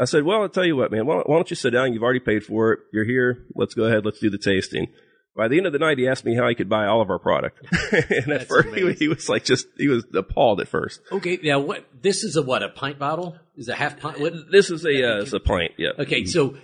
I 0.00 0.06
said, 0.06 0.24
"Well, 0.24 0.42
I'll 0.42 0.48
tell 0.48 0.64
you 0.64 0.74
what, 0.74 0.90
man. 0.90 1.06
Why, 1.06 1.16
why 1.18 1.36
don't 1.36 1.50
you 1.50 1.56
sit 1.56 1.70
down? 1.70 1.92
You've 1.92 2.02
already 2.02 2.18
paid 2.18 2.42
for 2.42 2.72
it. 2.72 2.80
You're 2.92 3.04
here. 3.04 3.46
Let's 3.54 3.74
go 3.74 3.84
ahead. 3.84 4.04
Let's 4.04 4.18
do 4.18 4.30
the 4.30 4.38
tasting." 4.38 4.88
By 5.34 5.48
the 5.48 5.56
end 5.56 5.66
of 5.66 5.72
the 5.72 5.78
night, 5.78 5.98
he 5.98 6.06
asked 6.06 6.26
me 6.26 6.34
how 6.34 6.46
he 6.48 6.54
could 6.54 6.68
buy 6.68 6.86
all 6.86 7.00
of 7.00 7.08
our 7.08 7.18
product. 7.18 7.58
and 7.92 8.32
at 8.32 8.48
first, 8.48 8.68
he, 8.74 8.92
he, 8.92 9.08
was 9.08 9.30
like, 9.30 9.44
just 9.44 9.66
he 9.78 9.88
was 9.88 10.04
appalled 10.14 10.60
at 10.60 10.68
first. 10.68 11.00
Okay, 11.10 11.38
now 11.42 11.58
what? 11.58 11.86
This 12.02 12.22
is 12.22 12.36
a 12.36 12.42
what? 12.42 12.62
A 12.62 12.68
pint 12.68 12.98
bottle? 12.98 13.36
Is 13.56 13.68
a 13.68 13.74
half 13.74 13.98
pint? 13.98 14.20
What? 14.20 14.34
This 14.50 14.70
is 14.70 14.84
a 14.84 14.90
uh, 14.90 15.22
it's 15.22 15.32
a 15.32 15.40
pint. 15.40 15.72
Yeah. 15.78 15.90
Okay, 15.98 16.26
so 16.26 16.56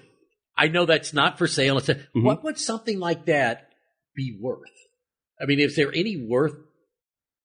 I 0.57 0.69
know 0.69 0.85
that's 0.85 1.15
not 1.15 1.39
for 1.39 1.47
sale. 1.47 1.79
It's 1.79 1.89
a, 1.89 1.95
mm-hmm. 1.95 2.25
What 2.25 2.45
would 2.45 2.59
something 2.59 2.99
like 2.99 3.27
that 3.27 3.71
be 4.15 4.37
worth? 4.39 4.69
I 5.41 5.47
mean, 5.47 5.61
is 5.61 5.77
there 5.77 5.93
any 5.95 6.27
worth 6.29 6.55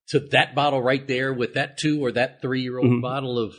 to 0.09 0.19
that 0.31 0.55
bottle 0.55 0.81
right 0.81 1.07
there 1.07 1.33
with 1.33 1.53
that 1.53 1.77
two 1.77 2.03
or 2.03 2.11
that 2.11 2.41
three 2.41 2.61
year 2.63 2.79
old 2.79 2.87
mm-hmm. 2.87 3.01
bottle 3.01 3.39
of 3.39 3.55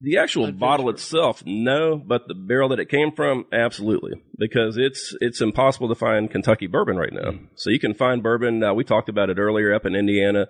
the 0.00 0.16
actual 0.18 0.50
bottle 0.52 0.88
itself, 0.88 1.42
no, 1.44 1.96
but 1.96 2.26
the 2.26 2.34
barrel 2.34 2.70
that 2.70 2.80
it 2.80 2.88
came 2.88 3.12
from, 3.12 3.44
absolutely, 3.52 4.12
because 4.38 4.76
it's 4.78 5.14
it's 5.20 5.40
impossible 5.40 5.88
to 5.88 5.94
find 5.94 6.30
Kentucky 6.30 6.66
bourbon 6.66 6.96
right 6.96 7.12
now. 7.12 7.32
So 7.54 7.70
you 7.70 7.78
can 7.80 7.94
find 7.94 8.22
bourbon. 8.22 8.62
Uh, 8.62 8.72
we 8.74 8.84
talked 8.84 9.08
about 9.08 9.30
it 9.30 9.38
earlier 9.38 9.74
up 9.74 9.84
in 9.86 9.94
Indiana. 9.94 10.46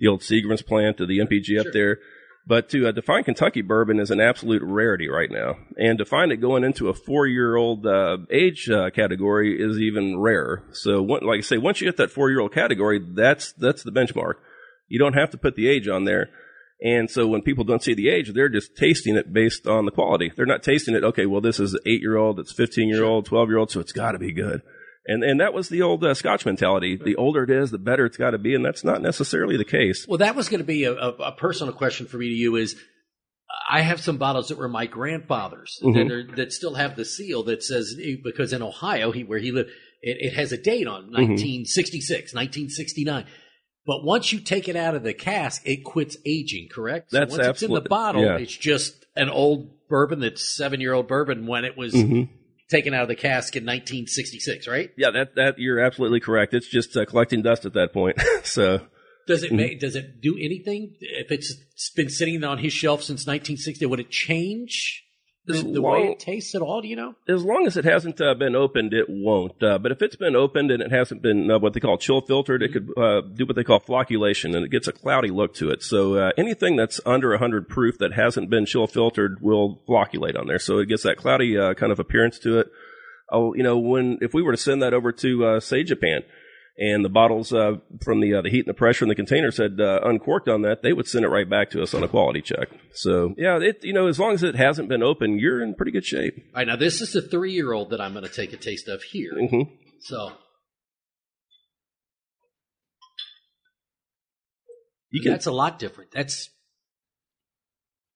the 0.00 0.08
old 0.08 0.20
Seagram's 0.20 0.62
plant 0.62 0.96
to 0.98 1.06
the 1.06 1.18
MPG 1.18 1.44
Sure. 1.46 1.60
up 1.60 1.66
there. 1.72 1.98
But 2.46 2.70
to 2.70 2.88
uh, 2.88 2.92
define 2.92 3.24
Kentucky 3.24 3.60
bourbon 3.60 4.00
is 4.00 4.10
an 4.10 4.20
absolute 4.22 4.62
rarity 4.64 5.06
right 5.06 5.30
now, 5.30 5.56
and 5.76 5.98
to 5.98 6.06
find 6.06 6.32
it 6.32 6.38
going 6.38 6.64
into 6.64 6.88
a 6.88 6.94
four-year-old 6.94 7.84
uh, 7.86 8.16
age 8.30 8.70
uh, 8.70 8.88
category 8.88 9.60
is 9.62 9.78
even 9.78 10.18
rarer. 10.18 10.64
So, 10.72 11.02
one, 11.02 11.26
like 11.26 11.38
I 11.38 11.40
say, 11.42 11.58
once 11.58 11.80
you 11.82 11.86
hit 11.88 11.98
that 11.98 12.10
four-year-old 12.10 12.54
category, 12.54 13.00
that's 13.14 13.52
that's 13.52 13.82
the 13.82 13.92
benchmark. 13.92 14.34
You 14.88 14.98
don't 14.98 15.12
have 15.12 15.30
to 15.32 15.36
put 15.36 15.56
the 15.56 15.68
age 15.68 15.88
on 15.88 16.04
there. 16.04 16.30
And 16.80 17.10
so 17.10 17.26
when 17.26 17.42
people 17.42 17.64
don't 17.64 17.82
see 17.82 17.94
the 17.94 18.08
age, 18.08 18.32
they're 18.32 18.48
just 18.48 18.76
tasting 18.76 19.16
it 19.16 19.32
based 19.32 19.66
on 19.66 19.84
the 19.84 19.90
quality. 19.90 20.30
They're 20.36 20.46
not 20.46 20.62
tasting 20.62 20.94
it, 20.94 21.02
okay, 21.02 21.26
well, 21.26 21.40
this 21.40 21.58
is 21.58 21.76
eight 21.86 22.00
year 22.00 22.16
old, 22.16 22.38
it's 22.38 22.52
15 22.52 22.88
year 22.88 23.02
old, 23.04 23.26
12 23.26 23.48
year 23.48 23.58
old, 23.58 23.70
so 23.70 23.80
it's 23.80 23.92
got 23.92 24.12
to 24.12 24.18
be 24.18 24.32
good. 24.32 24.62
And, 25.06 25.24
and 25.24 25.40
that 25.40 25.54
was 25.54 25.70
the 25.70 25.82
old 25.82 26.04
uh, 26.04 26.14
Scotch 26.14 26.44
mentality. 26.44 26.96
The 27.02 27.16
older 27.16 27.42
it 27.42 27.50
is, 27.50 27.70
the 27.70 27.78
better 27.78 28.04
it's 28.04 28.18
got 28.18 28.30
to 28.32 28.38
be. 28.38 28.54
And 28.54 28.64
that's 28.64 28.84
not 28.84 29.00
necessarily 29.00 29.56
the 29.56 29.64
case. 29.64 30.04
Well, 30.06 30.18
that 30.18 30.36
was 30.36 30.48
going 30.50 30.60
to 30.60 30.66
be 30.66 30.84
a, 30.84 30.92
a, 30.92 31.08
a 31.14 31.32
personal 31.32 31.72
question 31.72 32.06
for 32.06 32.18
me 32.18 32.28
to 32.28 32.34
you. 32.34 32.56
Is 32.56 32.76
I 33.70 33.80
have 33.80 34.00
some 34.00 34.18
bottles 34.18 34.48
that 34.48 34.58
were 34.58 34.68
my 34.68 34.84
grandfather's 34.86 35.78
Mhm. 35.82 35.94
that 35.94 36.12
are, 36.12 36.36
that 36.36 36.52
still 36.52 36.74
have 36.74 36.94
the 36.94 37.06
seal 37.06 37.42
that 37.44 37.62
says 37.62 37.96
because 38.22 38.52
in 38.52 38.60
Ohio, 38.62 39.10
he 39.10 39.24
where 39.24 39.38
he 39.38 39.50
lived, 39.50 39.70
it, 40.02 40.18
it 40.20 40.34
has 40.34 40.52
a 40.52 40.58
date 40.58 40.86
on 40.86 41.10
1966, 41.10 42.34
1969. 42.34 43.24
But 43.88 44.04
once 44.04 44.34
you 44.34 44.40
take 44.40 44.68
it 44.68 44.76
out 44.76 44.94
of 44.94 45.02
the 45.02 45.14
cask, 45.14 45.62
it 45.64 45.82
quits 45.82 46.18
aging. 46.26 46.68
Correct. 46.68 47.10
That's 47.10 47.32
so 47.32 47.38
once 47.38 47.48
it's 47.48 47.62
in 47.62 47.72
the 47.72 47.80
bottle, 47.80 48.22
yeah. 48.22 48.36
it's 48.36 48.54
just 48.54 49.06
an 49.16 49.30
old 49.30 49.88
bourbon 49.88 50.20
that's 50.20 50.54
seven 50.54 50.78
year 50.82 50.92
old 50.92 51.08
bourbon 51.08 51.46
when 51.46 51.64
it 51.64 51.74
was 51.76 51.94
hmm 51.94 52.24
taken 52.68 52.92
out 52.92 53.00
of 53.00 53.08
the 53.08 53.16
cask 53.16 53.56
in 53.56 53.62
1966. 53.64 54.68
Right. 54.68 54.90
Yeah, 54.94 55.10
that, 55.12 55.36
that, 55.36 55.58
you're 55.58 55.80
absolutely 55.80 56.20
correct. 56.20 56.52
It's 56.52 56.68
just 56.68 56.94
uh, 56.98 57.06
collecting 57.06 57.40
dust 57.40 57.64
at 57.64 57.72
that 57.72 57.94
point. 57.94 58.20
so, 58.44 58.82
Does 59.26 59.42
Mm-hmm. 59.42 59.54
it 59.54 59.56
make, 59.56 59.80
does 59.80 59.96
it 59.96 60.20
do 60.20 60.36
anything 60.36 60.94
if 61.00 61.32
it's 61.32 61.54
been 61.96 62.10
sitting 62.10 62.44
on 62.44 62.58
his 62.58 62.74
shelf 62.74 63.00
since 63.00 63.20
1960? 63.20 63.86
Would 63.86 64.00
it 64.00 64.10
change 64.10 65.02
the, 65.48 65.54
As 65.54 65.64
the 65.64 65.82
way 65.82 66.08
it 66.08 66.20
tastes 66.20 66.54
at 66.54 66.62
all? 66.62 66.80
Do 66.80 66.88
you 66.88 66.96
know? 66.96 67.14
as 67.26 67.42
long 67.42 67.66
as 67.66 67.76
it 67.76 67.84
hasn't 67.84 68.20
uh, 68.20 68.34
been 68.34 68.54
opened, 68.54 68.94
it 68.94 69.06
won't. 69.08 69.60
Uh, 69.62 69.78
but 69.78 69.90
if 69.90 70.02
it's 70.02 70.16
been 70.16 70.36
opened 70.36 70.70
and 70.70 70.82
it 70.82 70.92
hasn't 70.92 71.22
been 71.22 71.50
uh, 71.50 71.58
what 71.58 71.72
they 71.72 71.80
call 71.80 71.98
chill 71.98 72.20
filtered, 72.20 72.62
it 72.62 72.72
could 72.72 72.90
uh, 72.96 73.22
do 73.22 73.46
what 73.46 73.56
they 73.56 73.64
call 73.64 73.80
flocculation, 73.80 74.54
and 74.54 74.64
it 74.64 74.70
gets 74.70 74.86
a 74.86 74.92
cloudy 74.92 75.30
look 75.30 75.54
to 75.54 75.70
it. 75.70 75.82
So 75.82 76.14
uh, 76.14 76.30
anything 76.36 76.76
that's 76.76 77.00
under 77.04 77.30
100 77.30 77.68
proof 77.68 77.98
that 77.98 78.12
hasn't 78.12 78.50
been 78.50 78.66
chill 78.66 78.86
filtered 78.86 79.40
will 79.40 79.80
flocculate 79.88 80.38
on 80.38 80.46
there. 80.46 80.58
So 80.58 80.78
it 80.78 80.86
gets 80.86 81.02
that 81.02 81.16
cloudy 81.16 81.58
uh, 81.58 81.74
kind 81.74 81.90
of 81.90 81.98
appearance 81.98 82.38
to 82.40 82.58
it. 82.60 82.68
Oh, 83.30 83.54
you 83.54 83.62
know, 83.62 83.78
when 83.78 84.18
if 84.20 84.32
we 84.32 84.42
were 84.42 84.52
to 84.52 84.58
send 84.58 84.82
that 84.82 84.94
over 84.94 85.12
to 85.12 85.44
uh, 85.44 85.60
say 85.60 85.82
Japan. 85.82 86.22
And 86.78 87.04
the 87.04 87.08
bottles 87.08 87.52
uh, 87.52 87.78
from 88.04 88.20
the 88.20 88.34
uh, 88.34 88.42
the 88.42 88.50
heat 88.50 88.60
and 88.60 88.68
the 88.68 88.74
pressure 88.74 89.04
in 89.04 89.08
the 89.08 89.16
containers 89.16 89.56
had 89.56 89.80
uh, 89.80 90.00
uncorked 90.04 90.48
on 90.48 90.62
that, 90.62 90.82
they 90.82 90.92
would 90.92 91.08
send 91.08 91.24
it 91.24 91.28
right 91.28 91.48
back 91.48 91.70
to 91.70 91.82
us 91.82 91.92
on 91.92 92.04
a 92.04 92.08
quality 92.08 92.40
check. 92.40 92.68
So 92.92 93.34
yeah, 93.36 93.58
it 93.58 93.82
you 93.82 93.92
know 93.92 94.06
as 94.06 94.20
long 94.20 94.34
as 94.34 94.44
it 94.44 94.54
hasn't 94.54 94.88
been 94.88 95.02
open, 95.02 95.38
you're 95.40 95.60
in 95.60 95.74
pretty 95.74 95.90
good 95.90 96.04
shape. 96.04 96.34
All 96.36 96.60
right, 96.60 96.68
now 96.68 96.76
this 96.76 97.00
is 97.00 97.12
the 97.12 97.22
three 97.22 97.52
year 97.52 97.72
old 97.72 97.90
that 97.90 98.00
I'm 98.00 98.12
going 98.12 98.24
to 98.24 98.32
take 98.32 98.52
a 98.52 98.56
taste 98.56 98.88
of 98.88 99.02
here. 99.02 99.32
hmm 99.34 99.62
So 100.00 100.32
You 105.10 105.22
can 105.22 105.32
that's 105.32 105.46
a 105.46 105.52
lot 105.52 105.78
different. 105.78 106.10
That's 106.12 106.50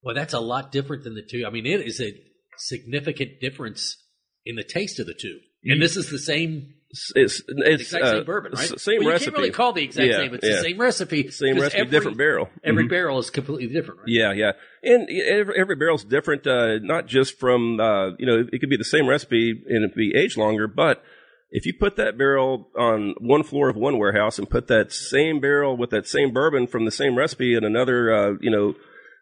well, 0.03 0.15
that's 0.15 0.35
a 0.35 0.41
lot 0.41 0.73
different 0.73 1.05
than 1.05 1.15
the 1.15 1.23
two. 1.23 1.45
I 1.47 1.51
mean, 1.51 1.65
it 1.65 1.81
is 1.81 2.01
a 2.01 2.13
significant 2.59 3.41
difference 3.41 3.97
in 4.45 4.57
the 4.57 4.65
taste 4.65 4.99
of 4.99 5.07
the 5.07 5.15
two. 5.15 5.39
And 5.65 5.81
this 5.81 5.97
is 5.97 6.11
the 6.11 6.19
same 6.19 6.75
It's 7.15 7.43
it's 7.49 7.83
exact 7.83 8.05
uh, 8.05 8.11
same 8.17 8.25
bourbon, 8.25 8.53
right? 8.53 8.79
Same 8.81 8.97
well, 8.99 9.05
you 9.05 9.11
recipe. 9.13 9.25
can't 9.31 9.37
really 9.39 9.51
call 9.51 9.73
the 9.73 9.83
exact 9.83 10.09
Yeah, 10.09 10.17
same. 10.19 10.35
It's 10.35 10.47
yeah. 10.47 10.57
the 10.57 10.63
same 10.63 10.79
recipe. 10.79 11.31
Same 11.31 11.59
recipe, 11.59 11.79
every- 11.81 11.91
different 11.91 12.19
barrel. 12.19 12.51
Every 12.63 12.85
Mhm. 12.85 12.91
barrel 12.91 13.19
is 13.19 13.31
completely 13.31 13.73
different, 13.73 14.01
right? 14.01 14.09
Yeah, 14.09 14.33
yeah, 14.33 14.53
and 14.83 15.09
every, 15.09 15.59
every 15.59 15.77
barrel's 15.77 16.05
different. 16.05 16.47
Uh, 16.47 16.79
not 16.83 17.07
just 17.07 17.39
from 17.41 17.81
uh, 17.81 18.11
you 18.19 18.27
know, 18.27 18.45
it 18.53 18.59
could 18.59 18.69
be 18.69 18.77
the 18.77 18.85
same 18.85 19.09
recipe 19.09 19.53
and 19.69 19.85
it 19.85 19.95
be 19.95 20.13
aged 20.15 20.37
longer, 20.37 20.67
but 20.67 21.03
if 21.51 21.65
you 21.67 21.73
put 21.73 21.97
that 21.97 22.19
barrel 22.19 22.69
on 22.79 23.15
one 23.21 23.43
floor 23.43 23.71
of 23.71 23.77
one 23.77 23.97
warehouse 23.99 24.39
and 24.39 24.49
put 24.51 24.67
that 24.69 24.93
same 24.93 25.41
barrel 25.41 25.77
with 25.77 25.89
that 25.91 26.07
same 26.07 26.31
bourbon 26.33 26.67
from 26.67 26.85
the 26.85 26.91
same 26.91 27.17
recipe 27.17 27.55
in 27.55 27.65
another, 27.65 28.13
uh, 28.13 28.33
you 28.41 28.51
know, 28.51 28.75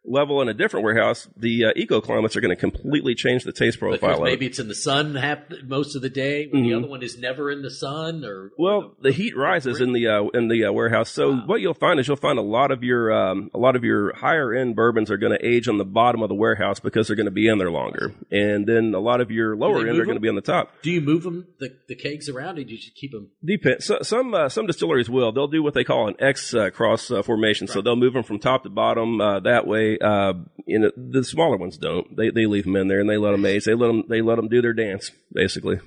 level 0.04 0.40
in 0.40 0.48
a 0.48 0.54
different 0.54 0.84
warehouse, 0.84 1.28
the 1.36 1.66
uh, 1.66 1.72
eco 1.76 2.00
climates 2.00 2.36
are 2.36 2.40
going 2.40 2.54
to 2.54 2.60
completely 2.60 3.14
change 3.14 3.44
the 3.44 3.52
taste 3.52 3.78
profile. 3.78 3.98
Because 4.00 4.18
it. 4.20 4.24
maybe 4.24 4.46
it's 4.46 4.58
in 4.58 4.68
the 4.68 4.74
sun 4.74 5.14
half 5.14 5.38
most 5.64 5.94
of 5.94 6.02
the 6.02 6.08
day, 6.08 6.46
when 6.48 6.62
the 6.62 6.70
Mhm. 6.70 6.78
other 6.78 6.88
one 6.88 7.02
is 7.02 7.18
never 7.18 7.50
in 7.50 7.62
the 7.62 7.70
sun, 7.70 8.24
or 8.24 8.50
Well, 8.58 8.96
the 9.00 9.12
heat 9.12 9.36
rises 9.36 9.80
in 9.80 9.92
the 9.92 10.06
uh, 10.08 10.24
in 10.34 10.48
the 10.48 10.64
uh, 10.64 10.72
warehouse. 10.72 11.10
So 11.10 11.30
Wow. 11.30 11.42
what 11.46 11.60
you'll 11.60 11.74
find 11.74 12.00
is 12.00 12.08
you'll 12.08 12.16
find 12.16 12.38
a 12.38 12.42
lot 12.42 12.70
of 12.70 12.82
your 12.82 13.12
um, 13.12 13.50
a 13.54 13.58
lot 13.58 13.76
of 13.76 13.84
your 13.84 14.14
higher 14.16 14.52
end 14.54 14.74
bourbons 14.76 15.10
are 15.10 15.16
going 15.18 15.36
to 15.38 15.46
age 15.46 15.68
on 15.68 15.78
the 15.78 15.84
bottom 15.84 16.22
of 16.22 16.28
the 16.28 16.34
warehouse 16.34 16.80
because 16.80 17.06
they're 17.06 17.16
going 17.16 17.26
to 17.26 17.30
be 17.30 17.46
in 17.48 17.58
there 17.58 17.70
longer, 17.70 18.14
and 18.30 18.66
then 18.66 18.94
a 18.94 19.00
lot 19.00 19.20
of 19.20 19.30
your 19.30 19.54
lower 19.56 19.86
end 19.86 19.98
are 19.98 20.04
going 20.04 20.16
to 20.16 20.20
be 20.20 20.28
on 20.28 20.34
the 20.34 20.40
top. 20.40 20.72
Do 20.82 20.90
you 20.90 21.00
move 21.00 21.22
them 21.24 21.46
the, 21.58 21.76
the 21.88 21.94
kegs 21.94 22.28
around, 22.28 22.58
or 22.58 22.64
do 22.64 22.70
you 22.72 22.78
just 22.78 22.94
keep 22.94 23.12
them? 23.12 23.28
Depend. 23.44 23.82
So, 23.82 23.98
some 24.02 24.32
uh, 24.34 24.48
some 24.48 24.66
distilleries 24.66 25.10
will. 25.10 25.32
They'll 25.32 25.46
do 25.48 25.62
what 25.62 25.74
they 25.74 25.84
call 25.84 26.08
an 26.08 26.14
X 26.18 26.54
uh, 26.54 26.70
cross 26.70 27.10
uh, 27.10 27.22
formation. 27.22 27.66
So 27.66 27.82
they'll 27.82 27.96
move 27.96 28.14
them 28.14 28.22
from 28.22 28.38
top 28.38 28.62
to 28.62 28.70
bottom 28.70 29.20
uh, 29.20 29.40
that 29.40 29.66
way. 29.66 29.89
Uh, 29.98 30.34
you 30.66 30.78
know, 30.78 30.90
the 30.96 31.24
smaller 31.24 31.56
ones 31.56 31.78
don't. 31.78 32.16
They 32.16 32.30
they 32.30 32.46
leave 32.46 32.64
them 32.64 32.76
in 32.76 32.88
there 32.88 33.00
and 33.00 33.08
they 33.08 33.16
let 33.16 33.32
them 33.32 33.46
age. 33.46 33.64
They 33.64 33.74
let 33.74 33.88
them 33.88 34.04
they 34.08 34.22
let 34.22 34.36
them 34.36 34.48
do 34.48 34.62
their 34.62 34.72
dance 34.72 35.10
basically. 35.32 35.80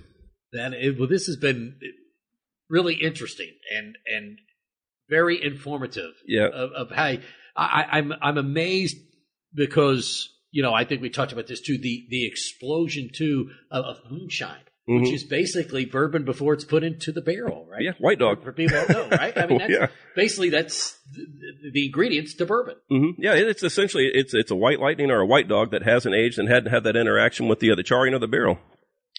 That 0.51 0.73
it, 0.73 0.99
well, 0.99 1.07
this 1.07 1.27
has 1.27 1.37
been 1.37 1.79
really 2.69 2.95
interesting 2.95 3.51
and 3.75 3.97
and 4.05 4.39
very 5.09 5.43
informative. 5.43 6.13
Yeah. 6.25 6.47
Of, 6.47 6.71
of 6.71 6.91
how 6.91 7.03
I, 7.03 7.19
I, 7.55 7.85
I'm 7.97 8.13
I'm 8.21 8.37
amazed 8.37 8.97
because 9.53 10.29
you 10.51 10.63
know 10.63 10.73
I 10.73 10.85
think 10.85 11.01
we 11.01 11.09
talked 11.09 11.31
about 11.31 11.47
this 11.47 11.61
too. 11.61 11.77
The 11.77 12.05
the 12.09 12.25
explosion 12.25 13.09
too 13.13 13.51
of, 13.71 13.85
of 13.85 14.11
moonshine, 14.11 14.63
which 14.85 15.09
Mhm. 15.09 15.13
is 15.13 15.23
basically 15.23 15.85
bourbon 15.85 16.25
before 16.25 16.53
it's 16.53 16.65
put 16.65 16.83
into 16.83 17.11
the 17.11 17.21
barrel, 17.21 17.65
right? 17.71 17.81
Yeah, 17.83 17.91
White 17.99 18.19
Dog. 18.19 18.43
For 18.43 18.51
people 18.51 18.77
who 18.77 18.93
don't 18.93 19.09
know, 19.11 19.17
right? 19.17 19.37
I 19.37 19.45
mean, 19.47 19.59
that's, 19.59 19.71
Yeah. 19.71 19.87
basically 20.15 20.49
that's 20.49 20.99
the, 21.13 21.71
the 21.71 21.85
ingredients 21.85 22.33
to 22.35 22.45
bourbon. 22.45 22.75
hmm 22.89 23.11
Yeah, 23.17 23.33
it's 23.35 23.63
essentially 23.63 24.09
it's 24.13 24.33
it's 24.33 24.51
a 24.51 24.55
white 24.55 24.79
lightning 24.79 25.09
or 25.11 25.19
a 25.21 25.25
white 25.25 25.47
dog 25.47 25.71
that 25.71 25.83
hasn't 25.83 26.15
aged 26.15 26.37
and 26.37 26.49
hadn't 26.49 26.71
had 26.71 26.83
that 26.83 26.95
interaction 26.97 27.47
with 27.47 27.59
the 27.59 27.71
uh, 27.71 27.75
the 27.75 27.83
charring 27.83 28.13
of 28.13 28.21
the 28.21 28.27
barrel. 28.27 28.59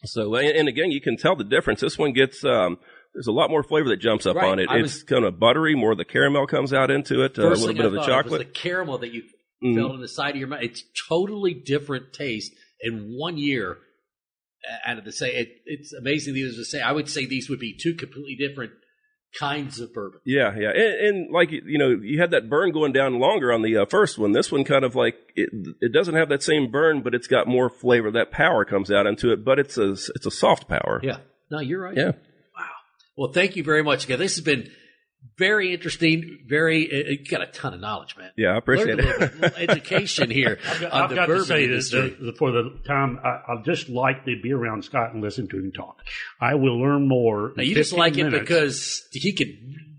So 0.04 0.34
and, 0.34 0.48
and 0.48 0.68
again, 0.68 0.90
you 0.90 1.00
can 1.00 1.16
tell 1.16 1.34
the 1.36 1.44
difference. 1.44 1.80
This 1.80 1.98
one 1.98 2.12
gets 2.12 2.44
um, 2.44 2.78
there's 3.14 3.26
a 3.28 3.32
lot 3.32 3.48
more 3.48 3.62
flavor 3.62 3.88
that 3.88 4.00
jumps 4.00 4.26
up 4.26 4.36
Right. 4.36 4.44
on 4.50 4.58
it. 4.58 4.68
I 4.68 4.78
It's 4.80 4.94
was- 4.96 5.02
kind 5.04 5.24
of 5.24 5.38
buttery, 5.40 5.74
more 5.74 5.92
of 5.92 5.98
the 5.98 6.04
caramel 6.04 6.46
comes 6.46 6.72
out 6.74 6.90
into 6.90 7.22
it, 7.24 7.38
uh, 7.38 7.46
a 7.46 7.48
little 7.50 7.68
bit 7.72 7.80
I 7.82 7.86
of 7.86 7.92
the 7.92 8.02
chocolate. 8.02 8.38
the 8.40 8.44
caramel 8.60 8.98
that 8.98 9.12
you 9.14 9.22
Mhm. 9.62 9.76
felt 9.76 9.92
on 9.92 10.00
the 10.00 10.08
side 10.08 10.30
of 10.34 10.36
your 10.36 10.48
mouth. 10.48 10.62
It's 10.62 10.84
totally 11.08 11.54
different 11.54 12.12
taste 12.12 12.52
in 12.82 13.14
one 13.16 13.38
year. 13.38 13.78
Out 14.86 14.98
of 14.98 15.04
the 15.04 15.12
say, 15.12 15.34
it, 15.34 15.48
it's 15.66 15.92
amazing 15.92 16.34
these 16.34 16.56
to 16.56 16.64
say. 16.64 16.80
I 16.80 16.92
would 16.92 17.08
say 17.08 17.26
these 17.26 17.50
would 17.50 17.60
be 17.60 17.76
two 17.76 17.94
completely 17.94 18.36
different 18.36 18.72
kinds 19.38 19.80
of 19.80 19.92
bourbon. 19.92 20.20
Yeah, 20.24 20.54
yeah, 20.56 20.70
and, 20.70 21.06
and 21.06 21.32
like 21.32 21.50
you 21.50 21.78
know, 21.78 21.90
you 21.90 22.20
had 22.20 22.30
that 22.30 22.48
burn 22.48 22.72
going 22.72 22.92
down 22.92 23.18
longer 23.18 23.52
on 23.52 23.62
the 23.62 23.76
uh, 23.76 23.86
first 23.86 24.18
one. 24.18 24.32
This 24.32 24.50
one 24.50 24.64
kind 24.64 24.84
of 24.84 24.94
like 24.94 25.16
it, 25.36 25.50
it 25.80 25.92
doesn't 25.92 26.14
have 26.14 26.28
that 26.28 26.42
same 26.42 26.70
burn, 26.70 27.02
but 27.02 27.14
it's 27.14 27.26
got 27.26 27.46
more 27.46 27.68
flavor. 27.68 28.10
That 28.10 28.30
power 28.30 28.64
comes 28.64 28.90
out 28.90 29.06
into 29.06 29.32
it, 29.32 29.44
but 29.44 29.58
it's 29.58 29.76
a 29.76 29.92
it's 29.92 30.26
a 30.26 30.30
soft 30.30 30.68
power. 30.68 31.00
Yeah. 31.02 31.18
No, 31.50 31.60
you're 31.60 31.82
right. 31.82 31.96
Yeah. 31.96 32.12
Wow. 32.56 32.70
Well, 33.16 33.32
thank 33.32 33.56
you 33.56 33.62
very 33.62 33.82
much. 33.82 34.04
Again, 34.04 34.18
this 34.18 34.36
has 34.36 34.44
been 34.44 34.70
very 35.36 35.72
interesting. 35.74 36.38
Very, 36.46 36.86
uh, 36.90 37.10
you 37.10 37.24
got 37.24 37.42
a 37.42 37.46
ton 37.46 37.74
of 37.74 37.80
knowledge, 37.80 38.16
man. 38.16 38.30
Yeah, 38.36 38.50
I 38.54 38.58
appreciate 38.58 38.96
Learned 38.96 39.00
a 39.00 39.04
little 39.04 39.22
it. 39.22 39.40
little 39.40 39.58
education 39.70 40.30
here 40.30 40.58
I've 40.68 40.80
got, 40.80 40.92
on 40.92 41.02
I've 41.02 41.08
the 41.10 41.14
got 41.16 41.26
to 41.26 41.44
say 41.44 41.64
industry. 41.64 42.10
that 42.10 42.20
the, 42.24 42.32
for 42.34 42.52
the 42.52 42.78
time, 42.86 43.18
I, 43.24 43.52
I 43.52 43.62
just 43.64 43.88
like 43.88 44.24
to 44.26 44.40
be 44.42 44.52
around 44.52 44.84
Scott 44.84 45.12
and 45.12 45.22
listen 45.22 45.48
to 45.48 45.58
him 45.58 45.72
talk. 45.72 46.02
I 46.40 46.54
will 46.54 46.78
learn 46.80 47.08
more. 47.08 47.52
now, 47.56 47.62
you 47.62 47.74
just 47.74 47.90
15 47.94 47.98
like 47.98 48.18
it 48.18 48.40
because 48.40 49.06
he 49.12 49.32
could 49.32 49.48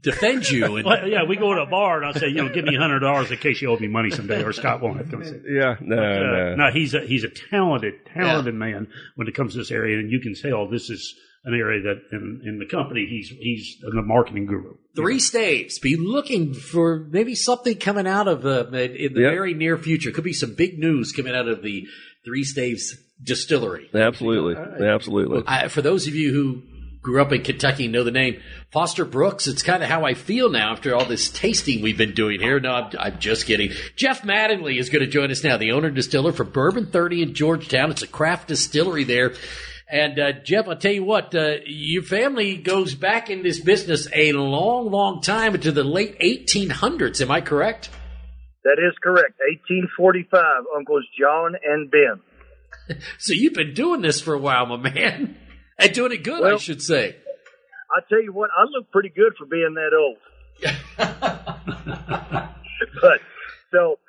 defend 0.01 0.49
you 0.49 0.75
and 0.77 0.85
Well, 0.85 1.07
yeah, 1.07 1.23
we 1.27 1.35
go 1.35 1.53
to 1.53 1.61
a 1.61 1.65
bar 1.65 2.01
and 2.03 2.15
I 2.15 2.19
say, 2.19 2.27
you 2.27 2.35
know, 2.35 2.49
give 2.49 2.63
me 2.65 2.75
a 2.75 2.79
hundred 2.79 2.99
dollars 2.99 3.31
in 3.31 3.37
case 3.37 3.61
you 3.61 3.71
owe 3.71 3.77
me 3.77 3.87
money 3.87 4.11
someday, 4.11 4.43
or 4.43 4.53
Scott 4.53 4.81
won't 4.81 4.97
have 4.97 5.09
to. 5.11 5.25
Say. 5.25 5.41
yeah, 5.49 5.75
no, 5.81 5.97
Uh, 5.97 6.19
no. 6.19 6.55
no, 6.55 6.71
he's 6.71 6.93
a 6.93 7.01
he's 7.01 7.23
a 7.23 7.29
talented, 7.49 7.95
talented 8.13 8.53
man 8.55 8.87
when 9.15 9.27
it 9.27 9.33
comes 9.35 9.53
to 9.53 9.57
this 9.57 9.71
area, 9.71 9.97
and 9.99 10.11
you 10.11 10.19
can 10.19 10.33
tell 10.35 10.69
this 10.69 10.89
is 10.89 11.15
an 11.45 11.53
area 11.53 11.81
that 11.83 12.01
in, 12.11 12.41
in 12.45 12.59
the 12.59 12.65
company 12.65 13.05
he's 13.09 13.29
he's 13.29 13.77
the 13.81 14.01
marketing 14.01 14.45
guru. 14.47 14.75
Three 14.95 15.19
staves. 15.19 15.77
Be 15.79 15.95
looking 15.95 16.53
for 16.53 16.99
maybe 17.11 17.35
something 17.35 17.77
coming 17.77 18.07
out 18.07 18.27
of 18.27 18.41
the 18.41 18.61
in 18.67 19.13
the 19.13 19.21
Yep. 19.21 19.31
very 19.31 19.53
near 19.53 19.77
future. 19.77 20.11
Could 20.11 20.23
be 20.23 20.33
some 20.33 20.55
big 20.55 20.79
news 20.79 21.11
coming 21.11 21.35
out 21.35 21.47
of 21.47 21.61
the 21.61 21.85
Three 22.25 22.43
Staves 22.43 22.97
distillery. 23.21 23.89
Absolutely, 23.93 24.55
absolutely. 24.85 25.43
I, 25.47 25.67
for 25.67 25.81
those 25.81 26.07
of 26.07 26.15
you 26.15 26.33
who 26.33 26.63
grew 27.01 27.21
up 27.21 27.31
in 27.31 27.43
Kentucky 27.43 27.87
know 27.87 28.03
the 28.03 28.09
name 28.09 28.41
Foster 28.71 29.05
Brooks, 29.05 29.45
it's 29.47 29.61
kind 29.61 29.83
of 29.83 29.89
how 29.89 30.05
I 30.05 30.15
feel 30.15 30.49
now 30.49 30.71
after 30.71 30.95
all 30.95 31.05
this 31.05 31.29
tasting 31.29 31.83
we've 31.83 31.97
been 31.99 32.15
doing 32.15 32.41
here. 32.41 32.59
No, 32.59 32.71
I'm, 32.71 32.91
I'm 32.99 33.19
just 33.19 33.45
kidding. 33.45 33.71
Jeff 33.95 34.23
Mattingly 34.23 34.79
is 34.79 34.89
going 34.89 35.05
to 35.05 35.11
join 35.11 35.29
us 35.29 35.43
now, 35.43 35.55
the 35.57 35.71
owner 35.73 35.87
and 35.87 35.95
distiller 35.95 36.31
for 36.31 36.43
Bourbon 36.43 36.87
30 36.87 37.21
in 37.21 37.33
Georgetown. 37.35 37.91
It's 37.91 38.01
a 38.01 38.07
craft 38.07 38.47
distillery 38.47 39.03
there. 39.03 39.33
And 39.87 40.19
uh, 40.19 40.31
Jeff, 40.43 40.67
I'll 40.67 40.77
tell 40.77 40.91
you 40.91 41.03
what, 41.03 41.35
uh, 41.35 41.57
your 41.65 42.01
family 42.01 42.57
goes 42.57 42.95
back 42.95 43.29
in 43.29 43.43
this 43.43 43.59
business 43.59 44.07
a 44.13 44.31
long, 44.31 44.89
long 44.89 45.21
time 45.21 45.53
into 45.53 45.71
the 45.71 45.83
late 45.83 46.19
1800s. 46.19 47.21
Am 47.21 47.29
I 47.29 47.41
correct? 47.41 47.89
That 48.63 48.77
is 48.79 48.95
correct. 49.03 49.39
1845, 49.69 50.43
Uncles 50.75 51.05
John 51.19 51.53
and 51.63 51.91
Ben. 51.91 52.97
so 53.19 53.33
you've 53.33 53.53
been 53.53 53.75
doing 53.75 54.01
this 54.01 54.19
for 54.21 54.33
a 54.33 54.39
while, 54.39 54.65
my 54.65 54.77
man, 54.77 55.37
and 55.79 55.93
doing 55.93 56.11
it 56.13 56.23
good, 56.23 56.41
Well- 56.41 56.55
I 56.55 56.57
should 56.57 56.81
say. 56.81 57.17
I 57.95 58.01
tell 58.09 58.21
you 58.21 58.33
what, 58.33 58.49
I 58.57 58.63
look 58.63 58.91
pretty 58.91 59.09
good 59.09 59.35
for 59.37 59.45
being 59.45 59.75
that 59.75 59.93
old. 59.95 60.17
but 63.01 63.19
so 63.71 63.99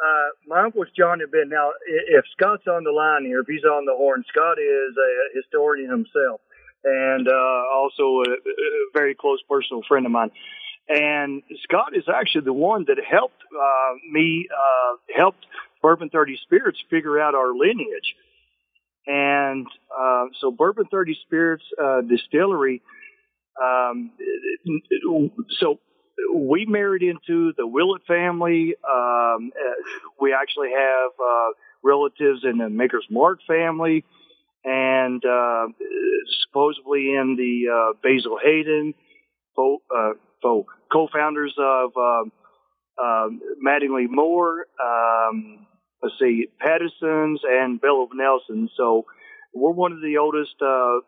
uh, 0.00 0.28
my 0.46 0.64
uncle's 0.64 0.88
John 0.96 1.20
and 1.20 1.30
Ben. 1.30 1.48
Now, 1.48 1.70
if 2.08 2.24
Scott's 2.32 2.66
on 2.66 2.84
the 2.84 2.90
line 2.90 3.24
here, 3.24 3.40
if 3.40 3.46
he's 3.46 3.64
on 3.64 3.84
the 3.84 3.94
horn, 3.94 4.24
Scott 4.28 4.58
is 4.58 4.96
a 4.96 5.36
historian 5.36 5.90
himself, 5.90 6.40
and 6.84 7.28
uh, 7.28 7.62
also 7.74 8.22
a, 8.24 8.32
a 8.32 8.90
very 8.94 9.14
close 9.14 9.40
personal 9.48 9.82
friend 9.86 10.06
of 10.06 10.12
mine. 10.12 10.30
And 10.88 11.42
Scott 11.62 11.94
is 11.94 12.04
actually 12.08 12.44
the 12.46 12.52
one 12.52 12.84
that 12.88 12.96
helped 12.98 13.42
uh, 13.54 13.94
me 14.10 14.48
uh, 14.50 14.96
helped 15.14 15.46
Bourbon 15.82 16.08
Thirty 16.08 16.38
Spirits 16.42 16.78
figure 16.88 17.20
out 17.20 17.34
our 17.34 17.54
lineage. 17.54 18.14
And 19.06 19.66
uh, 19.96 20.26
so, 20.40 20.50
Bourbon 20.50 20.86
Thirty 20.90 21.16
Spirits 21.26 21.64
uh, 21.82 22.00
Distillery. 22.02 22.82
Um, 23.62 24.10
so 25.60 25.78
we 26.34 26.66
married 26.66 27.02
into 27.02 27.52
the 27.56 27.66
Willett 27.66 28.02
family. 28.06 28.74
Um, 28.88 29.50
uh, 29.54 30.00
we 30.20 30.34
actually 30.34 30.70
have 30.70 31.10
uh, 31.22 31.48
relatives 31.82 32.40
in 32.44 32.58
the 32.58 32.68
Maker's 32.68 33.06
Mark 33.10 33.40
family, 33.46 34.04
and 34.64 35.24
uh, 35.24 35.66
supposedly 36.46 37.14
in 37.14 37.36
the 37.36 37.70
uh, 37.72 37.92
Basil 38.02 38.38
Hayden, 38.42 38.94
uh, 39.58 40.12
fo- 40.42 40.66
co-founders 40.92 41.54
of 41.58 41.90
um, 41.96 42.32
um, 43.02 43.40
Mattingly 43.64 44.06
Moore. 44.08 44.66
Um, 44.82 45.66
let's 46.02 46.14
see, 46.18 46.48
Patterson's 46.58 47.40
and 47.48 47.80
Belle 47.80 48.02
of 48.02 48.10
Nelson. 48.14 48.68
So 48.76 49.06
we're 49.54 49.70
one 49.72 49.92
of 49.92 50.00
the 50.00 50.18
oldest 50.18 50.54
uh, 50.62 50.66
uh, 50.66 51.00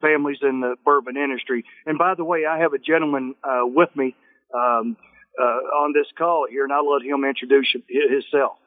families 0.00 0.38
in 0.42 0.60
the 0.60 0.76
bourbon 0.84 1.16
industry. 1.16 1.64
And 1.86 1.98
by 1.98 2.14
the 2.14 2.24
way, 2.24 2.44
I 2.46 2.58
have 2.58 2.72
a 2.72 2.78
gentleman 2.78 3.34
uh, 3.44 3.62
with 3.64 3.90
me 3.94 4.14
um, 4.54 4.96
uh, 5.40 5.42
on 5.82 5.92
this 5.92 6.06
call 6.16 6.46
here, 6.50 6.64
and 6.64 6.72
I'll 6.72 6.90
let 6.90 7.02
him 7.02 7.24
introduce 7.24 7.74
himself. 7.88 8.58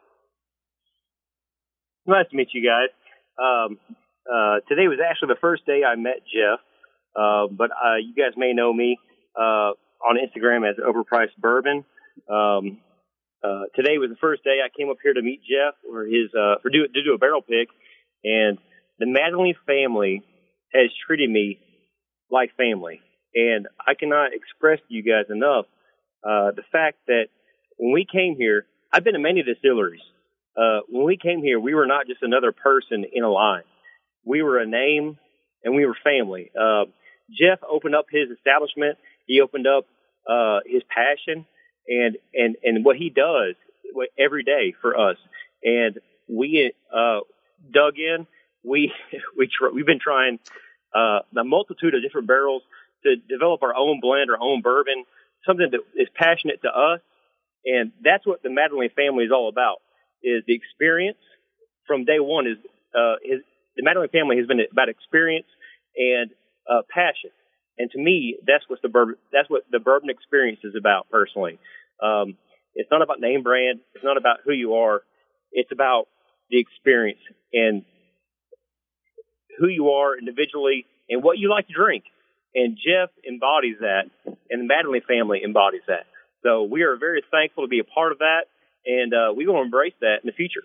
Nice 2.06 2.26
to 2.30 2.36
meet 2.36 2.50
you 2.54 2.68
guys. 2.68 2.90
Um, 3.40 3.80
uh, 4.32 4.60
today 4.68 4.88
was 4.88 5.00
actually 5.00 5.30
the 5.30 5.42
first 5.42 5.66
day 5.66 5.82
I 5.84 5.96
met 5.96 6.22
Jeff, 6.26 6.60
uh, 7.16 7.48
but 7.52 7.72
you 8.02 8.14
guys 8.16 8.34
may 8.38 8.54
know 8.54 8.72
me 8.74 8.98
uh, 9.38 9.72
on 10.04 10.18
Instagram 10.18 10.70
as 10.70 10.76
Overpriced 10.78 11.36
Bourbon. 11.38 11.86
Um, 12.30 12.80
uh, 13.44 13.64
today 13.76 13.98
was 13.98 14.10
the 14.10 14.18
first 14.22 14.44
day 14.44 14.60
I 14.64 14.70
came 14.76 14.90
up 14.90 14.98
here 15.04 15.14
to 15.14 15.22
meet 15.22 15.42
Jeff 15.42 15.76
or 15.90 16.06
his 16.06 16.32
uh, 16.34 16.56
for 16.62 16.70
do 16.70 16.88
to 16.88 17.04
do 17.04 17.14
a 17.14 17.18
barrel 17.18 17.42
pick, 17.42 17.68
and 18.24 18.58
the 19.00 19.06
Mattingly 19.06 19.54
family 19.68 20.24
has 20.74 20.90
treated 21.06 21.30
me 21.30 21.60
like 22.32 22.56
family, 22.56 23.02
and 23.36 23.68
I 23.86 23.96
cannot 23.96 24.32
express 24.34 24.80
to 24.88 24.94
you 24.94 25.04
guys 25.04 25.26
enough 25.30 25.66
uh, 26.24 26.52
the 26.52 26.64
fact 26.72 26.98
that 27.08 27.26
when 27.78 27.94
we 27.94 28.06
came 28.10 28.36
here, 28.38 28.66
I've 28.92 29.04
been 29.04 29.14
to 29.14 29.20
many 29.20 29.44
distilleries 29.44 30.02
uh, 30.56 30.82
when 30.90 31.06
we 31.06 31.18
came 31.18 31.42
here, 31.42 31.60
we 31.60 31.74
were 31.74 31.88
not 31.88 32.08
just 32.08 32.22
another 32.22 32.52
person 32.52 33.06
in 33.12 33.24
a 33.24 33.30
line. 33.30 33.64
We 34.26 34.42
were 34.44 34.60
a 34.60 34.68
name 34.68 35.18
and 35.64 35.76
we 35.76 35.86
were 35.86 35.98
family. 36.04 36.52
Uh, 36.60 36.86
Jeff 37.32 37.60
opened 37.68 37.96
up 37.96 38.06
his 38.12 38.30
establishment. 38.30 38.98
He 39.26 39.42
opened 39.42 39.66
up, 39.68 39.86
uh, 40.30 40.60
his 40.66 40.84
passion 40.90 41.46
and, 41.88 42.18
and, 42.34 42.56
and 42.64 42.86
what 42.86 42.98
he 42.98 43.10
does 43.10 43.56
every 44.18 44.44
day 44.44 44.74
for 44.82 44.98
us. 44.98 45.18
And 45.64 46.00
we, 46.28 46.72
uh, 46.94 47.20
dug 47.72 47.98
in. 47.98 48.28
We, 48.64 48.92
we, 49.38 49.48
tr- 49.48 49.74
we've 49.74 49.86
been 49.86 50.00
trying, 50.00 50.40
uh, 50.94 51.20
a 51.36 51.44
multitude 51.44 51.96
of 51.96 52.04
different 52.04 52.28
barrels 52.28 52.62
to 53.04 53.16
develop 53.16 53.64
our 53.64 53.76
own 53.76 54.00
blend, 54.00 54.30
our 54.30 54.40
own 54.40 54.62
bourbon, 54.62 55.06
something 55.46 55.68
that 55.72 55.82
is 55.96 56.08
passionate 56.16 56.62
to 56.64 56.70
us. 56.70 57.02
And 57.66 57.92
that's 58.04 58.26
what 58.26 58.44
the 58.44 58.50
Mattingly 58.50 58.94
family 58.94 59.26
is 59.26 59.32
all 59.32 59.50
about 59.50 59.82
is 60.24 60.44
the 60.48 60.56
experience 60.56 61.18
from 61.88 62.06
day 62.06 62.20
one 62.20 62.48
is 62.48 62.58
uh 62.96 63.16
his 63.24 63.42
the 63.76 63.84
Mattingly 63.84 64.12
family 64.12 64.38
has 64.38 64.48
been 64.48 64.60
about 64.72 64.90
experience 64.90 65.48
and 65.98 66.32
uh 66.70 66.82
passion. 66.90 67.32
And 67.78 67.90
to 67.92 68.00
me 68.00 68.38
that's 68.46 68.64
what 68.68 68.82
the 68.82 68.90
bourbon 68.90 69.16
that's 69.32 69.50
what 69.50 69.64
the 69.72 69.80
bourbon 69.80 70.10
experience 70.10 70.60
is 70.64 70.76
about 70.78 71.10
personally. 71.10 71.60
Um 72.02 72.38
it's 72.76 72.90
not 72.92 73.02
about 73.02 73.20
name 73.20 73.44
brand, 73.44 73.80
it's 73.96 74.04
not 74.04 74.18
about 74.18 74.38
who 74.46 74.52
you 74.52 74.76
are, 74.76 75.04
it's 75.52 75.72
about 75.72 76.08
the 76.50 76.60
experience 76.60 77.20
and 77.54 77.84
who 79.60 79.68
you 79.68 79.92
are 79.92 80.18
individually 80.18 80.86
and 81.10 81.24
what 81.24 81.38
you 81.38 81.50
like 81.50 81.68
to 81.68 81.74
drink. 81.74 82.04
And 82.56 82.78
Jeff 82.78 83.10
embodies 83.28 83.78
that 83.82 84.06
and 84.50 84.70
the 84.70 84.74
Mattingly 84.74 85.04
family 85.04 85.42
embodies 85.44 85.82
that. 85.88 86.06
So 86.44 86.64
we 86.64 86.82
are 86.84 86.98
very 86.98 87.24
thankful 87.32 87.64
to 87.64 87.68
be 87.68 87.80
a 87.80 87.84
part 87.84 88.12
of 88.12 88.20
that 88.20 88.46
and 88.86 89.14
uh, 89.14 89.34
going 89.34 89.48
to 89.48 89.62
embrace 89.62 89.94
that 90.02 90.18
in 90.24 90.28
the 90.28 90.34
future. 90.34 90.64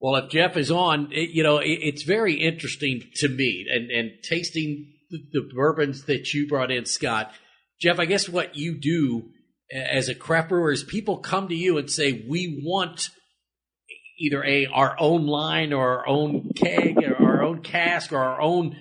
Well, 0.00 0.16
if 0.16 0.30
Jeff 0.30 0.56
is 0.56 0.70
on, 0.70 1.12
it, 1.12 1.30
you 1.30 1.42
know, 1.42 1.58
it, 1.58 1.78
it's 1.82 2.02
very 2.02 2.34
interesting 2.34 3.02
to 3.16 3.28
me 3.28 3.66
and, 3.70 3.90
and 3.90 4.10
tasting 4.22 4.92
the, 5.10 5.18
the 5.32 5.48
bourbons 5.54 6.04
that 6.04 6.32
you 6.32 6.48
brought 6.48 6.70
in, 6.70 6.86
Scott. 6.86 7.32
Jeff, 7.80 7.98
I 7.98 8.06
guess 8.06 8.28
what 8.28 8.56
you 8.56 8.78
do 8.80 9.30
as 9.72 10.08
a 10.08 10.14
craft 10.14 10.48
brewer 10.48 10.72
is 10.72 10.82
people 10.84 11.18
come 11.18 11.48
to 11.48 11.54
you 11.54 11.78
and 11.78 11.90
say, 11.90 12.24
we 12.28 12.62
want 12.64 13.10
either 14.18 14.44
a 14.44 14.66
our 14.66 14.96
own 14.98 15.26
line 15.26 15.72
or 15.72 15.98
our 15.98 16.08
own 16.08 16.50
keg 16.54 16.98
or 16.98 17.16
our 17.16 17.42
own 17.42 17.62
cask 17.62 18.12
or 18.12 18.18
our 18.18 18.40
own 18.40 18.76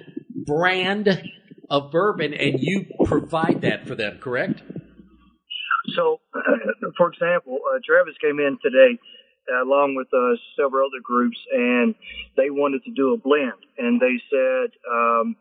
brand 0.45 1.21
of 1.70 1.91
bourbon, 1.91 2.34
and 2.34 2.59
you 2.59 2.86
provide 3.05 3.61
that 3.61 3.88
for 3.88 3.95
them, 3.95 4.20
correct? 4.20 4.61
So, 5.95 6.20
for 6.97 7.11
example, 7.11 7.59
uh, 7.74 7.80
Travis 7.86 8.15
came 8.22 8.39
in 8.39 8.57
today 8.61 8.99
uh, 9.51 9.63
along 9.63 9.95
with 9.95 10.07
uh, 10.13 10.38
several 10.55 10.88
other 10.88 11.01
groups, 11.01 11.38
and 11.51 11.95
they 12.38 12.49
wanted 12.49 12.84
to 12.86 12.91
do 12.91 13.13
a 13.13 13.17
blend. 13.17 13.59
And 13.78 13.99
they 13.99 14.22
said, 14.30 14.70
um, 14.89 15.36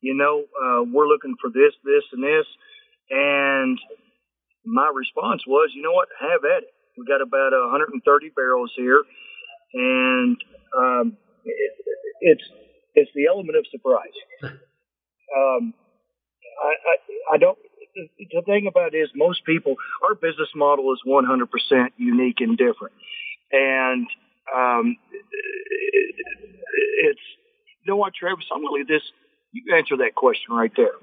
you 0.00 0.14
know, 0.14 0.44
uh, 0.44 0.84
we're 0.84 1.08
looking 1.08 1.34
for 1.40 1.50
this, 1.50 1.72
this, 1.84 2.04
and 2.12 2.22
this. 2.22 2.46
And 3.10 3.78
my 4.64 4.90
response 4.94 5.42
was, 5.46 5.70
you 5.74 5.82
know 5.82 5.92
what, 5.92 6.08
have 6.20 6.44
at 6.44 6.64
it. 6.64 6.74
We 6.96 7.04
got 7.06 7.20
about 7.20 7.52
130 7.52 8.30
barrels 8.36 8.72
here, 8.76 9.02
and 9.74 10.36
um, 10.78 11.16
it, 11.44 11.72
it's 12.20 12.44
it's 12.94 13.10
the 13.16 13.26
element 13.26 13.56
of 13.56 13.64
surprise. 13.70 14.14
um, 15.32 15.74
I, 16.62 16.68
I 16.68 17.34
I 17.34 17.38
don't 17.38 17.58
the 17.94 18.42
thing 18.44 18.66
about 18.66 18.94
it 18.94 18.98
is 18.98 19.08
most 19.14 19.44
people, 19.44 19.76
our 20.02 20.14
business 20.14 20.48
model 20.54 20.92
is 20.92 21.00
100% 21.06 21.46
unique 21.96 22.40
and 22.40 22.56
different. 22.56 22.94
And, 23.52 24.06
um, 24.54 24.96
it's, 27.04 27.20
you 27.84 27.92
know 27.92 27.96
what, 27.96 28.14
Travis, 28.14 28.44
I'm 28.52 28.62
to 28.62 28.72
leave 28.72 28.88
this, 28.88 29.02
you 29.52 29.74
answer 29.76 29.96
that 29.98 30.14
question 30.14 30.54
right 30.54 30.72
there 30.76 30.94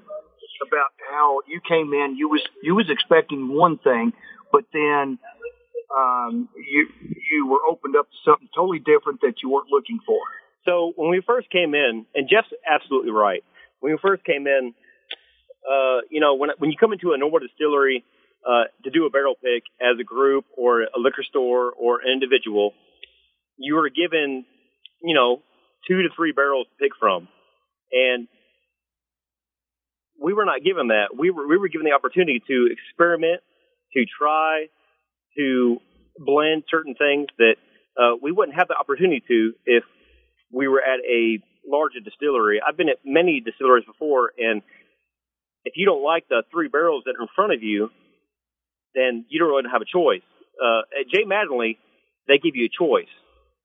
about 0.66 0.90
how 1.10 1.40
you 1.48 1.60
came 1.66 1.92
in, 1.92 2.16
you 2.16 2.28
was, 2.28 2.42
you 2.62 2.74
was 2.74 2.86
expecting 2.88 3.48
one 3.48 3.78
thing, 3.78 4.12
but 4.52 4.64
then, 4.72 5.18
um, 5.96 6.48
you, 6.56 6.88
you 7.02 7.46
were 7.46 7.58
opened 7.68 7.96
up 7.96 8.08
to 8.10 8.16
something 8.24 8.48
totally 8.54 8.78
different 8.78 9.20
that 9.22 9.42
you 9.42 9.50
weren't 9.50 9.68
looking 9.70 9.98
for. 10.06 10.20
So 10.64 10.92
when 10.96 11.10
we 11.10 11.20
first 11.26 11.50
came 11.50 11.74
in, 11.74 12.06
and 12.14 12.28
Jeff's 12.28 12.52
absolutely 12.70 13.10
right. 13.10 13.42
When 13.82 13.92
we 13.92 13.98
first 14.00 14.24
came 14.24 14.46
in, 14.46 14.74
uh, 15.66 16.06
you 16.08 16.20
know, 16.20 16.36
when 16.36 16.50
when 16.58 16.70
you 16.70 16.76
come 16.78 16.92
into 16.92 17.12
a 17.12 17.18
normal 17.18 17.40
distillery 17.40 18.04
uh, 18.46 18.70
to 18.84 18.90
do 18.90 19.06
a 19.06 19.10
barrel 19.10 19.34
pick 19.34 19.64
as 19.80 19.98
a 20.00 20.04
group 20.04 20.44
or 20.56 20.82
a 20.82 20.98
liquor 20.98 21.24
store 21.28 21.72
or 21.72 22.00
an 22.00 22.12
individual, 22.12 22.74
you 23.56 23.76
are 23.78 23.90
given, 23.90 24.44
you 25.02 25.14
know, 25.14 25.42
two 25.88 26.02
to 26.02 26.08
three 26.14 26.30
barrels 26.30 26.68
to 26.68 26.84
pick 26.84 26.92
from, 26.98 27.26
and 27.90 28.28
we 30.22 30.32
were 30.32 30.44
not 30.44 30.62
given 30.62 30.88
that. 30.88 31.08
We 31.18 31.30
were 31.30 31.48
we 31.48 31.58
were 31.58 31.68
given 31.68 31.84
the 31.84 31.92
opportunity 31.92 32.40
to 32.46 32.68
experiment, 32.70 33.40
to 33.94 34.04
try, 34.16 34.66
to 35.36 35.78
blend 36.18 36.62
certain 36.70 36.94
things 36.94 37.26
that 37.38 37.56
uh, 37.98 38.14
we 38.22 38.30
wouldn't 38.30 38.56
have 38.56 38.68
the 38.68 38.76
opportunity 38.78 39.24
to 39.26 39.54
if 39.66 39.82
we 40.52 40.68
were 40.68 40.80
at 40.80 41.00
a 41.00 41.42
larger 41.66 42.00
distillery. 42.00 42.60
I've 42.66 42.76
been 42.76 42.88
at 42.88 42.98
many 43.04 43.40
distilleries 43.40 43.86
before, 43.86 44.32
and 44.38 44.62
if 45.64 45.74
you 45.76 45.86
don't 45.86 46.04
like 46.04 46.28
the 46.28 46.42
three 46.52 46.68
barrels 46.68 47.04
that 47.06 47.14
are 47.18 47.22
in 47.22 47.28
front 47.34 47.52
of 47.52 47.62
you, 47.62 47.90
then 48.94 49.24
you 49.28 49.38
don't 49.38 49.48
really 49.48 49.62
have 49.70 49.82
a 49.82 49.90
choice. 49.90 50.22
Uh, 50.62 50.82
at 51.00 51.08
J. 51.08 51.24
Mattingly, 51.24 51.78
they 52.28 52.38
give 52.38 52.54
you 52.54 52.66
a 52.66 52.68
choice. 52.68 53.10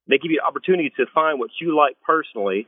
They 0.08 0.18
give 0.18 0.32
you 0.32 0.40
an 0.42 0.48
opportunity 0.48 0.92
to 0.98 1.06
find 1.14 1.38
what 1.40 1.50
you 1.60 1.76
like 1.76 1.98
personally 2.06 2.66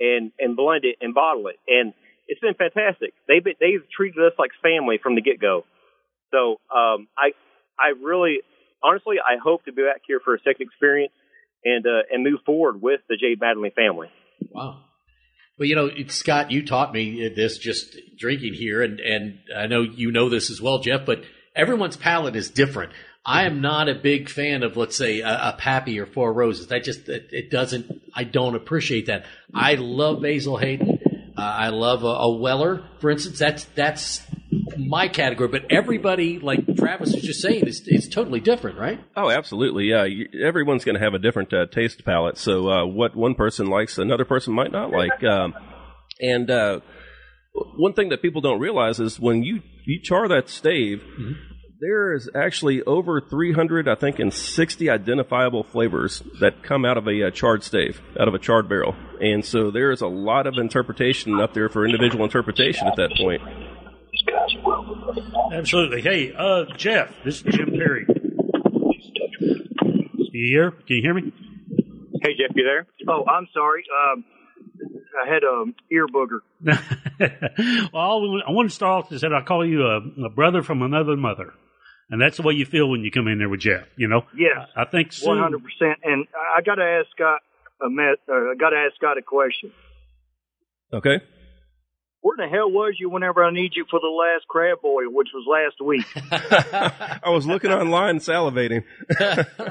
and 0.00 0.32
and 0.38 0.56
blend 0.56 0.84
it 0.84 0.96
and 1.00 1.14
bottle 1.14 1.48
it. 1.48 1.56
And 1.68 1.92
it's 2.26 2.40
been 2.40 2.54
fantastic. 2.54 3.12
They've 3.28 3.44
been, 3.44 3.54
they've 3.60 3.84
treated 3.94 4.24
us 4.24 4.32
like 4.38 4.50
family 4.62 4.98
from 5.02 5.14
the 5.14 5.20
get 5.20 5.40
go. 5.40 5.66
So 6.32 6.60
um, 6.74 7.08
I 7.18 7.32
I 7.78 7.92
really 8.02 8.38
honestly 8.82 9.16
I 9.20 9.36
hope 9.42 9.64
to 9.66 9.72
be 9.72 9.82
back 9.82 10.00
here 10.06 10.20
for 10.24 10.34
a 10.34 10.38
second 10.38 10.66
experience 10.66 11.12
and 11.64 11.86
uh, 11.86 12.02
and 12.10 12.22
move 12.22 12.40
forward 12.44 12.80
with 12.80 13.00
the 13.08 13.16
J. 13.16 13.36
Mattingly 13.36 13.74
family. 13.74 14.08
Wow. 14.50 14.80
Well, 15.58 15.68
you 15.68 15.76
know, 15.76 15.90
Scott, 16.08 16.50
you 16.50 16.66
taught 16.66 16.92
me 16.92 17.28
this 17.28 17.58
just 17.58 17.96
drinking 18.18 18.54
here, 18.54 18.82
and 18.82 19.00
and 19.00 19.38
I 19.56 19.66
know 19.66 19.82
you 19.82 20.10
know 20.10 20.28
this 20.28 20.50
as 20.50 20.60
well, 20.60 20.80
Jeff. 20.80 21.06
But 21.06 21.22
everyone's 21.54 21.96
palate 21.96 22.36
is 22.36 22.50
different. 22.50 22.92
I 23.26 23.46
am 23.46 23.62
not 23.62 23.88
a 23.88 23.94
big 23.94 24.28
fan 24.28 24.62
of, 24.62 24.76
let's 24.76 24.96
say, 24.96 25.20
a, 25.20 25.28
a 25.28 25.56
Pappy 25.56 25.98
or 25.98 26.04
Four 26.04 26.32
Roses. 26.32 26.66
That 26.66 26.84
just 26.84 27.08
it, 27.08 27.28
it, 27.30 27.50
doesn't. 27.50 28.02
I 28.14 28.24
don't 28.24 28.54
appreciate 28.54 29.06
that. 29.06 29.24
I 29.54 29.76
love 29.76 30.20
Basil 30.20 30.58
Hayden. 30.58 30.93
Uh, 31.36 31.40
I 31.40 31.68
love 31.70 32.04
a, 32.04 32.06
a 32.06 32.36
Weller, 32.36 32.84
for 33.00 33.10
instance. 33.10 33.38
That's 33.38 33.64
that's 33.74 34.22
my 34.76 35.08
category, 35.08 35.48
but 35.48 35.66
everybody, 35.70 36.38
like 36.38 36.76
Travis 36.76 37.12
was 37.12 37.22
just 37.22 37.40
saying, 37.40 37.66
is, 37.66 37.82
is 37.86 38.08
totally 38.08 38.40
different, 38.40 38.78
right? 38.78 39.00
Oh, 39.16 39.30
absolutely. 39.30 39.86
Yeah, 39.86 40.04
you, 40.04 40.28
everyone's 40.44 40.84
going 40.84 40.94
to 40.94 41.00
have 41.00 41.14
a 41.14 41.18
different 41.18 41.52
uh, 41.52 41.66
taste 41.66 42.04
palate. 42.04 42.38
So 42.38 42.70
uh, 42.70 42.86
what 42.86 43.16
one 43.16 43.34
person 43.34 43.66
likes, 43.66 43.98
another 43.98 44.24
person 44.24 44.54
might 44.54 44.72
not 44.72 44.90
like. 44.90 45.22
Um, 45.24 45.54
and 46.20 46.50
uh, 46.50 46.80
one 47.76 47.94
thing 47.94 48.10
that 48.10 48.22
people 48.22 48.40
don't 48.40 48.60
realize 48.60 49.00
is 49.00 49.18
when 49.18 49.42
you 49.42 49.62
you 49.84 50.00
char 50.00 50.28
that 50.28 50.48
stave. 50.48 51.00
Mm-hmm. 51.00 51.32
There 51.80 52.14
is 52.14 52.30
actually 52.34 52.82
over 52.82 53.20
300, 53.20 53.88
I 53.88 53.96
think, 53.96 54.18
and 54.20 54.32
60 54.32 54.88
identifiable 54.88 55.64
flavors 55.64 56.22
that 56.40 56.62
come 56.62 56.84
out 56.84 56.96
of 56.96 57.08
a 57.08 57.26
uh, 57.26 57.30
charred 57.30 57.64
stave, 57.64 58.00
out 58.18 58.28
of 58.28 58.34
a 58.34 58.38
charred 58.38 58.68
barrel. 58.68 58.94
And 59.20 59.44
so 59.44 59.70
there 59.72 59.90
is 59.90 60.00
a 60.00 60.06
lot 60.06 60.46
of 60.46 60.54
interpretation 60.56 61.40
up 61.40 61.52
there 61.52 61.68
for 61.68 61.84
individual 61.84 62.24
interpretation 62.24 62.86
at 62.86 62.96
that 62.96 63.10
point. 63.16 63.42
Absolutely. 65.52 66.00
Hey, 66.00 66.32
uh, 66.36 66.64
Jeff, 66.76 67.12
this 67.24 67.42
is 67.42 67.54
Jim 67.54 67.70
Perry. 67.70 68.06
You 70.32 70.48
here? 70.48 70.70
Can 70.70 70.96
you 70.96 71.02
hear 71.02 71.14
me? 71.14 71.32
Hey, 72.22 72.30
Jeff, 72.38 72.56
you 72.56 72.64
there? 72.64 72.86
Oh, 73.08 73.24
I'm 73.26 73.48
sorry. 73.52 73.82
Um, 74.12 74.24
I 75.14 75.32
had 75.32 75.42
a 75.44 75.64
ear 75.92 76.06
booger. 76.06 76.40
well, 77.92 78.42
I 78.46 78.50
want 78.50 78.70
to 78.70 78.74
start 78.74 79.04
off 79.04 79.10
and 79.10 79.20
say 79.20 79.28
I 79.28 79.42
call 79.42 79.66
you 79.66 79.82
a, 79.82 80.26
a, 80.26 80.30
brother 80.30 80.62
from 80.62 80.82
another 80.82 81.16
mother, 81.16 81.52
and 82.10 82.20
that's 82.20 82.36
the 82.36 82.42
way 82.42 82.54
you 82.54 82.64
feel 82.66 82.88
when 82.88 83.02
you 83.02 83.10
come 83.10 83.28
in 83.28 83.38
there 83.38 83.48
with 83.48 83.60
Jeff. 83.60 83.86
You 83.96 84.08
know? 84.08 84.22
Yes, 84.36 84.68
I, 84.76 84.82
I 84.82 84.84
think 84.86 85.14
one 85.22 85.38
hundred 85.38 85.62
percent. 85.62 86.00
And 86.02 86.26
I 86.56 86.62
got 86.62 86.76
to 86.76 86.84
ask 86.84 87.08
Scott 87.10 87.40
a 87.80 87.90
met, 87.90 88.18
uh, 88.28 88.32
I 88.32 88.54
got 88.58 88.70
to 88.70 88.76
ask 88.76 88.96
Scott 88.96 89.18
a 89.18 89.22
question. 89.22 89.72
Okay 90.92 91.18
where 92.24 92.38
the 92.38 92.48
hell 92.48 92.70
was 92.70 92.94
you 92.98 93.10
whenever 93.10 93.44
I 93.44 93.50
need 93.50 93.72
you 93.76 93.84
for 93.90 94.00
the 94.00 94.08
last 94.08 94.48
crab 94.48 94.80
boil, 94.80 95.10
which 95.12 95.28
was 95.34 95.44
last 95.46 95.78
week? 95.78 96.06
I 97.22 97.28
was 97.28 97.46
looking 97.46 97.70
online 97.70 98.18
salivating. 98.18 98.82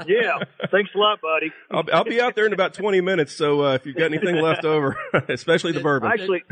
yeah. 0.06 0.38
Thanks 0.70 0.90
a 0.94 0.98
lot, 0.98 1.20
buddy. 1.20 1.52
I'll, 1.68 1.82
I'll, 1.92 2.04
be 2.04 2.20
out 2.20 2.36
there 2.36 2.46
in 2.46 2.52
about 2.52 2.72
20 2.72 3.00
minutes. 3.00 3.34
So, 3.34 3.62
uh, 3.64 3.74
if 3.74 3.86
you've 3.86 3.96
got 3.96 4.04
anything 4.04 4.36
left 4.36 4.64
over, 4.64 4.96
especially 5.28 5.72
the 5.72 5.80
bourbon. 5.80 6.08
Actually, 6.12 6.44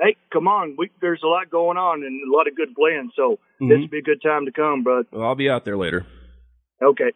hey, 0.00 0.16
come 0.32 0.48
on. 0.48 0.76
We, 0.78 0.90
there's 1.02 1.20
a 1.22 1.26
lot 1.26 1.50
going 1.50 1.76
on 1.76 2.02
and 2.02 2.22
a 2.26 2.34
lot 2.34 2.48
of 2.48 2.56
good 2.56 2.74
blends. 2.74 3.12
So 3.14 3.32
mm-hmm. 3.32 3.68
this 3.68 3.80
would 3.80 3.90
be 3.90 3.98
a 3.98 4.02
good 4.02 4.22
time 4.22 4.46
to 4.46 4.50
come, 4.50 4.82
bud. 4.82 5.08
Well, 5.12 5.26
I'll 5.26 5.34
be 5.34 5.50
out 5.50 5.66
there 5.66 5.76
later. 5.76 6.06
Okay. 6.82 7.12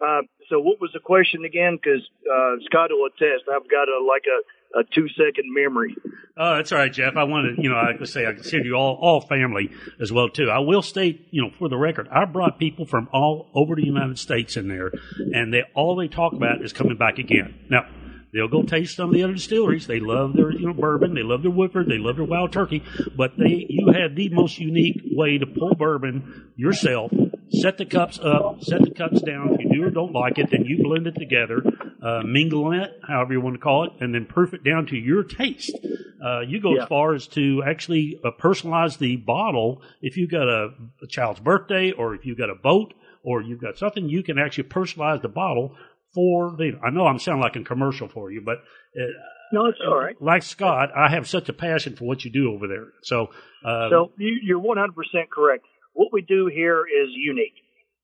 Uh, 0.00 0.22
so 0.50 0.58
what 0.58 0.80
was 0.80 0.90
the 0.92 1.00
question 1.00 1.44
again? 1.44 1.78
Because 1.80 2.02
uh, 2.26 2.56
Scott 2.66 2.90
will 2.90 3.06
attest. 3.06 3.46
I've 3.46 3.70
got 3.70 3.86
a 3.86 4.02
like 4.04 4.24
a 4.26 4.42
a 4.74 4.84
two 4.84 5.08
second 5.08 5.52
memory. 5.52 5.96
Oh, 6.36 6.56
that's 6.56 6.72
all 6.72 6.78
right, 6.78 6.92
Jeff. 6.92 7.16
I 7.16 7.24
wanted, 7.24 7.58
you 7.58 7.70
know, 7.70 7.76
I 7.76 7.96
could 7.96 8.08
say 8.08 8.26
I 8.26 8.32
consider 8.32 8.64
you 8.64 8.74
all, 8.74 8.98
all 9.00 9.20
family 9.20 9.70
as 10.00 10.12
well 10.12 10.28
too. 10.28 10.50
I 10.50 10.60
will 10.60 10.82
state, 10.82 11.28
you 11.30 11.42
know, 11.42 11.50
for 11.58 11.68
the 11.68 11.76
record, 11.76 12.08
I 12.10 12.24
brought 12.24 12.58
people 12.58 12.86
from 12.86 13.08
all 13.12 13.50
over 13.54 13.74
the 13.74 13.84
United 13.84 14.18
States 14.18 14.56
in 14.56 14.68
there, 14.68 14.92
and 15.32 15.52
they 15.52 15.62
all 15.74 15.96
they 15.96 16.08
talk 16.08 16.32
about 16.32 16.62
is 16.62 16.72
coming 16.72 16.96
back 16.96 17.18
again. 17.18 17.66
Now, 17.70 17.86
they'll 18.32 18.48
go 18.48 18.62
taste 18.62 18.96
some 18.96 19.08
of 19.08 19.14
the 19.14 19.24
other 19.24 19.34
distilleries. 19.34 19.86
They 19.86 20.00
love 20.00 20.34
their, 20.34 20.52
you 20.52 20.66
know, 20.66 20.74
bourbon. 20.74 21.14
They 21.14 21.22
love 21.22 21.42
their 21.42 21.50
Woodford. 21.50 21.88
They 21.88 21.98
love 21.98 22.16
their 22.16 22.24
Wild 22.24 22.52
Turkey. 22.52 22.82
But 23.16 23.36
they, 23.36 23.66
you 23.68 23.92
had 23.92 24.14
the 24.14 24.28
most 24.28 24.58
unique 24.58 25.00
way 25.12 25.38
to 25.38 25.46
pull 25.46 25.74
bourbon 25.74 26.52
yourself 26.56 27.10
set 27.50 27.78
the 27.78 27.84
cups 27.84 28.18
up, 28.18 28.62
set 28.62 28.82
the 28.82 28.90
cups 28.90 29.20
down. 29.22 29.54
If 29.54 29.60
you 29.60 29.70
do 29.70 29.84
or 29.84 29.90
don't 29.90 30.12
like 30.12 30.38
it, 30.38 30.50
then 30.50 30.64
you 30.64 30.82
blend 30.82 31.06
it 31.06 31.14
together, 31.14 31.62
uh, 32.02 32.22
mingle 32.24 32.72
it, 32.72 33.00
however 33.06 33.32
you 33.32 33.40
want 33.40 33.54
to 33.54 33.60
call 33.60 33.84
it, 33.84 33.92
and 34.00 34.14
then 34.14 34.26
proof 34.26 34.54
it 34.54 34.64
down 34.64 34.86
to 34.86 34.96
your 34.96 35.22
taste. 35.24 35.76
Uh, 36.24 36.40
you 36.40 36.60
go 36.60 36.74
yeah. 36.74 36.82
as 36.82 36.88
far 36.88 37.14
as 37.14 37.26
to 37.28 37.62
actually 37.66 38.20
uh, 38.24 38.30
personalize 38.40 38.98
the 38.98 39.16
bottle. 39.16 39.82
If 40.00 40.16
you've 40.16 40.30
got 40.30 40.48
a, 40.48 40.70
a 41.02 41.06
child's 41.08 41.40
birthday, 41.40 41.92
or 41.92 42.14
if 42.14 42.24
you've 42.24 42.38
got 42.38 42.50
a 42.50 42.54
boat, 42.54 42.94
or 43.22 43.42
you've 43.42 43.60
got 43.60 43.78
something, 43.78 44.08
you 44.08 44.22
can 44.22 44.38
actually 44.38 44.64
personalize 44.64 45.22
the 45.22 45.28
bottle 45.28 45.74
for 46.14 46.54
the. 46.56 46.78
I 46.84 46.90
know 46.90 47.06
I'm 47.06 47.18
sounding 47.18 47.42
like 47.42 47.56
a 47.56 47.62
commercial 47.62 48.08
for 48.08 48.30
you, 48.30 48.42
but. 48.44 48.58
Uh, 48.98 49.04
no, 49.50 49.64
it's 49.64 49.78
all 49.86 49.96
right. 49.96 50.14
Like 50.20 50.42
Scott, 50.42 50.90
I 50.94 51.10
have 51.10 51.26
such 51.26 51.48
a 51.48 51.54
passion 51.54 51.96
for 51.96 52.04
what 52.04 52.22
you 52.22 52.30
do 52.30 52.52
over 52.52 52.68
there. 52.68 52.88
So, 53.02 53.30
uh, 53.64 53.88
so 53.88 54.12
you, 54.18 54.38
you're 54.42 54.60
100% 54.60 54.90
correct 55.32 55.64
what 55.98 56.12
we 56.12 56.22
do 56.22 56.46
here 56.46 56.84
is 56.86 57.10
unique. 57.12 57.58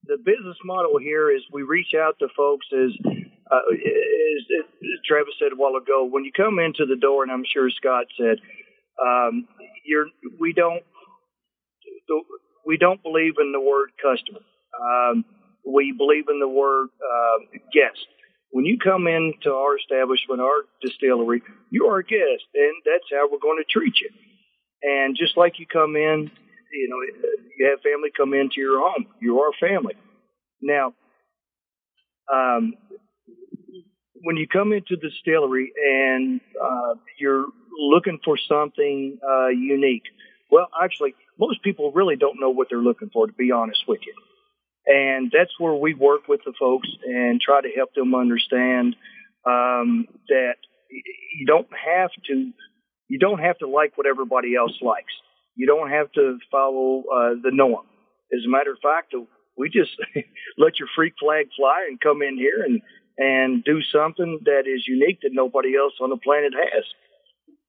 The 0.04 0.16
business 0.18 0.56
model 0.64 0.98
here 0.98 1.30
is 1.30 1.42
we 1.52 1.62
reach 1.62 1.94
out 1.96 2.18
to 2.18 2.26
folks 2.36 2.66
as, 2.74 2.90
uh, 3.50 3.60
as, 3.72 4.64
as 4.82 4.98
Travis 5.06 5.34
said 5.38 5.52
a 5.52 5.56
while 5.56 5.76
ago, 5.76 6.04
when 6.04 6.24
you 6.24 6.32
come 6.32 6.58
into 6.58 6.86
the 6.86 6.96
door, 6.96 7.22
and 7.22 7.32
I'm 7.32 7.44
sure 7.44 7.70
Scott 7.70 8.06
said, 8.18 8.38
um, 9.04 9.46
you're, 9.84 10.06
we 10.38 10.52
don't, 10.52 10.82
we 12.66 12.76
don't 12.76 13.02
believe 13.02 13.34
in 13.40 13.52
the 13.52 13.60
word 13.60 13.90
customer. 14.00 14.40
Um, 14.80 15.24
we 15.66 15.92
believe 15.96 16.24
in 16.28 16.40
the 16.40 16.48
word 16.48 16.88
uh, 17.02 17.58
guest. 17.72 18.06
When 18.50 18.64
you 18.64 18.78
come 18.78 19.06
into 19.06 19.52
our 19.52 19.76
establishment, 19.76 20.40
our 20.40 20.62
distillery, 20.80 21.42
you 21.70 21.86
are 21.86 21.98
a 21.98 22.04
guest, 22.04 22.44
and 22.54 22.74
that's 22.84 23.04
how 23.10 23.28
we're 23.30 23.38
going 23.38 23.62
to 23.62 23.70
treat 23.70 23.94
you. 24.00 24.10
And 24.82 25.16
just 25.16 25.36
like 25.36 25.58
you 25.58 25.66
come 25.66 25.96
in, 25.96 26.30
you 26.72 26.88
know, 26.88 27.28
you 27.58 27.66
have 27.70 27.80
family 27.80 28.10
come 28.16 28.34
into 28.34 28.60
your 28.60 28.78
home. 28.80 29.06
You 29.20 29.40
are 29.40 29.52
family. 29.60 29.94
Now, 30.60 30.94
um, 32.32 32.74
when 34.24 34.36
you 34.36 34.46
come 34.48 34.72
into 34.72 34.96
the 34.96 35.08
distillery 35.10 35.72
and 35.76 36.40
uh, 36.60 36.94
you're 37.18 37.46
looking 37.78 38.18
for 38.24 38.36
something 38.48 39.18
uh, 39.22 39.48
unique, 39.48 40.04
well, 40.50 40.68
actually, 40.82 41.14
most 41.38 41.62
people 41.62 41.92
really 41.92 42.16
don't 42.16 42.40
know 42.40 42.50
what 42.50 42.68
they're 42.70 42.78
looking 42.78 43.10
for, 43.12 43.26
to 43.26 43.32
be 43.32 43.52
honest 43.52 43.82
with 43.86 44.00
you. 44.06 44.14
And 44.86 45.32
that's 45.32 45.52
where 45.58 45.74
we 45.74 45.94
work 45.94 46.28
with 46.28 46.40
the 46.44 46.52
folks 46.58 46.88
and 47.04 47.40
try 47.40 47.60
to 47.60 47.68
help 47.74 47.94
them 47.94 48.14
understand 48.14 48.96
um, 49.46 50.06
that 50.28 50.56
you 50.90 51.46
don't 51.46 51.68
have 51.72 52.10
to 52.26 52.52
you 53.08 53.18
don't 53.18 53.38
have 53.38 53.58
to 53.58 53.68
like 53.68 53.96
what 53.96 54.06
everybody 54.06 54.56
else 54.56 54.72
likes. 54.80 55.12
You 55.56 55.66
don't 55.66 55.90
have 55.90 56.10
to 56.12 56.38
follow 56.50 57.00
uh, 57.00 57.34
the 57.42 57.50
norm. 57.52 57.84
As 58.32 58.40
a 58.46 58.50
matter 58.50 58.72
of 58.72 58.78
fact, 58.82 59.14
we 59.56 59.68
just 59.68 59.90
let 60.58 60.78
your 60.78 60.88
freak 60.96 61.14
flag 61.20 61.46
fly 61.56 61.86
and 61.88 62.00
come 62.00 62.22
in 62.22 62.36
here 62.36 62.62
and 62.64 62.80
and 63.18 63.62
do 63.64 63.80
something 63.92 64.40
that 64.44 64.62
is 64.66 64.84
unique 64.86 65.20
that 65.22 65.30
nobody 65.32 65.76
else 65.76 65.94
on 66.00 66.10
the 66.10 66.16
planet 66.16 66.52
has. 66.52 66.84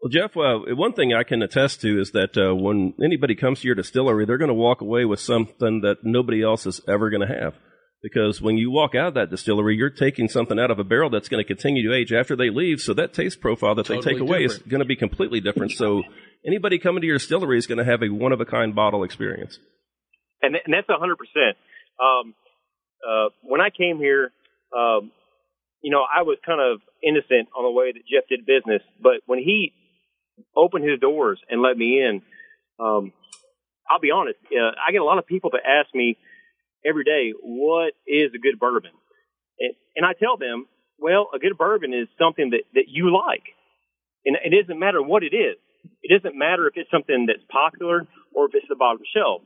Well, 0.02 0.10
Jeff, 0.10 0.36
uh, 0.38 0.76
one 0.76 0.94
thing 0.94 1.14
I 1.14 1.24
can 1.24 1.42
attest 1.42 1.82
to 1.82 2.00
is 2.00 2.12
that 2.12 2.38
uh, 2.38 2.56
when 2.56 2.94
anybody 3.04 3.36
comes 3.36 3.62
to 3.62 3.68
your 3.68 3.76
distillery, 3.76 4.26
they're 4.26 4.38
going 4.38 4.50
to 4.50 4.54
walk 4.54 4.82
away 4.82 5.06
with 5.06 5.20
something 5.20 5.82
that 5.82 6.04
nobody 6.04 6.44
else 6.44 6.66
is 6.66 6.82
ever 6.88 7.10
going 7.10 7.28
to 7.28 7.34
have. 7.34 7.56
Because 8.04 8.40
when 8.40 8.56
you 8.56 8.70
walk 8.70 8.94
out 8.94 9.08
of 9.08 9.14
that 9.16 9.32
distillery, 9.32 9.76
you're 9.76 9.90
taking 9.90 10.28
something 10.28 10.60
out 10.60 10.70
of 10.70 10.78
a 10.78 10.84
barrel 10.84 11.10
that's 11.10 11.28
going 11.28 11.44
to 11.44 11.48
continue 11.48 11.90
to 11.90 11.96
age 11.96 12.14
after 12.14 12.36
they 12.36 12.52
leave. 12.52 12.80
So 12.80 12.94
that 12.94 13.14
taste 13.14 13.42
profile 13.42 13.74
that 13.76 13.88
totally 13.88 14.04
they 14.04 14.12
take 14.12 14.22
away 14.22 14.42
different. 14.44 14.62
is 14.62 14.70
going 14.70 14.80
to 14.82 14.86
be 14.86 14.96
completely 14.96 15.42
different. 15.42 15.72
So 15.72 16.04
anybody 16.46 16.78
coming 16.78 17.02
to 17.02 17.08
your 17.08 17.18
distillery 17.18 17.58
is 17.58 17.66
going 17.66 17.80
to 17.80 17.86
have 17.86 18.04
a 18.04 18.10
one 18.10 18.32
of 18.32 18.42
a 18.42 18.46
kind 18.46 18.76
bottle 18.76 19.04
experience. 19.04 19.58
And, 20.42 20.56
and 20.56 20.72
that's 20.72 20.88
a 20.88 21.00
hundred 21.00 21.18
percent. 21.18 21.58
Um, 22.00 22.36
uh, 23.02 23.30
when 23.42 23.60
I 23.60 23.70
came 23.76 23.98
here, 23.98 24.30
um, 24.78 25.12
you 25.82 25.92
know, 25.92 26.04
I 26.04 26.24
was 26.24 26.38
kind 26.46 26.62
of 26.62 26.82
innocent 27.04 27.50
on 27.56 27.64
the 27.64 27.72
way 27.72 27.92
that 27.92 28.02
Jeff 28.10 28.28
did 28.30 28.46
business, 28.46 28.82
but 29.02 29.22
when 29.26 29.40
he 29.40 29.74
opened 30.56 30.88
his 30.90 31.00
doors 31.00 31.40
and 31.50 31.62
let 31.62 31.78
me 31.78 32.02
in, 32.02 32.22
um, 32.80 33.14
I'll 33.90 34.00
be 34.00 34.12
honest, 34.12 34.40
uh, 34.52 34.74
I 34.76 34.92
get 34.92 35.02
a 35.02 35.06
lot 35.06 35.20
of 35.20 35.28
people 35.28 35.52
that 35.52 35.62
ask 35.66 35.94
me 35.94 36.18
every 36.86 37.04
day, 37.04 37.34
what 37.42 37.94
is 38.08 38.32
a 38.34 38.40
good 38.40 38.60
bourbon? 38.60 38.92
And, 39.60 39.74
and 39.96 40.06
I 40.06 40.14
tell 40.14 40.38
them, 40.38 40.66
well, 40.98 41.30
a 41.34 41.40
good 41.40 41.58
bourbon 41.58 41.94
is 41.94 42.08
something 42.20 42.52
that, 42.52 42.64
that 42.74 42.86
you 42.88 43.14
like. 43.14 43.44
And 44.26 44.38
it 44.44 44.62
doesn't 44.62 44.80
matter 44.80 45.02
what 45.02 45.24
it 45.24 45.36
is. 45.36 45.58
It 46.02 46.10
doesn't 46.10 46.38
matter 46.38 46.68
if 46.68 46.74
it's 46.76 46.90
something 46.90 47.28
that's 47.28 47.46
popular 47.50 48.08
or 48.34 48.46
if 48.46 48.56
it's 48.56 48.66
the 48.68 48.76
bottom 48.76 49.02
shelf. 49.16 49.42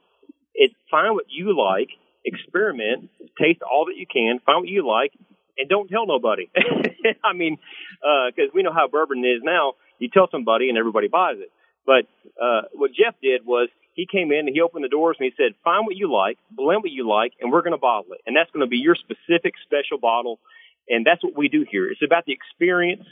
It's 0.54 0.74
find 0.90 1.14
what 1.16 1.26
you 1.28 1.58
like, 1.58 1.90
experiment, 2.24 3.10
taste 3.40 3.62
all 3.62 3.86
that 3.86 3.98
you 3.98 4.06
can, 4.08 4.40
find 4.46 4.62
what 4.62 4.70
you 4.70 4.88
like, 4.88 5.12
and 5.60 5.70
don't 5.70 5.90
tell 5.90 6.08
nobody. 6.08 6.50
I 7.24 7.34
mean, 7.34 7.58
because 8.02 8.50
uh, 8.50 8.56
we 8.56 8.64
know 8.64 8.74
how 8.74 8.88
bourbon 8.88 9.20
is 9.20 9.42
now. 9.44 9.74
You 10.00 10.10
tell 10.10 10.28
somebody 10.32 10.70
and 10.70 10.78
everybody 10.78 11.08
buys 11.08 11.36
it. 11.38 11.52
But 11.86 12.08
uh, 12.42 12.62
what 12.74 12.92
Jeff 12.92 13.16
did 13.22 13.46
was 13.46 13.70
he 13.94 14.08
came 14.10 14.32
in 14.32 14.48
and 14.48 14.50
he 14.54 14.62
opened 14.62 14.84
the 14.84 14.90
doors 14.90 15.18
and 15.20 15.26
he 15.26 15.34
said, 15.36 15.56
"Find 15.64 15.86
what 15.86 15.96
you 15.96 16.12
like, 16.12 16.38
blend 16.52 16.84
what 16.84 16.92
you 16.92 17.08
like, 17.08 17.34
and 17.42 17.52
we're 17.52 17.62
going 17.62 17.74
to 17.74 17.82
bottle 17.82 18.14
it. 18.14 18.22
And 18.26 18.36
that's 18.36 18.50
going 18.52 18.66
to 18.66 18.70
be 18.70 18.78
your 18.78 18.96
specific 18.96 19.54
special 19.66 20.00
bottle." 20.00 20.40
And 20.88 21.06
that's 21.06 21.24
what 21.24 21.38
we 21.38 21.50
do 21.50 21.66
here. 21.70 21.90
It's 21.92 22.02
about 22.04 22.26
the 22.26 22.34
experience, 22.34 23.06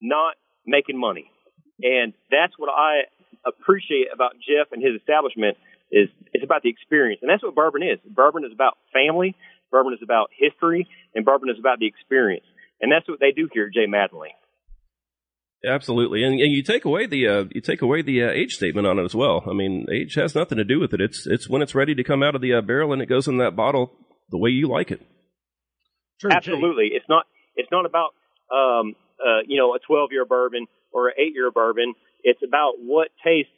not 0.00 0.34
making 0.66 0.98
money. 0.98 1.30
And 1.82 2.12
that's 2.30 2.54
what 2.58 2.70
I 2.70 3.06
appreciate 3.46 4.08
about 4.12 4.32
Jeff 4.34 4.72
and 4.72 4.82
his 4.82 4.98
establishment 4.98 5.56
is 5.92 6.08
it's 6.32 6.44
about 6.44 6.62
the 6.62 6.70
experience. 6.70 7.20
And 7.22 7.30
that's 7.30 7.42
what 7.42 7.54
bourbon 7.54 7.82
is. 7.82 7.98
Bourbon 8.04 8.44
is 8.44 8.52
about 8.52 8.78
family, 8.92 9.36
bourbon 9.74 9.92
is 9.92 10.02
about 10.02 10.30
history, 10.38 10.86
and 11.14 11.24
bourbon 11.24 11.50
is 11.50 11.58
about 11.58 11.80
the 11.80 11.86
experience. 11.86 12.46
And 12.80 12.92
that's 12.92 13.08
what 13.08 13.18
they 13.18 13.32
do 13.32 13.48
here 13.52 13.66
at 13.66 13.74
J. 13.74 13.86
Mattingly. 13.86 14.30
Absolutely, 15.66 16.22
and, 16.22 16.34
and 16.40 16.52
you 16.52 16.62
take 16.62 16.84
away 16.84 17.06
the 17.06 17.26
uh, 17.26 17.44
you 17.50 17.62
take 17.62 17.80
away 17.80 18.02
the 18.02 18.22
uh, 18.22 18.30
age 18.30 18.52
statement 18.52 18.86
on 18.86 18.98
it 18.98 19.04
as 19.04 19.14
well. 19.14 19.42
I 19.48 19.54
mean, 19.54 19.86
age 19.90 20.14
has 20.14 20.34
nothing 20.34 20.58
to 20.58 20.64
do 20.64 20.78
with 20.78 20.92
it. 20.92 21.00
It's 21.00 21.26
it's 21.26 21.48
when 21.48 21.62
it's 21.62 21.74
ready 21.74 21.94
to 21.94 22.04
come 22.04 22.22
out 22.22 22.34
of 22.34 22.42
the 22.42 22.52
uh, 22.52 22.60
barrel 22.60 22.92
and 22.92 23.00
it 23.00 23.08
goes 23.08 23.28
in 23.28 23.38
that 23.38 23.56
bottle 23.56 23.90
the 24.30 24.36
way 24.36 24.50
you 24.50 24.68
like 24.68 24.90
it. 24.90 25.00
Sure, 26.20 26.30
Absolutely, 26.30 26.90
Jay. 26.90 26.96
it's 26.96 27.08
not 27.08 27.24
it's 27.56 27.70
not 27.72 27.86
about 27.86 28.12
um, 28.52 28.94
uh, 29.18 29.40
you 29.46 29.56
know 29.56 29.74
a 29.74 29.78
12 29.78 30.10
year 30.12 30.26
bourbon 30.26 30.66
or 30.92 31.08
an 31.08 31.14
eight 31.18 31.32
year 31.34 31.50
bourbon. 31.50 31.94
It's 32.22 32.42
about 32.46 32.74
what 32.78 33.08
tastes 33.24 33.52